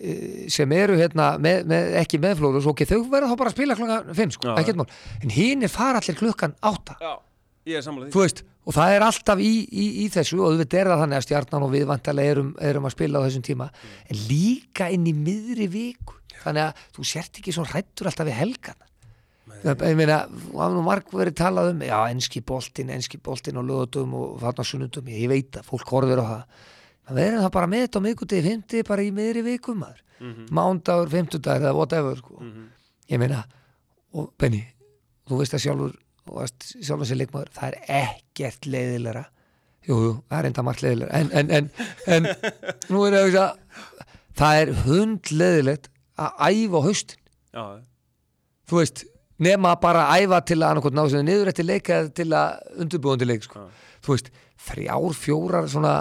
eh, 0.00 0.46
sem 0.52 0.72
eru 0.76 0.98
hérna 0.98 1.30
með, 1.42 1.64
með, 1.70 1.88
ekki 2.02 2.20
með 2.22 2.36
flóðus, 2.42 2.68
ok, 2.70 2.84
þau 2.88 3.00
verða 3.10 3.30
þá 3.32 3.38
bara 3.40 3.50
að 3.52 3.56
spila 3.56 3.76
klokkan 3.78 4.12
5, 4.14 4.36
sko, 4.36 4.48
Já, 4.50 4.54
ekkert 4.62 4.78
mál. 4.82 4.86
En 5.24 5.34
hinn 5.34 5.66
er 5.66 5.72
fara 5.72 5.98
allir 6.02 6.18
klukkan 6.18 6.54
8 6.62 6.96
Já, 7.02 7.12
ég 7.72 7.80
er 7.80 7.86
sammála 7.86 8.06
því. 8.08 8.14
Þú 8.14 8.22
veist, 8.24 8.44
og 8.68 8.76
það 8.76 8.94
er 8.98 9.06
alltaf 9.08 9.42
í, 9.42 9.52
í, 9.72 9.86
í 10.04 10.08
þessu 10.12 10.38
og 10.42 10.50
auðvitað 10.52 10.80
er 10.82 10.90
það 10.92 11.02
þannig 11.04 11.18
að 11.20 11.26
stjarnan 11.26 11.66
og 11.66 11.72
við 11.74 11.86
vantarlega 11.88 12.34
erum, 12.36 12.50
erum 12.70 12.88
að 12.88 12.94
spila 12.96 13.22
á 13.22 13.24
þessum 13.26 13.46
tíma. 13.48 13.70
En 14.12 14.22
líka 14.28 14.90
inn 14.94 15.06
í 15.08 15.14
miðri 15.16 15.68
viku. 15.72 16.14
Þannig 16.38 16.68
að 16.68 16.82
þú 16.94 17.06
sért 17.10 17.40
ekki 17.40 17.54
svo 17.56 17.64
hrættur 17.66 18.06
alltaf 18.10 18.28
við 18.28 18.36
helgan 18.38 18.78
ég 19.64 19.96
meina, 19.98 20.18
það 20.52 20.74
nú 20.76 20.82
marg 20.86 21.10
verið 21.12 21.34
talað 21.40 21.70
um 21.72 21.80
já, 21.82 21.96
enski 22.12 22.40
boltin, 22.46 22.90
enski 22.94 23.18
boltin 23.18 23.56
og 23.60 23.64
lögutum 23.68 24.12
og 24.14 24.36
þarna 24.42 24.64
sunnundum, 24.66 25.08
ég 25.10 25.28
veit 25.30 25.58
að 25.58 25.66
fólk 25.66 25.88
horfir 25.94 26.20
á 26.22 26.26
það. 26.28 26.42
Það 27.08 27.18
verður 27.22 27.42
það 27.46 27.52
bara 27.56 27.70
með 27.72 27.84
þetta 27.86 27.98
á 27.98 28.06
miðgutegi, 28.06 28.44
fymti, 28.48 28.82
bara 28.88 29.02
í 29.06 29.10
miðri 29.16 29.42
viku 29.46 29.74
maður, 29.74 30.02
Mhm. 30.20 30.48
mándagur, 30.50 31.08
fymtudagur 31.08 31.66
eða 31.70 31.74
whatever, 31.74 32.16
sko. 32.16 32.36
Mhm. 32.40 32.68
ég 33.10 33.18
meina, 33.18 33.44
og 34.14 34.32
Benny 34.38 34.64
þú 35.28 35.38
veist 35.38 35.54
að 35.54 35.62
sjálfur 35.64 35.94
þú 36.28 36.34
veist 36.42 36.66
sjálfur 36.84 37.06
sér 37.08 37.18
leikmaður, 37.22 37.50
það 37.56 37.68
er 37.68 37.76
ekkert 37.88 38.66
leiðilegra. 38.68 39.24
Jú, 39.88 39.94
jú, 39.96 40.22
það 40.28 40.38
er 40.38 40.46
enda 40.46 40.62
margt 40.62 40.82
leiðilegra. 40.82 41.12
En, 41.14 41.30
en, 41.32 41.50
en, 41.50 41.70
en 42.06 42.22
nú 42.92 43.04
er 43.06 43.12
að 43.16 43.24
hugsa 43.30 43.56
það 44.36 44.60
er 44.62 44.72
hundleiðilegt 44.84 45.88
að 46.18 46.42
æfa 46.50 46.82
haustin. 46.84 47.22
Já, 47.54 47.80
þú 48.68 48.76
veist, 48.82 49.04
nema 49.44 49.74
bara 49.80 50.08
að 50.12 50.26
æfa 50.26 50.40
til 50.50 50.58
að 50.58 50.68
annarkot 50.70 50.96
ná 50.96 51.04
sem 51.10 51.26
niður 51.26 51.52
eftir 51.52 51.68
leik 51.68 51.90
eða 51.94 52.12
til 52.20 52.28
að 52.34 52.80
undirbúandi 52.84 53.28
leik 53.28 53.46
sko. 53.46 53.68
þú 54.04 54.16
veist, 54.16 54.32
þrjár, 54.68 55.14
fjórar 55.14 55.68
svona 55.70 55.94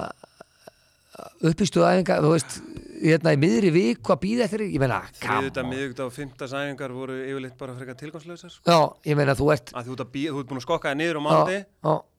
uppistuð 1.45 1.85
æfinga 1.87 2.19
þú 2.23 2.33
veist, 2.33 2.57
hérna 2.97 3.33
í 3.35 3.39
miðri 3.41 3.71
viku 3.73 4.13
að 4.13 4.21
býða 4.23 4.45
eftir, 4.47 4.65
ég 4.67 4.81
meina 4.81 4.99
Þriðuta, 5.19 5.63
miðugta 5.65 6.05
og 6.07 6.13
fymta 6.13 6.49
sæfingar 6.49 6.93
voru 6.93 7.17
yfirleitt 7.23 7.57
bara 7.59 7.75
frekar 7.77 7.97
tilgangslösar 7.99 8.53
sko. 8.53 8.63
já, 8.65 8.77
ég 9.11 9.17
meina 9.19 9.35
þú 9.37 9.51
ert 9.53 9.73
að 9.73 9.89
þú 9.89 9.97
ert, 9.97 10.05
að 10.05 10.13
bí, 10.13 10.23
þú 10.29 10.41
ert 10.41 10.51
búin 10.51 10.61
að 10.61 10.65
skokka 10.67 10.91
það 10.91 11.01
niður 11.01 11.21
á 11.21 11.21
mándi 11.27 11.59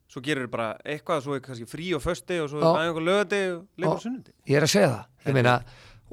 svo 0.09 0.23
gerir 0.25 0.47
þér 0.47 0.53
bara 0.53 0.69
eitthvað, 0.89 1.25
svo 1.25 1.35
er 1.37 1.43
kannski 1.45 1.67
frí 1.69 1.91
og 1.99 2.03
fösti 2.05 2.39
og 2.41 2.51
svo 2.53 2.63
er 2.63 2.79
æfingar 2.87 3.07
lögati 3.11 3.43
og 3.53 3.83
leikur 3.83 4.05
sunnundi 4.07 4.35
ég 4.49 4.61
er 4.61 4.67
að 4.67 4.73
segja 4.73 4.93
það 4.95 5.29
ég 5.29 5.39
meina, 5.39 5.57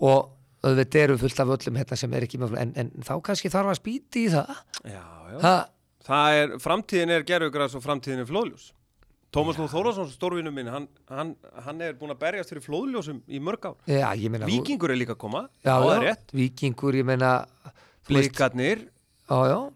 og 0.01 0.33
auðvitað 0.65 1.01
eru 1.03 1.17
fullt 1.21 1.41
af 1.43 1.53
öllum 1.55 1.79
hérna 1.79 1.99
sem 1.99 2.15
er 2.17 2.25
ekki 2.27 2.41
með 2.41 2.57
en, 2.61 2.73
en 2.81 2.91
þá 3.05 3.13
kannski 3.29 3.51
þarf 3.53 3.73
að 3.73 3.79
spýti 3.79 4.25
í 4.25 4.31
það. 4.33 4.63
Já, 4.83 5.03
já. 5.31 5.37
ha, 5.45 5.55
Það 6.05 6.39
er, 6.39 6.57
framtíðin 6.61 7.13
er 7.15 7.23
gerfugræs 7.25 7.75
og 7.77 7.83
framtíðin 7.85 8.21
er 8.21 8.27
flóðljós. 8.29 8.71
Tómas 9.35 9.57
Lóð 9.59 9.71
Þórðarsson, 9.73 10.11
stórvinu 10.13 10.51
minn 10.53 10.69
hann, 10.71 10.85
hann, 11.11 11.33
hann 11.65 11.81
er 11.83 11.95
búin 11.99 12.13
að 12.13 12.21
berjast 12.21 12.53
fyrir 12.53 12.63
flóðljósum 12.63 13.17
í 13.27 13.41
mörg 13.43 13.65
ár. 13.67 13.79
Já, 13.89 14.07
meina 14.31 14.47
Víkingur 14.47 14.93
er 14.93 14.99
líka 15.01 15.15
að 15.17 15.23
koma, 15.25 15.41
það 15.65 15.87
er 15.95 16.05
rétt. 16.05 16.35
Vikingur, 16.39 16.95
ég 16.95 17.07
meina 17.09 17.31
Blikarnir 18.07 18.85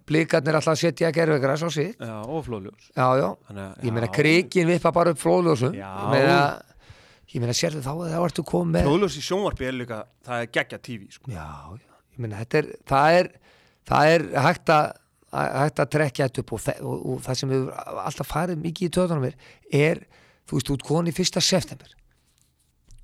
blikarnir 0.05 0.59
alltaf 0.59 0.77
setja 0.77 1.09
gerfegras 1.11 1.63
á 1.65 1.69
sitt. 1.73 1.97
Og 2.29 2.43
flóðljós. 2.45 2.91
Ég 2.93 3.91
meina 3.95 4.09
krikin 4.13 4.69
vippa 4.69 4.91
bara 4.93 5.15
upp 5.15 5.19
flóðljósum. 5.19 5.73
Já. 5.73 5.89
meina, 6.13 6.39
ég 7.29 7.43
meina 7.43 7.55
sérðu 7.57 7.83
þá 7.85 7.91
að 7.93 8.15
þá 8.15 8.23
ertu 8.23 8.45
komið 8.47 8.89
í 9.09 9.25
sjónvarpi 9.25 9.69
er 9.69 9.77
líka, 9.77 9.99
það 10.25 10.45
er 10.45 10.49
geggja 10.57 10.81
tífi 10.87 11.11
sko. 11.13 11.31
já, 11.31 11.47
ég 11.77 12.23
meina 12.23 12.41
þetta 12.41 12.61
er 12.61 12.71
það 12.89 13.19
er, 13.19 13.31
það 13.89 14.15
er 14.15 14.27
hægt 14.47 14.73
að 14.73 14.89
hægt 15.29 15.79
að 15.83 15.91
trekja 15.93 16.27
þetta 16.27 16.41
upp 16.41 16.53
og, 16.55 16.67
og, 16.81 17.01
og 17.13 17.21
það 17.25 17.39
sem 17.39 17.51
hefur 17.53 17.99
alltaf 18.05 18.29
farið 18.31 18.61
mikið 18.63 18.87
í 18.87 18.93
töðunum 18.95 19.27
er, 19.29 20.01
þú 20.49 20.57
veist, 20.57 20.71
út 20.73 20.85
koni 20.87 21.13
fyrsta 21.13 21.43
september. 21.43 21.91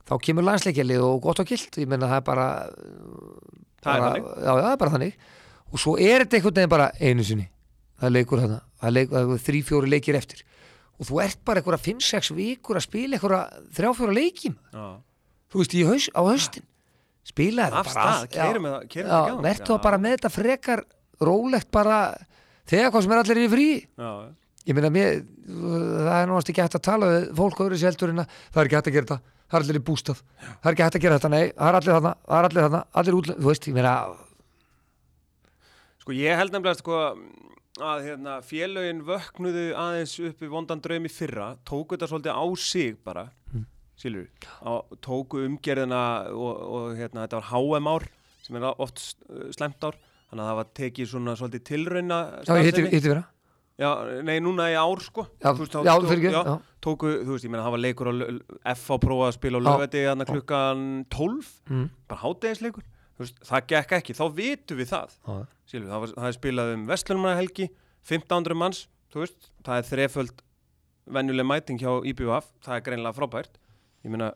Þá 0.06 0.16
kemur 0.26 0.46
landsleikjalið 0.46 1.04
og 1.06 1.20
gott 1.22 1.42
og 1.42 1.50
gilt. 1.50 1.78
Ég 1.82 1.90
meina 1.90 2.10
það 2.10 2.22
er 2.22 2.26
bara, 2.26 2.48
Það 3.86 3.96
er 4.02 4.18
já, 4.18 4.26
já, 4.26 4.52
það 4.52 4.72
er 4.72 4.80
bara 4.82 4.94
þannig. 4.96 5.18
Og 5.70 5.82
svo 5.82 5.96
er 6.02 6.24
þetta 6.24 6.40
einhvern 6.40 6.58
veginn 6.58 6.74
bara 6.74 6.90
einu 6.98 7.26
sinni. 7.26 7.48
Það 8.00 8.10
er 8.10 8.14
leikur 8.16 8.42
þarna, 8.42 8.60
það 8.82 9.00
er 9.02 9.10
það 9.14 9.34
er 9.36 9.44
þrý, 9.46 9.62
fjóri 9.70 9.92
leikir 9.94 10.18
eftir 10.20 10.42
og 11.00 11.10
þú 11.10 11.20
ert 11.24 11.40
bara 11.46 11.60
einhverja 11.62 11.84
5-6 11.86 12.32
vikur 12.38 12.80
að 12.80 12.86
spila 12.88 13.18
einhverja 13.18 13.42
þrjá, 13.76 13.90
fjóra 14.00 14.16
leikjum 14.16 14.56
Já. 14.74 14.86
þú 15.52 15.62
veist, 15.62 15.76
haus, 15.90 16.08
á 16.16 16.22
haustin. 16.24 16.64
Spila 17.26 17.66
þetta 17.68 17.80
Af 17.82 17.88
stað, 17.90 18.26
keyrum 18.36 18.64
með 18.68 18.74
það- 18.76 18.86
í 18.86 19.04
gang. 19.04 19.42
verður 19.44 19.76
Já. 19.76 19.82
bara 19.82 19.98
með 19.98 20.16
þetta 20.16 20.30
frekar 20.36 20.84
rólegt 21.22 21.72
bara 21.72 21.98
þegar 22.70 22.92
hvað 22.92 23.02
sem 23.04 23.12
er 23.12 23.18
allir 23.24 23.42
í 23.42 23.50
frí. 23.50 23.68
Já, 23.98 24.10
ég 24.66 24.76
mér, 24.76 24.90
það 25.46 26.20
er 26.22 26.28
náttúrulega 26.30 26.50
ekki 26.54 26.62
hægt 26.66 26.76
að 26.80 26.86
tala 26.86 27.06
fólk 27.36 27.58
öðru 27.66 27.78
sér 27.82 27.92
heldur 27.94 28.10
en 28.14 28.22
að 28.24 28.28
það 28.54 28.62
er 28.62 28.66
ekki 28.70 28.76
hægt 28.78 28.88
að 28.92 28.94
gera 28.94 29.06
þetta. 29.06 29.20
Það 29.46 29.58
er 29.60 29.64
allir 29.66 29.78
í 29.78 29.86
bústað, 29.86 30.22
það 30.62 30.66
er 30.66 30.74
ekki 30.74 30.84
hægt 30.86 30.96
að 30.96 31.02
gera 31.06 31.18
þetta 31.20 31.30
nei, 31.30 31.46
það 31.54 31.68
er 31.70 31.76
allir 31.80 31.94
þarna, 31.96 32.14
það 32.26 32.38
er 32.40 32.48
allir 32.50 32.64
þarna 32.66 32.80
allir 33.02 33.18
útlæð, 33.20 33.36
þú 33.42 33.46
veist, 33.52 33.68
ég 33.70 33.74
meina 33.76 33.92
Sko 36.02 36.12
ég 36.14 36.38
held 36.38 36.52
nefnilega 36.54 36.78
sko 36.80 36.98
að 37.84 38.04
hérna, 38.08 38.38
félögin 38.46 39.02
vöknuðu 39.08 39.66
aðeins 39.76 40.14
upp 40.30 40.44
í 40.46 40.50
vondan 40.52 40.80
draumi 40.84 41.10
fyrra, 41.12 41.50
tóku 41.68 41.96
þetta 41.98 42.08
svolítið 42.12 42.38
á 42.40 42.46
sig 42.56 42.96
bara, 43.04 43.26
mm. 43.52 43.66
sílur, 44.00 44.28
tóku 45.04 45.42
umgerðina 45.46 46.02
og, 46.32 46.64
og 46.78 46.96
hérna, 47.00 47.26
þetta 47.26 47.42
var 47.42 47.50
HM 47.52 47.88
ár 47.92 48.08
sem 48.46 48.56
er 48.60 48.68
oft 48.78 49.00
s- 49.02 49.16
slæmt 49.58 49.84
ár, 49.84 49.98
þannig 50.30 50.44
að 50.46 50.50
það 50.52 50.60
var 50.62 50.70
tekið 50.80 51.10
svona 51.12 51.36
svolítið 51.40 51.64
tilrauna 51.72 52.20
já, 52.46 52.54
ég 52.62 52.70
hitti, 52.72 53.08
vera 53.10 53.26
Já, 53.76 53.90
nei, 54.24 54.38
núna 54.40 54.70
í 54.72 54.76
ár 54.80 55.02
sko 55.04 55.26
Já, 55.44 55.50
veist, 55.52 55.74
já, 55.84 55.92
tó- 56.00 56.08
fyrirgefðu, 56.08 56.32
já, 56.32 56.44
já. 56.48 56.76
Tóku, 56.86 57.10
þú 57.28 57.34
veist, 57.34 57.44
ég 57.44 57.52
meina, 57.52 57.66
það 57.66 57.74
var 57.76 57.82
leikur 57.84 58.08
á 58.08 58.14
F 58.72 58.84
á 58.88 58.96
prófa 59.04 59.26
að 59.28 59.34
spila 59.36 59.60
á 59.60 59.60
Já. 59.60 59.66
lögati 59.68 60.04
Þannig 60.06 60.30
klukkan 60.32 60.84
12 61.12 61.50
Mm. 61.68 61.90
Bara 62.08 62.22
hátegisleikur 62.22 62.86
veist, 63.19 63.38
Það 63.47 63.67
gekk 63.73 63.93
ekki, 63.99 64.15
þá 64.17 64.25
vitum 64.38 64.80
við 64.80 64.89
það. 64.91 65.13
Sílu, 65.65 65.89
það, 65.89 65.99
var, 66.04 66.15
það 66.15 66.30
er 66.30 66.38
spilað 66.39 66.73
um 66.75 66.88
Vestlunumanahelgi 66.89 67.69
1500 68.06 68.60
manns, 68.62 68.82
veist 69.15 69.51
Það 69.65 69.78
er 69.80 69.88
þreföld 69.91 70.41
venjuleg 71.15 71.47
mæting 71.47 71.80
hjá 71.80 71.91
IBUF 72.12 72.49
Það 72.65 72.75
er 72.75 72.84
greinlega 72.89 73.17
frábært. 73.17 73.62
Meina, 74.06 74.34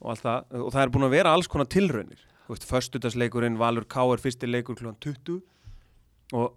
og 0.00 0.20
það 0.20 0.60
Og 0.60 0.70
það 0.72 0.82
er 0.84 0.94
búin 0.94 1.08
að 1.08 1.16
vera 1.18 1.34
alls 1.34 1.50
konar 1.50 1.68
tilraunir. 1.68 2.22
Föstudagsleikurinn, 2.48 3.58
Valur 3.58 3.86
K 3.88 4.04
er 4.12 4.20
fyrsti 4.20 4.48
leikur 4.50 4.76
klukkan 4.76 5.00
20 5.00 5.40
og, 6.34 6.54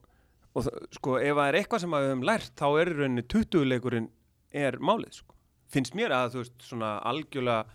og 0.55 0.67
sko, 0.95 1.17
ef 1.19 1.35
það 1.35 1.49
er 1.49 1.57
eitthvað 1.59 1.83
sem 1.83 1.93
við 1.95 2.07
höfum 2.07 2.25
lært 2.27 2.53
þá 2.59 2.67
er 2.81 2.91
rauninni 2.95 3.23
20 3.23 3.67
leikurinn 3.67 4.09
er 4.55 4.77
málið, 4.83 5.19
sko. 5.21 5.35
Finnst 5.71 5.95
mér 5.97 6.15
að 6.15 6.35
þú 6.35 6.43
veist, 6.43 6.55
svona 6.63 6.91
algjörlega 7.07 7.65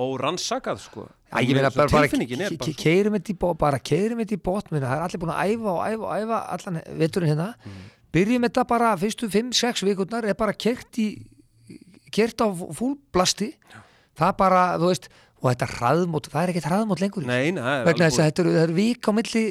órannsakað, 0.00 0.80
sko. 0.84 1.06
Tilfinningin 1.34 2.44
er 2.46 2.56
bara 2.58 2.76
keirum 2.78 3.18
þetta 3.18 3.32
í 3.32 3.36
bót, 3.42 3.58
bara 3.58 3.80
keirum 3.82 4.22
þetta 4.22 4.36
í 4.36 4.42
bót 4.44 4.70
það 4.70 4.88
er 4.94 5.04
allir 5.06 5.22
búin 5.22 5.34
að 5.34 5.52
æfa 5.54 5.74
og 5.74 5.82
æfa 5.84 6.08
og 6.08 6.22
æfa 6.22 6.40
allan 6.56 6.80
veturinn 7.00 7.32
hérna. 7.32 7.50
Mm. 7.64 7.82
byrjum 8.14 8.46
þetta 8.46 8.66
bara 8.70 8.92
fyrstu 9.00 9.28
5-6 9.30 9.82
vikurnar 9.88 10.28
er 10.28 10.38
bara 10.38 10.54
keirt 10.54 11.00
í 11.02 11.08
keirt 12.14 12.38
á 12.38 12.48
fúlblasti. 12.50 13.54
Það 14.14 14.28
er 14.28 14.36
bara, 14.38 14.64
þú 14.78 14.90
veist 14.92 15.08
og 15.44 15.50
þetta 15.50 15.66
hraðmót, 15.74 16.28
það 16.32 16.40
er 16.40 16.50
ekkert 16.54 16.68
hraðmót 16.70 17.00
lengur. 17.02 17.24
Nei, 17.28 17.50
nei, 17.52 17.60
er 17.60 17.88
vegna 17.88 18.06
þess 18.08 18.20
að 18.22 18.28
þetta 18.30 18.44
það 18.46 18.60
eru 18.62 18.76
vik 18.78 19.08
á 19.08 19.12
milli 19.12 19.42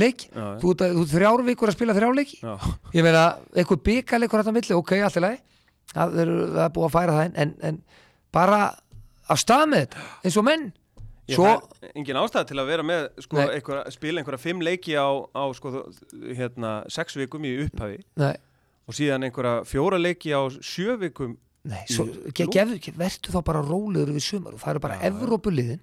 leik, 0.00 0.22
Já, 0.30 0.44
þú 0.62 0.72
ert 0.72 1.10
þrjár 1.10 1.42
vikur 1.48 1.72
að 1.72 1.76
spila 1.76 1.96
þrjár 1.98 2.16
leiki. 2.16 2.38
Já, 2.40 2.54
ég 2.96 3.04
meina, 3.04 3.24
eitthvað 3.52 3.82
byggaleikur 3.88 4.40
þetta 4.40 4.54
á 4.54 4.56
milli, 4.56 4.78
ok, 4.78 4.94
allt 5.04 5.18
í 5.18 5.24
lagi. 5.26 5.42
Það 5.92 6.16
er, 6.22 6.32
er 6.62 6.72
búið 6.72 6.86
að 6.88 6.94
færa 6.94 7.18
það 7.18 7.36
en, 7.44 7.52
en 7.68 7.82
bara 8.32 8.60
á 9.32 9.36
stað 9.40 9.66
með 9.72 9.84
þetta 9.86 10.06
eins 10.28 10.38
og 10.42 10.46
menn 10.50 10.70
Ég, 11.30 11.36
svo, 11.38 11.46
er 11.46 11.92
engin 11.94 12.18
ástæð 12.18 12.48
til 12.50 12.58
að 12.58 12.66
vera 12.72 12.82
með 12.84 13.04
sko, 13.22 13.38
einhver, 13.44 13.82
spila 13.94 14.18
einhverja 14.20 14.40
fimm 14.42 14.60
leiki 14.66 14.96
á, 14.98 15.06
á 15.32 15.44
sko, 15.54 15.70
hérna, 16.34 16.72
sex 16.90 17.14
vikum 17.16 17.44
í 17.46 17.52
upphafi 17.62 18.00
nei, 18.18 18.34
og 18.90 18.96
síðan 18.98 19.28
einhverja 19.28 19.62
fjóra 19.70 20.00
leiki 20.02 20.34
á 20.34 20.42
sjö 20.58 20.96
vikum 20.98 21.36
nei 21.70 21.84
svo, 21.86 22.08
Í 22.26 22.34
ge, 22.34 22.48
lok. 22.48 22.58
gef, 22.82 22.98
vertu 22.98 23.30
þá 23.30 23.38
bara 23.46 23.62
rólegur 23.62 24.10
við 24.16 24.24
sumar 24.26 24.56
og 24.58 24.60
það 24.64 24.74
eru 24.74 24.82
bara 24.82 24.96
já. 24.98 25.04
Evrópuliðin 25.12 25.78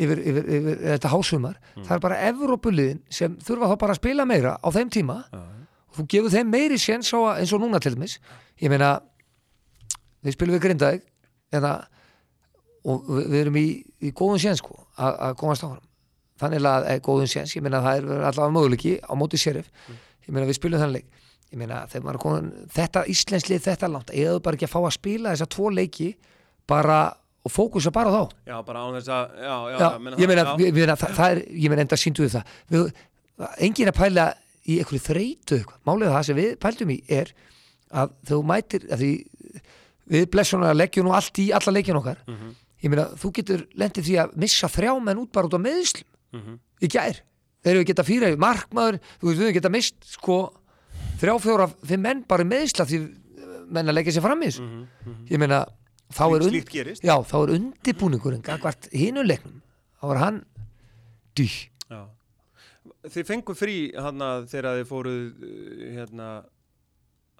yfir, 0.00 0.22
yfir, 0.32 0.48
yfir 0.56 0.80
þetta 0.94 1.12
hásumar 1.12 1.60
Mm. 1.76 1.84
það 1.84 1.92
eru 1.98 2.04
bara 2.08 2.22
Evrópuliðin 2.32 3.02
sem 3.20 3.36
þurfa 3.44 3.68
þá 3.68 3.76
bara 3.84 3.92
að 3.92 4.00
spila 4.00 4.24
meira 4.32 4.56
á 4.64 4.68
þeim 4.72 4.90
tíma 4.96 5.18
Já, 5.28 5.42
og 5.92 5.98
þú 6.00 6.06
gefur 6.16 6.32
þeim 6.38 6.48
meiri 6.56 6.80
séns 6.80 7.12
að, 7.12 7.28
eins 7.44 7.52
og 7.52 7.60
núna 7.62 7.78
til 7.84 7.92
dæmis 7.98 8.16
ég 8.64 8.72
meina 8.72 8.94
við 10.24 10.38
spilum 10.38 10.56
við 10.56 10.64
Grindavík 10.64 11.04
eða, 11.54 11.74
og 12.84 13.08
við, 13.08 13.34
erum 13.40 13.56
í, 13.60 13.66
í 14.04 14.10
góðum 14.12 14.40
séns 14.42 14.60
sko, 14.60 14.76
að, 15.00 15.18
að 15.28 15.36
komast 15.40 15.64
áfram. 15.64 15.84
Þannig 16.42 16.66
að 16.68 16.86
er 16.90 17.00
góðum 17.06 17.28
séns, 17.30 17.54
ég 17.56 17.62
meina 17.64 17.80
það 17.84 17.98
er 18.00 18.24
allavega 18.28 18.54
möguleiki 18.56 18.94
á 19.00 19.12
móti 19.16 19.38
sérif 19.40 19.68
ég 19.88 20.32
meina 20.34 20.48
við 20.48 20.58
spilum 20.58 20.80
þannig 20.82 20.98
leik. 21.00 21.20
Ég 21.54 21.58
meina 21.60 21.82
þegar 21.86 22.04
maður 22.08 22.16
er 22.18 22.22
komin, 22.24 22.48
þetta 22.74 23.02
íslenslið 23.12 23.62
þetta 23.68 23.90
langt, 23.92 24.10
eða 24.10 24.40
bara 24.42 24.58
ekki 24.58 24.66
að 24.66 24.72
fá 24.74 24.80
að 24.82 24.94
spila 24.96 25.34
þessa 25.34 25.46
tvo 25.54 25.70
leiki 25.70 26.08
bara 26.68 26.98
og 27.44 27.52
fókusa 27.52 27.92
bara 27.94 28.10
á 28.10 28.14
þá? 28.16 28.24
Já 28.48 28.56
bara 28.66 28.82
án 28.88 28.96
þess 28.98 29.10
að 29.12 29.34
Já, 29.44 29.54
já, 29.70 29.78
Já, 29.78 29.90
meina 30.00 30.16
ég 30.16 30.24
það- 30.24 30.28
meina, 30.34 30.56
ég 30.64 30.74
meina 30.78 30.96
það, 30.96 31.14
það 31.18 31.34
er, 31.36 31.42
ég 31.64 31.68
meina 31.70 31.84
enda 31.84 31.96
síndu 32.00 32.24
við 32.24 32.32
það. 32.34 32.54
Við, 32.74 32.92
engin 33.68 33.90
að 33.92 33.98
pæla 34.00 34.24
í 34.64 34.78
einhverju 34.80 35.02
þreytu 35.04 35.58
eitthvað, 35.60 35.80
málið 35.86 36.12
það 36.16 36.26
sem 36.30 36.36
við 36.40 36.50
pældum 36.64 36.90
í 36.94 36.98
er 37.20 37.32
að 37.94 38.14
þú 38.30 38.38
mætir 38.48 38.86
að 38.90 39.02
því 39.04 39.12
við 40.14 40.26
blessunar 40.34 40.74
leggjum 40.76 41.06
nú 41.06 41.14
allt 41.16 41.38
í 41.44 41.50
alla 41.54 41.72
leikjun 41.78 42.00
okkar. 42.00 42.18
Mhm, 42.26 42.54
ég 42.84 42.92
meina, 42.92 43.06
þú 43.18 43.30
getur 43.38 43.64
lendið 43.80 44.08
því 44.08 44.18
að 44.22 44.34
missa 44.44 44.68
þrjá 44.72 44.92
menn 45.00 45.22
út 45.22 45.32
bara 45.34 45.48
út 45.48 45.56
á 45.56 45.60
meðslum 45.64 46.08
mhm. 46.36 46.58
í 46.84 46.90
gær, 46.92 47.20
þegar 47.64 47.80
við 47.80 47.88
geta 47.90 48.06
fýra 48.06 48.32
markmaður, 48.40 49.00
þú 49.20 49.30
veist, 49.30 49.42
við 49.42 49.54
geta 49.58 49.72
mist 49.72 50.08
sko, 50.14 50.38
þrjá, 51.22 51.34
fjóra, 51.46 51.68
fimm 51.88 52.04
menn 52.04 52.24
bara 52.28 52.46
meðsla 52.48 52.88
því 52.90 53.00
menn 53.74 53.88
að 53.88 53.96
leggja 53.96 54.18
sér 54.18 54.26
fram 54.26 54.42
í 54.44 54.50
þessu. 54.50 54.64
Ég 55.30 55.40
meina, 55.40 55.62
þá 56.12 56.24
er 56.26 56.44
und- 56.44 56.74
já, 57.00 57.14
þá 57.24 57.36
er 57.38 57.52
undibúningurinn 57.56 58.44
gagvart 58.44 58.90
hinuleiknum, 58.92 59.62
þá 60.00 60.04
var 60.10 60.20
hann 60.20 60.42
dý, 61.34 61.48
Já. 61.88 62.08
Þið 63.04 63.26
fengu 63.28 63.54
frí 63.56 63.76
hana, 63.96 64.44
þegar 64.48 64.80
þið 64.80 64.86
fóruð 64.88 65.24
uh, 65.44 65.88
hérna 65.96 66.28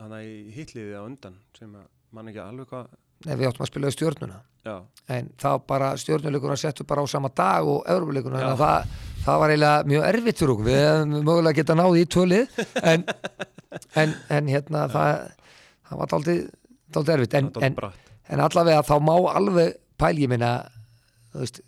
hana 0.01 0.21
í 0.27 0.51
hitliði 0.53 0.99
á 0.99 1.03
undan 1.05 1.39
sem 1.57 1.73
mann 2.15 2.29
ekki 2.29 2.43
alveg 2.43 2.69
hvað 2.69 2.91
ef 3.27 3.39
við 3.41 3.49
áttum 3.49 3.65
að 3.65 3.71
spila 3.71 3.91
í 3.91 3.95
stjórnuna 3.97 4.39
Já, 4.65 4.75
en 5.13 5.27
þá 5.41 5.49
bara 5.69 5.91
stjórnuleikurna 6.01 6.57
settu 6.61 6.87
bara 6.89 7.05
á 7.05 7.07
sama 7.09 7.29
dag 7.37 7.67
og 7.69 7.85
þannig 7.85 8.31
að 8.41 8.61
það, 8.63 8.93
það 9.27 9.41
var 9.43 9.53
eiginlega 9.53 9.89
mjög 9.91 10.07
erfitt 10.09 10.39
fyrir 10.41 10.53
okkur. 10.55 10.69
Við 10.71 10.79
hefum 10.81 11.17
mögulega 11.29 11.59
geta 11.59 11.77
náði 11.77 12.05
í 12.05 12.09
tölið 12.15 12.61
en, 12.93 13.05
en, 14.05 14.15
en 14.39 14.49
hérna 14.55 14.87
það, 14.93 15.11
það 15.91 16.01
var 16.01 16.13
daldið 16.15 17.13
erfitt. 17.19 17.37
En, 17.41 17.51
það 17.53 17.67
en, 17.69 17.77
en 18.33 18.45
allavega 18.47 18.87
þá 18.89 18.95
má 19.05 19.15
alveg 19.35 19.77
pæl 20.01 20.15
ég 20.25 20.33
minna 20.33 20.55
þú 21.35 21.43
veist, 21.43 21.61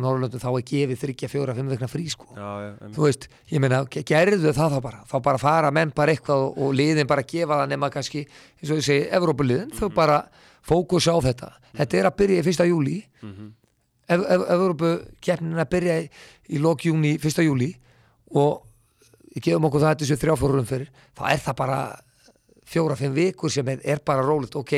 Norrlöndum 0.00 0.40
þá 0.40 0.48
er 0.50 0.62
gefið 0.70 1.00
þryggja, 1.04 1.28
fjóra, 1.30 1.54
fimm 1.54 1.68
vikna 1.70 1.86
frí 1.92 2.06
sko. 2.10 2.30
Já, 2.34 2.50
já, 2.64 2.70
þú 2.96 3.02
veist, 3.04 3.26
ég 3.52 3.60
meina, 3.62 3.82
ge- 3.92 4.02
gerðu 4.08 4.52
það 4.56 4.74
þá 4.74 4.78
bara. 4.86 5.00
Þá 5.10 5.16
bara 5.26 5.40
fara 5.42 5.70
menn 5.76 5.92
bara 5.94 6.14
eitthvað 6.14 6.46
og, 6.46 6.60
og 6.66 6.74
liðin 6.78 7.08
bara 7.10 7.22
gefa 7.28 7.58
það 7.60 7.72
nema 7.74 7.90
kannski, 7.92 8.22
eins 8.58 8.72
og 8.72 8.80
ég 8.80 8.86
segi 8.88 9.10
Evrópuliðin, 9.20 9.74
þau 9.76 9.90
bara 9.94 10.22
fókus 10.62 11.06
á 11.08 11.14
þetta. 11.22 11.52
Þetta 11.76 11.98
er 12.00 12.08
að 12.10 12.16
byrja 12.16 12.40
í 12.40 12.44
fyrsta 12.46 12.66
júli 12.68 12.96
Mhm. 13.22 13.52
ev 14.10 14.20
ev 14.28 14.40
Evrópu 14.50 14.90
keppnin 15.20 15.54
að 15.58 15.70
byrja 15.70 16.00
í, 16.02 16.08
í 16.50 16.58
lok 16.58 16.80
júni 16.84 17.18
fyrsta 17.18 17.42
júli 17.46 17.74
og 18.34 18.66
gefum 19.40 19.64
okkur 19.68 19.80
það 19.80 19.98
þessu 20.02 20.16
þrjáfórum 20.18 20.66
fyrir 20.66 20.88
þá 21.16 21.22
er 21.32 21.38
það 21.38 21.56
bara 21.56 22.00
fjóra, 22.66 22.96
fimm 22.96 23.14
vikur 23.14 23.50
sem 23.50 23.68
er, 23.68 23.80
er 23.84 23.98
bara 24.04 24.22
rólegt. 24.22 24.54
Ok, 24.56 24.72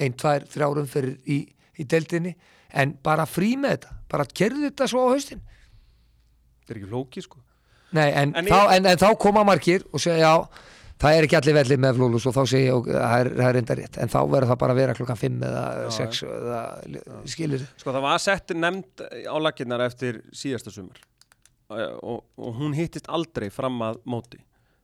ein, 0.00 0.14
tvær, 0.18 0.46
þrjárum 0.50 0.88
fyrir 0.90 1.18
í, 1.30 1.40
í 1.78 1.84
deildinni 1.86 2.34
en 2.74 2.96
bara 3.04 3.26
frí 3.28 3.54
með 3.60 3.76
þetta. 3.76 3.94
Bara 4.12 4.24
kerðu 4.26 4.64
þetta 4.70 4.88
svo 4.90 5.04
á 5.06 5.12
haustin. 5.14 5.40
Þetta 6.62 6.74
er 6.74 6.80
ekki 6.80 6.90
flóki 6.90 7.22
sko. 7.24 7.38
Nei, 7.92 8.08
en, 8.16 8.32
En 8.36 8.46
þá, 8.48 8.56
ég- 8.56 8.76
en, 8.78 8.86
en 8.86 8.96
þá 9.02 9.08
koma 9.20 9.44
margir 9.44 9.84
og 9.92 10.00
segja 10.00 10.22
já, 10.24 10.48
það 11.02 11.18
er 11.18 11.28
ekki 11.28 11.38
allir 11.38 11.58
vellir 11.58 11.82
með 11.82 12.00
flólus 12.00 12.26
og 12.30 12.36
þá 12.38 12.42
segja 12.54 12.72
ég, 12.72 12.90
það 12.94 13.46
er, 13.50 13.60
enda 13.62 13.78
rétt 13.78 14.00
en 14.02 14.12
þá 14.12 14.18
verður 14.22 14.50
það 14.52 14.60
bara 14.64 14.76
að 14.76 14.82
vera 14.82 14.98
klukkan 14.98 15.22
5 15.22 15.46
eða 15.50 15.64
Já, 15.82 15.88
6 15.98 16.26
eða 16.30 16.60
skilir 17.36 17.64
Sko 17.76 17.94
það 17.94 18.06
var 18.08 18.22
sett 18.22 18.54
nefnd 18.56 19.06
á 19.26 19.36
laginnar 19.42 19.86
eftir 19.88 20.22
síðasta 20.30 20.74
sumar 20.74 21.02
og, 21.76 22.24
og 22.36 22.56
hún 22.58 22.76
hittist 22.76 23.08
aldrei 23.12 23.48
fram 23.52 23.80
að 23.84 24.00
móti. 24.08 24.40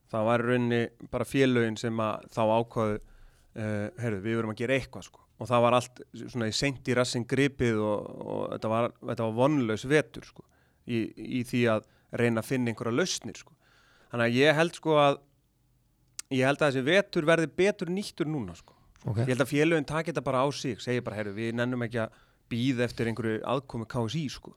Það 0.09 0.25
var 0.25 0.41
í 0.41 0.47
rauninni 0.47 0.81
bara 1.11 1.27
félögin 1.27 1.77
sem 1.77 2.01
að 2.01 2.27
þá 2.33 2.41
ákvaðu, 2.47 2.99
uh, 2.99 3.87
heyrðu, 4.01 4.21
við 4.25 4.39
verum 4.39 4.53
að 4.53 4.61
gera 4.63 4.77
eitthvað 4.79 5.05
sko. 5.09 5.23
Og 5.39 5.47
það 5.47 5.63
var 5.63 5.77
allt 5.77 6.01
svona 6.25 6.49
í 6.49 6.55
seint 6.55 6.89
í 6.89 6.97
rassin 6.97 7.27
gripið 7.29 7.79
og, 7.79 8.09
og 8.25 8.41
þetta 8.55 8.73
var, 8.73 8.89
þetta 9.11 9.27
var 9.27 9.37
vonlaus 9.37 9.85
vetur 9.87 10.27
sko. 10.27 10.45
Í, 10.89 11.03
í 11.39 11.43
því 11.47 11.63
að 11.75 11.87
reyna 12.19 12.41
að 12.41 12.49
finna 12.49 12.73
einhverja 12.73 12.97
lausnir 12.97 13.37
sko. 13.37 13.53
Þannig 14.09 14.25
að 14.25 14.39
ég 14.39 14.57
held 14.57 14.79
sko 14.79 14.97
að, 14.97 15.19
ég 16.33 16.45
held 16.45 16.61
að 16.61 16.69
þessi 16.69 16.85
vetur 16.85 17.27
verði 17.27 17.49
betur 17.61 17.91
nýttur 17.93 18.29
núna 18.29 18.55
sko. 18.57 18.75
okay. 19.05 19.25
Ég 19.25 19.33
held 19.33 19.45
að 19.45 19.51
félögin 19.51 19.87
taki 19.89 20.11
þetta 20.11 20.25
bara 20.25 20.43
á 20.45 20.47
sig, 20.53 20.81
segja 20.83 21.05
bara, 21.05 21.17
herru, 21.19 21.33
við 21.37 21.55
nennum 21.57 21.85
ekki 21.85 22.03
að 22.03 22.17
býða 22.49 22.85
eftir 22.85 23.09
einhverju 23.09 23.43
aðkomi 23.49 23.87
KSI, 23.89 24.25
sko. 24.33 24.53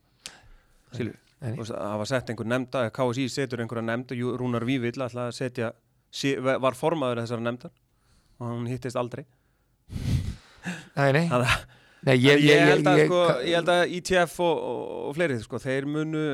Silvi, 0.93 1.15
það 1.41 1.95
var 2.03 2.09
sett 2.11 2.33
einhver 2.33 2.49
nefnda, 2.49 2.87
KSI 2.93 3.29
setur 3.33 3.63
einhverja 3.65 3.87
nefnda, 3.89 4.19
Rúnar 4.41 4.67
Vívill 4.69 5.01
að 5.05 5.31
setja, 5.37 5.73
var 6.45 6.77
formaður 6.77 7.23
þessara 7.23 7.47
nefndar 7.47 7.73
og 8.43 8.51
hún 8.51 8.69
hittist 8.69 8.99
aldrei. 9.01 9.25
Nei, 10.97 11.09
nei, 11.15 11.25
Þannig 11.31 11.49
að 11.49 11.65
nei 12.07 12.15
ég, 12.19 12.45
ég, 12.45 12.61
held 12.69 12.89
að, 12.91 13.01
ég, 13.01 13.09
sko, 13.09 13.23
ég 13.47 13.57
held 13.59 13.73
að 13.73 13.97
ITF 13.97 14.37
og, 14.45 14.61
og, 14.69 14.85
og 15.09 15.17
fleiri, 15.17 15.41
sko, 15.43 15.61
þeir 15.63 15.89
munu, 15.89 16.25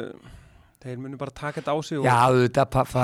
þeir 0.82 1.00
munu 1.04 1.20
bara 1.20 1.34
taka 1.34 1.60
þetta 1.60 1.74
á 1.74 1.78
sig 1.84 2.00
og 2.00 2.08
Já, 2.08 2.16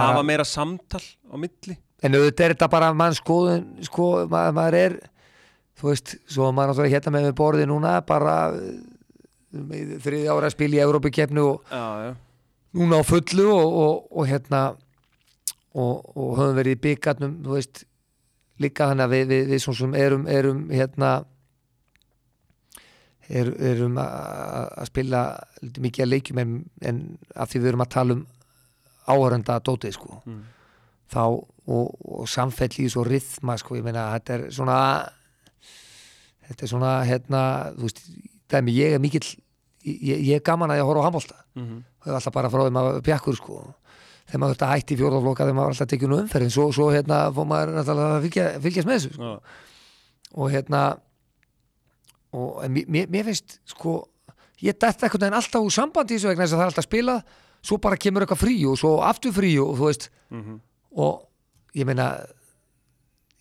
hafa 0.01 0.25
meira 0.27 0.47
samtal 0.49 1.03
á 1.05 1.37
milli. 1.39 1.79
En 2.05 2.17
auðvitað 2.19 2.45
er 2.47 2.55
þetta 2.55 2.69
bara 2.75 2.91
mann 2.97 3.15
skoðun, 3.17 3.65
sko, 3.87 4.09
maður, 4.29 4.55
maður 4.59 4.77
er 4.83 4.97
þú 5.81 5.89
veist, 5.91 6.15
svo 6.31 6.51
maður 6.55 6.73
náttúrulega 6.75 6.95
hérna 6.99 7.15
með 7.17 7.31
borði 7.39 7.67
núna 7.71 7.95
bara 8.07 8.35
í 9.55 9.83
þriði 10.05 10.29
ára 10.31 10.49
að 10.51 10.55
spila 10.57 10.77
í 10.79 10.83
Evrópukefnu 10.85 11.45
og 11.49 11.73
Já, 11.73 11.85
já. 12.05 12.13
núna 12.75 13.01
á 13.01 13.03
fullu 13.07 13.49
og, 13.55 13.77
og, 13.85 14.09
og 14.19 14.29
hérna 14.31 14.63
og, 15.75 16.01
og 16.15 16.33
höfum 16.39 16.57
verið 16.61 16.77
í 16.77 16.83
byggarnum 16.89 17.37
þú 17.47 17.57
veist 17.57 17.85
líka 18.63 18.87
þannig 18.91 19.07
að 19.09 19.15
við, 19.17 19.25
við, 19.33 19.47
við 19.55 19.63
svona 19.65 19.81
sem 19.81 19.95
erum, 19.99 20.27
erum 20.31 20.61
hérna 20.71 21.13
er, 23.29 23.49
erum 23.73 23.97
að 23.99 24.69
að 24.83 24.89
spila 24.91 25.23
mikið 25.83 26.05
að 26.05 26.11
leikjum 26.13 26.41
en, 26.43 26.53
en 26.87 27.01
af 27.35 27.51
því 27.51 27.63
við 27.65 27.71
erum 27.73 27.85
að 27.87 27.93
tala 27.97 28.17
um 28.19 28.25
áhörenda 29.15 29.61
dótið 29.67 29.97
sko 29.99 30.21
Mm. 30.25 30.43
Þá 31.15 31.23
og, 31.25 31.95
og 32.05 32.27
samfell 32.29 32.75
í 32.83 32.89
svo 32.93 33.05
rithma 33.07 33.55
sko, 33.61 33.77
ég 33.79 33.85
meina 33.87 34.09
þetta 34.17 34.35
er 34.41 34.43
svona 34.53 34.79
þetta 36.49 36.67
er 36.67 36.71
svona 36.75 36.91
hérna, 37.09 37.43
þú 37.79 37.87
veist, 37.89 38.03
dæmi 38.53 38.75
ég 38.77 38.97
er 38.99 39.01
mikill 39.01 39.25
ég, 39.87 40.19
ég 40.29 40.35
er 40.37 40.45
gaman 40.45 40.75
að 40.75 40.83
ég 40.83 40.89
horfa 40.91 41.05
á 41.05 41.07
handbólta 41.09 41.41
Mm 41.55 41.83
það 42.05 42.11
er 42.13 42.17
alltaf 42.19 42.35
bara 42.35 42.49
frá 42.53 42.61
þeim 42.67 42.77
að 42.77 42.97
pjakkur 43.07 43.37
sko. 43.39 43.55
Þegar 44.29 44.41
maður 44.43 44.59
að 44.67 44.73
hætti 44.75 44.93
í 44.93 44.99
fjórðaflokka 45.01 45.45
þegar 45.47 45.55
maður 45.57 45.71
alltaf 45.73 45.89
tekið 45.89 46.11
nú 46.11 46.17
umferðin 46.21 46.51
svo, 46.53 46.67
svo 46.77 46.89
hérna 46.93 47.21
fór 47.33 47.47
maður 47.49 47.71
náttúrulega 47.79 48.17
að 48.19 48.25
fylgja, 48.27 48.45
fylgjast 48.61 48.89
með 48.91 48.99
þessu 48.99 49.13
sko. 49.15 49.31
Já, 49.31 49.39
og 50.35 50.51
hérna 50.53 50.81
og 52.35 52.61
en 52.67 52.75
mér, 52.77 53.09
mér- 53.09 53.25
finnst 53.31 53.57
sko 53.73 53.95
ég 54.61 54.77
dætti 54.77 55.07
einhvern 55.07 55.25
veginn 55.25 55.39
alltaf 55.39 55.65
úr 55.65 55.73
sambandi 55.79 56.13
í 56.13 56.19
þessu 56.19 56.29
vegna 56.33 56.45
þess 56.45 56.53
að 56.53 56.61
það 56.61 56.67
er 56.67 56.73
alltaf 56.75 56.89
spilað 56.89 57.23
svo 57.65 57.79
bara 57.87 57.97
kemur 58.05 58.27
eitthvað 58.27 58.43
frí 58.45 58.57
og 58.69 58.77
svo 58.81 58.93
aftur 59.09 59.33
frí 59.33 59.55
og 59.65 59.73
þú 59.81 59.89
veist. 59.89 60.11
Mhm. 60.29 60.61
Og 60.95 61.25
ég 61.75 61.87
meina 61.89 62.09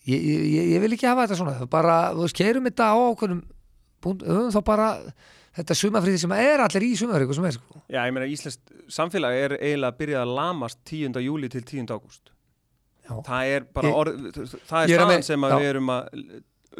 ég, 0.07 0.19
ég, 0.19 0.65
ég- 0.73 0.81
vil 0.83 0.95
ekki 0.97 1.07
hafa 1.07 1.27
þetta 1.27 1.37
svona 1.39 1.67
bara, 1.71 1.97
þú 2.15 2.25
veist, 2.25 2.35
keirum 2.39 2.67
þetta 2.69 2.89
á 2.91 2.95
ákveðnum 3.13 3.43
þá 4.51 4.59
bara 4.67 4.87
þetta 5.55 5.75
sumafríði 5.77 6.19
sem 6.23 6.31
er 6.35 6.59
allir 6.65 6.83
í 6.89 6.93
sumafríku 6.99 7.35
sem 7.37 7.45
er 7.47 7.55
sko. 7.55 7.81
Já, 7.93 8.01
ég 8.09 8.13
meina 8.15 8.27
Íslands 8.27 8.57
samfélag 8.91 9.37
er 9.37 9.53
eiginlega 9.59 9.93
að 9.93 9.99
byrja 10.01 10.23
að 10.25 10.33
lamast 10.39 10.79
10. 10.89 11.21
júli 11.23 11.49
til 11.53 11.61
10. 11.63 11.85
ágúst. 11.93 12.31
Það 13.07 13.51
er 13.53 13.63
bara 13.75 13.87
Ég- 13.91 13.95
orð, 13.99 14.17
það 14.33 14.83
er 14.83 14.87
Ég 14.89 14.95
er 14.97 15.03
að 15.03 15.07
staðan 15.11 15.23
sem 15.27 15.41
við 15.41 15.69
erum 15.69 15.89
að 15.93 16.03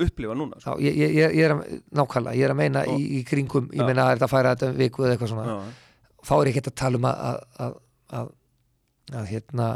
upplifa 0.03 0.34
núna. 0.36 0.59
sko. 0.59 0.76
Já, 0.80 0.89
ég, 0.89 0.95
ég, 0.97 1.36
ég 1.38 1.43
er 1.45 1.53
að, 1.53 1.82
nákvæmlega, 1.93 2.36
ég 2.39 2.43
er 2.47 2.53
að 2.53 2.59
meina 2.63 2.84
í, 2.89 2.99
í 3.19 3.24
kringum, 3.30 3.67
ég 3.71 3.84
Já. 3.84 3.86
meina 3.86 4.05
að 4.07 4.13
þetta 4.17 4.30
færa 4.32 4.55
þetta 4.55 4.69
um 4.71 4.78
viku 4.82 5.03
eða 5.05 5.15
eitthvað 5.17 5.32
svona, 5.34 5.45
Já, 5.45 5.57
þá 6.24 6.34
er 6.41 6.45
ég 6.47 6.55
ekki 6.55 6.63
að 6.71 6.76
tala 6.82 6.97
um 6.97 7.05
að, 7.05 7.43
að, 7.67 7.76
að, 8.19 8.32
að 9.13 9.28
hérna 9.30 9.67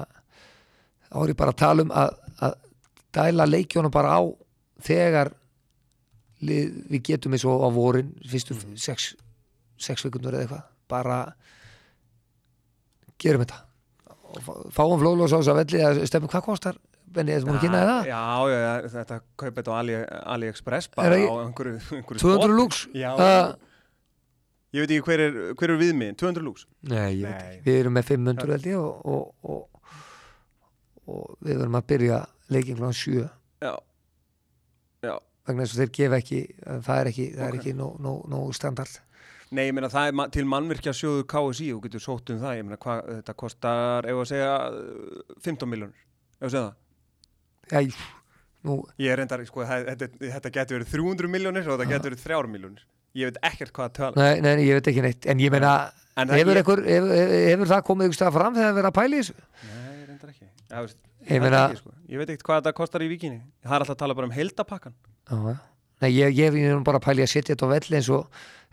þá 1.12 1.18
er 1.24 1.32
ég 1.34 1.38
bara 1.40 1.54
að 1.56 1.60
tala 1.62 1.86
um 1.88 1.92
að, 1.92 2.16
að 2.42 2.56
dæla 3.18 3.46
leikjónum 3.50 3.92
bara 3.94 4.16
á 4.18 4.22
þegar 4.88 5.32
við 6.42 7.02
getum 7.08 7.34
eins 7.34 7.46
og 7.50 7.64
á 7.66 7.70
vorin 7.74 8.12
fyrstu 8.30 8.54
Mhm. 8.58 8.76
sex, 8.78 9.16
sex 9.78 10.04
vikundur 10.06 10.34
eða 10.38 10.46
eitthvað, 10.46 10.64
bara 10.88 11.22
gerum 13.18 13.42
þetta 13.46 13.64
fáum 14.76 15.00
flóðlós 15.02 15.34
á 15.34 15.40
þess 15.40 15.50
að 15.54 15.60
velli 15.64 15.82
að 15.88 16.04
stefnum 16.06 16.30
hvað 16.30 16.46
kostar 16.46 16.78
Benni, 17.08 17.32
eða 17.32 17.42
þú 17.42 17.48
múin 17.48 17.58
að 17.58 17.64
kynna 17.64 17.80
það? 17.88 18.08
Já, 18.12 18.22
já, 18.52 18.58
já, 18.60 18.90
þetta 18.94 19.18
kaupið 19.40 19.56
þetta 19.62 19.72
á 19.72 19.76
Ali, 19.80 19.94
AliExpress 20.36 20.90
Er 20.92 20.96
bara 21.00 21.16
á 21.16 21.36
einhverju, 21.48 21.78
einhverju 21.96 22.20
200 22.20 22.36
spoti. 22.36 22.58
lúks? 22.60 22.82
Já, 22.94 23.10
Uh, 23.16 23.56
ég 24.76 24.84
veit 24.84 24.92
ekki 24.92 25.06
hver 25.08 25.20
er, 25.24 25.38
hver 25.56 25.72
er 25.72 25.80
viðmiðin, 25.80 26.18
200 26.20 26.44
lúks? 26.44 26.66
Nei, 26.84 27.22
ég 27.22 27.24
veit 27.24 27.40
ekki. 27.40 27.62
Við 27.66 27.80
erum 27.80 27.96
með 27.96 28.06
500 28.12 28.52
held 28.52 28.68
ég 28.68 28.78
og, 28.78 29.06
og, 29.08 29.34
og, 29.48 29.82
og 31.08 31.38
við 31.44 31.58
verum 31.62 31.78
að 31.80 31.88
byrja 31.94 32.22
leikin 32.54 32.78
klokkan 32.80 32.98
7 33.02 33.26
Já, 33.64 33.74
já. 35.04 35.16
vegna 35.48 35.66
þess 35.66 35.76
að 35.78 35.82
þeir 35.84 35.94
gefa 35.98 36.20
ekki 36.22 36.40
það 36.88 37.02
er 37.02 37.10
ekki, 37.12 37.28
það 37.38 37.46
er 37.48 37.54
Ok. 37.58 37.60
ekki 37.62 37.76
nóg 37.80 38.00
no, 38.04 38.14
no 38.32 38.42
standard 38.56 38.98
Nei, 39.48 39.70
ég 39.70 39.76
meina 39.78 39.88
það 39.88 40.10
er 40.12 40.32
til 40.36 40.44
mannvirkja 40.52 40.92
sjóðu 40.92 41.24
KSI 41.32 41.70
og 41.72 41.86
getur 41.86 42.02
sótt 42.04 42.34
um 42.34 42.40
það, 42.42 42.58
ég 42.60 42.66
meina 42.68 42.78
hvað 42.84 43.06
þetta 43.22 43.36
kostar, 43.40 44.08
ef 44.12 44.18
að 44.20 44.26
segja 44.34 44.50
uh, 44.68 45.38
15 45.46 45.70
miljónur, 45.72 46.02
ef 46.42 46.50
að 46.50 46.52
segja 46.52 46.64
það. 46.68 46.74
Já, 47.72 48.02
nú, 48.68 48.76
Ég 49.00 49.14
er 49.14 49.22
reyndar, 49.22 49.46
sko, 49.48 49.64
þetta, 49.70 50.10
þetta 50.20 50.52
getur 50.58 50.82
verið 50.82 50.92
300 50.98 51.32
miljónir 51.32 51.64
og 51.72 51.78
þetta 51.80 51.88
getur 51.94 52.12
verið 52.12 52.26
3 52.28 52.52
miljónir. 52.58 52.84
Ég 53.16 53.32
veit 53.32 53.40
ekkert 53.48 53.72
hvað 53.78 53.88
að 53.88 53.96
tala. 54.02 54.20
nei, 54.20 54.44
nei, 54.44 54.66
ég 54.68 54.82
veit 54.82 54.92
ekki 54.92 55.06
neitt 55.08 55.30
en 55.32 55.40
ég 55.46 55.56
meina, 55.56 55.72
En 56.20 56.28
hefur, 56.36 56.52
ég- 56.52 56.60
einhver, 56.66 56.84
hefur, 56.92 57.16
hefur 57.48 57.72
það 57.72 57.86
komið 57.88 58.10
ykkur 58.12 58.20
stað 58.20 58.36
fram 58.42 58.60
þegar 58.60 58.68
það 58.74 58.78
verið 58.82 58.92
að 58.92 58.98
pæla 59.00 59.16
í 59.16 59.24
þessu? 59.24 59.38
Nei. 59.64 59.87
Já, 60.70 60.82
veist, 60.84 60.98
Ég 61.28 61.42
meina- 61.42 61.64
ekki, 61.70 61.80
sko. 61.82 61.92
ég 62.10 62.18
veit 62.22 62.30
ekkert 62.30 62.46
hvað 62.48 62.62
þetta 62.62 62.74
kostar 62.78 63.02
í 63.02 63.10
vikinni. 63.12 63.42
Það 63.66 63.74
er 63.76 63.80
alltaf 63.86 63.96
að 63.96 64.02
tala 64.04 64.14
bara 64.18 64.28
um 64.28 64.36
heldapakkan. 64.36 64.94
Nei, 66.02 66.12
ég, 66.14 66.36
ég, 66.38 66.54
er 66.62 66.80
bara 66.86 67.00
að 67.00 67.08
pæla 67.08 67.24
í 67.24 67.26
að 67.26 67.32
setja 67.34 67.56
þetta 67.56 67.66
á 67.66 67.74
velli 67.74 67.98
eins 67.98 68.10
og, 68.14 68.28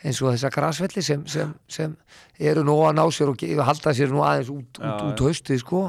eins 0.05 0.21
og 0.21 0.35
þessa 0.35 0.51
grasvelli 0.53 1.03
sem, 1.03 1.23
sem, 1.27 1.55
sem 1.69 1.97
eru 2.39 2.65
nú 2.67 2.75
að 2.85 2.99
ná 2.99 3.05
sér 3.09 3.31
og 3.33 3.41
halda 3.65 3.95
sér 3.97 4.13
nú 4.13 4.21
aðeins 4.21 4.51
út, 4.53 4.69
út, 4.77 4.85
Já, 4.85 4.93
út 5.09 5.17
já. 5.17 5.25
haustið 5.25 5.63
sko 5.63 5.81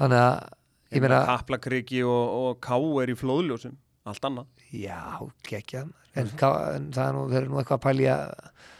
þannig 0.00 0.22
að 0.22 0.48
ég 0.96 1.04
meina, 1.04 1.18
Kaplakriki 1.28 2.00
og, 2.08 2.24
og 2.40 2.60
Ká 2.64 2.76
er 3.02 3.12
í 3.12 3.18
flóðljósum. 3.20 3.76
Allt 4.08 4.24
annað. 4.26 4.46
já, 4.72 4.98
gekkja 5.46 5.84
en, 5.84 5.92
en 6.32 6.88
það 6.92 7.04
er 7.04 7.12
nú, 7.14 7.26
eru 7.36 7.52
nú 7.52 7.60
eitthvað 7.60 7.78
að 7.78 7.84
að 8.10 8.32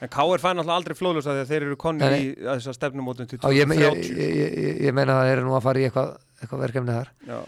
En 0.02 0.10
Ká 0.10 0.22
er 0.34 0.40
fæn 0.42 0.58
alltaf 0.58 0.74
aldrei 0.74 0.96
flóðljósa 0.98 1.36
þegar 1.36 1.46
þeir 1.52 1.62
eru 1.68 1.76
konni 1.78 2.08
í 2.08 2.24
þessar 2.40 2.74
stefnumótum 2.74 3.28
ég, 3.28 3.36
ég, 3.54 3.68
2030. 3.68 4.16
ég, 4.18 4.56
ég, 4.64 4.80
ég 4.88 4.96
meina 4.96 5.14
að 5.14 5.20
það 5.22 5.32
eru 5.36 5.44
nú 5.46 5.54
að 5.54 5.62
fara 5.68 5.78
í 5.78 5.84
eitthvað, 5.86 6.10
eitthvað 6.43 6.64
verkefni 6.66 6.97
þar 6.99 7.12
Já, 7.28 7.38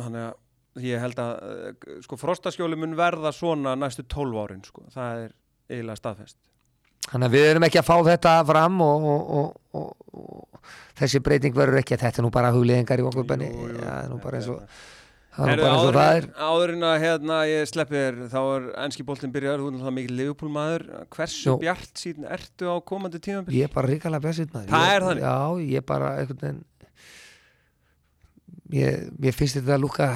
þannig 0.00 0.24
að 0.28 0.86
ég 0.88 1.02
held 1.04 1.18
að 1.20 1.32
uh, 1.44 1.98
sko, 2.06 2.16
frostaskjóli 2.20 2.78
mun 2.80 2.96
verða 2.96 3.32
svona 3.36 3.74
næstu 3.76 4.06
12 4.08 4.38
árin 4.44 4.62
sko. 4.64 4.86
það 4.94 5.26
er 5.26 5.34
eiginlega 5.72 6.00
staðfest 6.00 6.38
Þannig 7.02 7.26
að 7.26 7.34
við 7.34 7.44
erum 7.50 7.64
ekki 7.66 7.78
að 7.80 7.86
fá 7.88 7.96
þetta 8.06 8.32
fram 8.46 8.76
og, 8.86 9.04
og, 9.10 9.46
og, 9.74 10.10
og, 10.14 10.58
þessi 11.00 11.18
breyting 11.26 11.54
verður 11.56 11.80
ekki 11.80 11.96
að 11.96 12.04
þetta 12.06 12.20
er 12.22 12.26
nú 12.28 12.30
bara 12.32 12.52
hugleðingar 12.54 13.02
í 13.02 13.06
okkur 13.08 13.26
benni 13.26 13.48
það 13.50 13.96
er 13.96 14.10
nú 14.12 14.18
bara 14.22 14.38
eins 14.38 14.50
og 14.52 14.60
þetta- 14.62 14.92
það 15.32 15.98
er 16.12 16.26
áðurinn 16.46 16.84
að 16.86 16.96
hérna, 17.02 17.38
ég 17.48 17.66
sleppi 17.70 17.96
þér, 17.98 18.18
þá 18.30 18.38
er 18.52 18.66
ennski 18.84 19.06
boltinn 19.08 19.32
byrjar, 19.34 19.58
þú 19.62 19.68
er 19.70 19.74
náttúrulega 19.78 19.96
mikið 19.98 20.14
liðupúlmaður, 20.20 20.82
hversu 21.16 21.46
Jú. 21.48 21.54
bjart 21.62 22.02
síðan 22.04 22.26
ertu 22.36 22.68
á 22.68 22.76
komandi 22.84 23.20
tímambil? 23.24 23.54
ég 23.56 23.64
er 23.66 23.72
bara 23.72 23.88
ríkalega 23.88 24.22
björnsinn 24.26 24.50
maður. 24.52 24.68
Það 24.74 24.84
Ég- 24.86 24.94
er 24.98 25.06
þannig? 25.08 25.24
já, 25.24 25.38
ég 25.72 25.80
er 25.82 25.86
bara 25.88 26.10
einhvern 26.20 26.42
veginn 26.44 26.60
ég, 28.72 29.34
finnst 29.36 29.58
þetta 29.58 29.76
að 29.76 29.84
lúka 29.84 30.08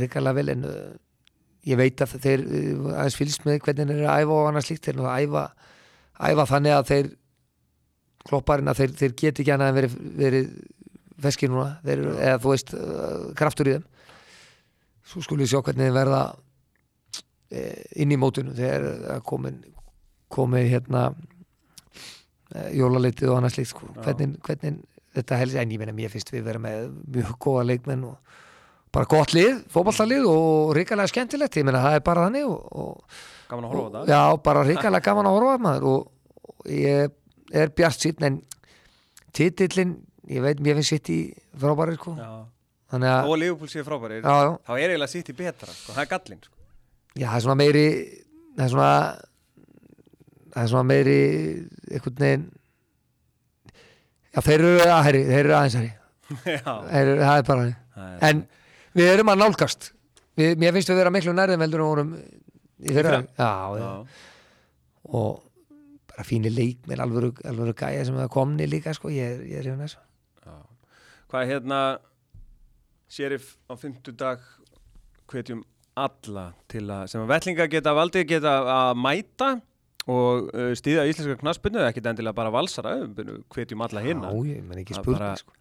ríkalega 0.00 0.38
vel 0.38 0.54
en 0.54 0.68
uh, 0.68 0.78
ég 1.68 1.80
veit 1.80 2.04
að 2.04 2.16
þeir 2.22 2.44
uh, 2.44 2.92
aðeins 2.94 3.18
fylgst 3.18 3.46
með 3.46 3.60
hvernig 3.64 3.90
þeir 3.90 3.96
eru 3.98 4.10
að 4.12 4.24
æfa 4.24 4.38
og 4.38 4.48
annað 4.50 4.68
slíkt. 4.68 4.86
Þeir 4.88 4.96
eru 4.98 5.10
að 5.10 5.26
æfa, 5.26 5.44
æfa 6.30 6.48
þannig 6.52 6.76
að 6.76 6.88
þeir 6.92 7.10
klopparinn 8.24 8.72
að 8.72 8.80
þeir, 8.80 8.94
þeir 9.00 9.18
get 9.20 9.42
ekki 9.42 9.54
annað 9.54 9.72
en 9.72 9.78
verið, 9.80 9.98
verið 10.20 10.54
feskir 11.24 11.52
núna. 11.52 11.68
Þeir, 11.84 12.06
eða 12.14 12.40
þú 12.42 12.54
veist 12.54 12.74
uh, 12.78 13.28
kraftur 13.38 13.70
í 13.70 13.76
þeim. 13.76 13.86
Svo 15.04 15.22
skulle 15.24 15.44
við 15.44 15.52
sjá 15.52 15.60
hvernig 15.60 15.90
þeir 15.90 15.98
verða 15.98 16.22
eh, 17.52 17.82
inn 18.00 18.14
í 18.14 18.18
mótinu 18.18 18.54
þegar 18.56 18.86
það 19.02 19.24
komin 19.28 19.58
komið 20.32 20.70
hérna 20.72 21.02
eh, 22.54 22.70
jólaleitið 22.78 23.30
og 23.30 23.38
annað 23.38 23.58
slíkt 23.58 23.72
sko. 23.74 23.90
Hvernig, 23.98 24.38
hvernig 24.46 24.80
þetta 25.14 25.38
helst 25.40 25.58
en 25.60 25.74
ég 25.74 25.80
meina 25.82 25.94
mér 25.96 26.12
finnst 26.12 26.32
við 26.34 26.44
vera 26.48 26.60
með 26.62 26.88
mjög 27.14 27.36
góða 27.42 27.66
leikmenn 27.70 28.04
og 28.08 28.40
bara 28.94 29.08
gott 29.10 29.34
lið, 29.34 29.60
fótballalið 29.74 30.26
og 30.30 30.72
ríkalega 30.76 31.10
skemmtilegt, 31.10 31.56
ég 31.58 31.66
meina 31.66 31.82
það 31.82 31.96
er 31.98 32.02
bara 32.06 32.26
þannig 32.28 32.46
og, 32.46 32.66
og, 32.78 33.20
Gaman 33.50 33.66
að 33.66 33.72
horfa 33.74 33.84
á 33.84 33.92
þetta. 33.94 34.14
já, 34.14 34.42
bara 34.48 34.64
ríkalega 34.68 35.04
gaman 35.08 35.28
að 35.28 35.34
horfa 35.38 35.54
á 35.54 35.64
maður. 35.66 35.86
Og, 35.90 36.68
ég 36.70 37.14
er 37.60 37.72
bjart 37.76 38.00
síðan 38.04 38.28
en 38.28 38.38
titillin, 39.34 39.96
ég 40.30 40.44
veit, 40.44 40.62
mér 40.62 40.78
finnst 40.78 40.94
sitt 40.94 41.10
í 41.12 41.18
frábæri 41.60 41.98
sko, 41.98 42.14
þannig 42.94 43.10
að 43.10 43.30
Og 43.32 43.38
liðupúl 43.42 43.70
séu 43.72 43.84
frábæri, 43.86 44.20
já, 44.22 44.34
já, 44.46 44.52
þá 44.64 44.72
er 44.78 44.84
eiginlega 44.94 45.12
sitt 45.12 45.30
í 45.32 45.36
betra, 45.42 45.74
sko, 45.74 45.92
það 45.96 46.04
er 46.06 46.10
gallinn, 46.14 46.42
sko. 46.46 46.54
já, 47.18 47.26
það 47.26 47.36
er 47.40 47.44
svona 47.48 47.58
meiri 47.60 47.86
það 48.54 48.64
er 48.68 48.72
svona 48.76 48.92
það 50.54 50.62
er 50.62 50.70
svona 50.70 50.88
meiri 50.92 51.18
einhvern 51.90 52.22
veginn 52.24 52.46
já, 54.34 54.40
þeir 54.42 54.54
eru, 54.58 54.72
að, 54.84 55.00
herri, 55.08 55.22
þeir 55.30 55.40
eru 55.44 55.54
aðeins 55.58 55.76
herri 55.78 55.92
já. 56.58 56.74
þeir 56.90 57.08
eru, 57.14 57.16
það 57.24 57.38
er 57.40 57.48
bara 57.48 57.66
það 57.94 58.28
en 58.30 58.44
við 58.94 59.10
erum 59.12 59.30
að 59.34 59.40
nálgast. 59.42 59.90
Við, 60.38 60.56
mér 60.58 60.72
finnst 60.74 60.90
við 60.90 60.98
vera 61.02 61.10
miklu 61.14 61.32
nærðum 61.34 61.62
heldur 61.64 61.82
en 61.84 61.88
vorum 61.90 62.14
í 62.84 62.94
fyrra? 62.94 63.20
já, 63.38 63.50
já. 63.78 63.90
Og 65.14 65.42
bara 66.14 66.24
fínir 66.26 66.54
leikmenn 66.54 67.02
alvöru, 67.02 67.32
alvöru 67.46 67.74
gæja 67.78 68.04
sem 68.08 68.18
komni 68.30 68.66
líka 68.70 68.94
sko, 68.94 69.10
ég, 69.14 69.34
er- 69.38 69.46
ég 69.50 69.60
er 69.62 69.70
hérna 69.72 69.86
þessu 69.88 70.02
Hvað 71.34 71.42
er 71.42 71.48
hérna, 71.50 71.78
Sheriff 73.10 73.54
á 73.66 73.74
fimmtudag 73.78 74.42
hvetjum 75.30 75.62
alla 75.98 76.48
til 76.70 76.84
að, 76.90 77.06
sem 77.10 77.22
að 77.24 77.30
vellinga 77.32 77.66
geta 77.70 77.94
valdi 77.96 78.22
geta 78.26 78.52
að 78.74 78.98
mæta 79.02 79.48
og 80.10 80.48
uh, 80.52 80.70
stíða 80.76 81.06
íslenska 81.08 81.36
knaspinu, 81.40 81.80
ekkit 81.88 82.06
endilega 82.10 82.36
bara 82.36 82.50
valsara, 82.52 82.96
hvetjum 83.54 83.84
alla 83.86 84.02
hérna. 84.04 84.32
bara- 85.04 85.36
sko. 85.40 85.52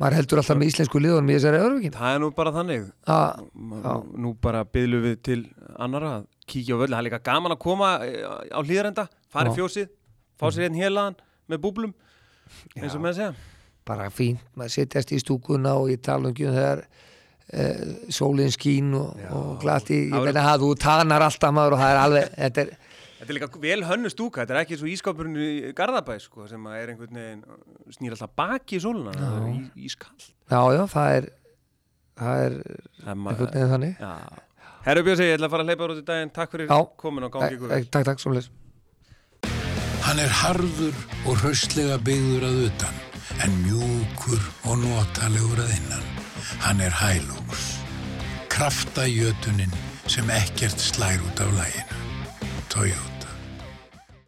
maður 0.00 0.16
heldur 0.18 0.40
alltaf 0.40 0.56
með 0.58 0.70
íslensku 0.72 0.98
liðunum 0.98 1.28
í 1.30 1.34
þessari 1.36 1.60
örfingin 1.62 1.92
Það 1.94 2.14
er 2.14 2.22
nú 2.22 2.30
bara 2.34 2.50
þannig. 2.50 2.86
að 3.06 3.44
Nú, 3.54 3.92
nú 4.24 4.32
bara 4.42 4.64
byðlum 4.64 5.04
við 5.04 5.20
til 5.22 5.40
annara 5.78 6.16
að 6.16 6.24
kíkja 6.50 6.74
á 6.74 6.78
völdi. 6.80 6.92
Það 6.94 6.98
er 6.98 7.06
líka 7.08 7.22
gaman 7.28 7.54
að 7.54 7.60
koma 7.62 7.90
eh, 8.04 8.24
á 8.50 8.60
hlýðarenda, 8.64 9.08
fara 9.30 9.52
í 9.52 9.54
fjósið, 9.54 9.88
fá 10.40 10.46
sér 10.50 10.66
einn 10.68 10.80
hélaðan 10.80 11.16
með 11.48 11.60
búblum, 11.62 11.94
eins 12.76 12.94
og 12.96 13.00
með 13.04 13.12
að 13.12 13.18
segja. 13.20 13.34
bara 13.84 14.08
fínt, 14.10 14.40
maður 14.56 14.74
setjast 14.78 15.12
í 15.12 15.20
stúkuna 15.20 15.74
og 15.76 15.90
ég 15.92 16.00
tala 16.02 16.30
um 16.30 16.34
um 16.34 16.54
þegar 16.56 16.84
uh, 17.52 17.94
sólinn 18.08 18.50
skín 18.50 18.94
og, 18.96 19.18
og 19.30 19.60
glati, 19.60 20.08
ég 20.10 20.24
meina 20.24 20.46
að 20.54 20.64
þú 20.64 20.70
tanar 20.80 21.22
alltaf 21.22 21.52
maður 21.52 21.76
og 21.76 21.82
það 21.84 21.92
er 21.92 22.00
alveg, 22.02 22.30
þetta 22.38 22.64
er 22.64 22.70
Þetta 23.18 23.30
er 23.30 23.36
líka 23.38 23.48
vel 23.62 23.84
hönnu 23.86 24.10
stúka, 24.10 24.42
þetta 24.42 24.56
er 24.56 24.60
ekki 24.64 24.76
svo 24.80 24.88
ískapurinn 24.90 25.36
í 25.38 25.72
Garðabæ, 25.78 26.16
sko, 26.20 26.48
sem 26.50 26.64
er 26.74 26.90
einhvern 26.92 27.14
veginn, 27.20 27.44
snýr 27.94 28.16
alltaf 28.16 28.32
baki 28.36 28.80
í 28.80 28.82
sóluna, 28.82 29.14
það 29.14 29.36
er 29.38 29.46
í, 29.52 29.60
ískall. 29.86 30.26
já, 30.50 30.60
já, 30.74 30.82
það 30.94 31.14
er 31.20 31.28
það 32.18 32.42
er 32.48 32.56
er 32.58 33.14
einhvern 33.14 33.54
veginn 33.54 33.72
þannig 33.74 33.94
Já. 34.02 34.42
Herru 34.84 35.02
Björnsi, 35.06 35.24
ég 35.30 35.38
ætla 35.38 35.48
að 35.48 35.54
fara 35.54 35.64
að 35.64 35.70
hleypa 35.70 35.86
út 35.88 36.00
í 36.02 36.04
daginn, 36.10 36.34
takk 36.36 36.50
fyrir 36.52 36.68
Já. 36.68 36.78
komin 37.00 37.24
og 37.24 37.30
gangi 37.32 37.56
ykkur. 37.56 37.70
Eh, 37.72 37.86
Takk, 37.88 38.04
takk, 38.10 38.20
svoleiðis 38.20 38.50
Hann 40.04 40.18
er 40.20 40.28
harður 40.42 40.98
og 41.24 41.38
hraustlega 41.40 41.96
byggður 42.04 42.44
að 42.50 42.58
utan, 42.66 42.98
en 43.46 43.54
mjúkur 43.62 44.42
og 44.68 44.82
notalegur 44.82 45.62
að 45.64 45.72
innan. 45.78 46.04
Hann 46.66 46.82
er 46.84 46.92
hælúks. 47.00 47.64
Kraftajötunin 48.52 49.72
sem 50.12 50.28
ekkert 50.30 50.76
slær 50.84 51.24
út 51.24 51.40
af 51.40 51.56
læginu. 51.56 51.93
tell 52.74 52.86
you. 52.88 53.13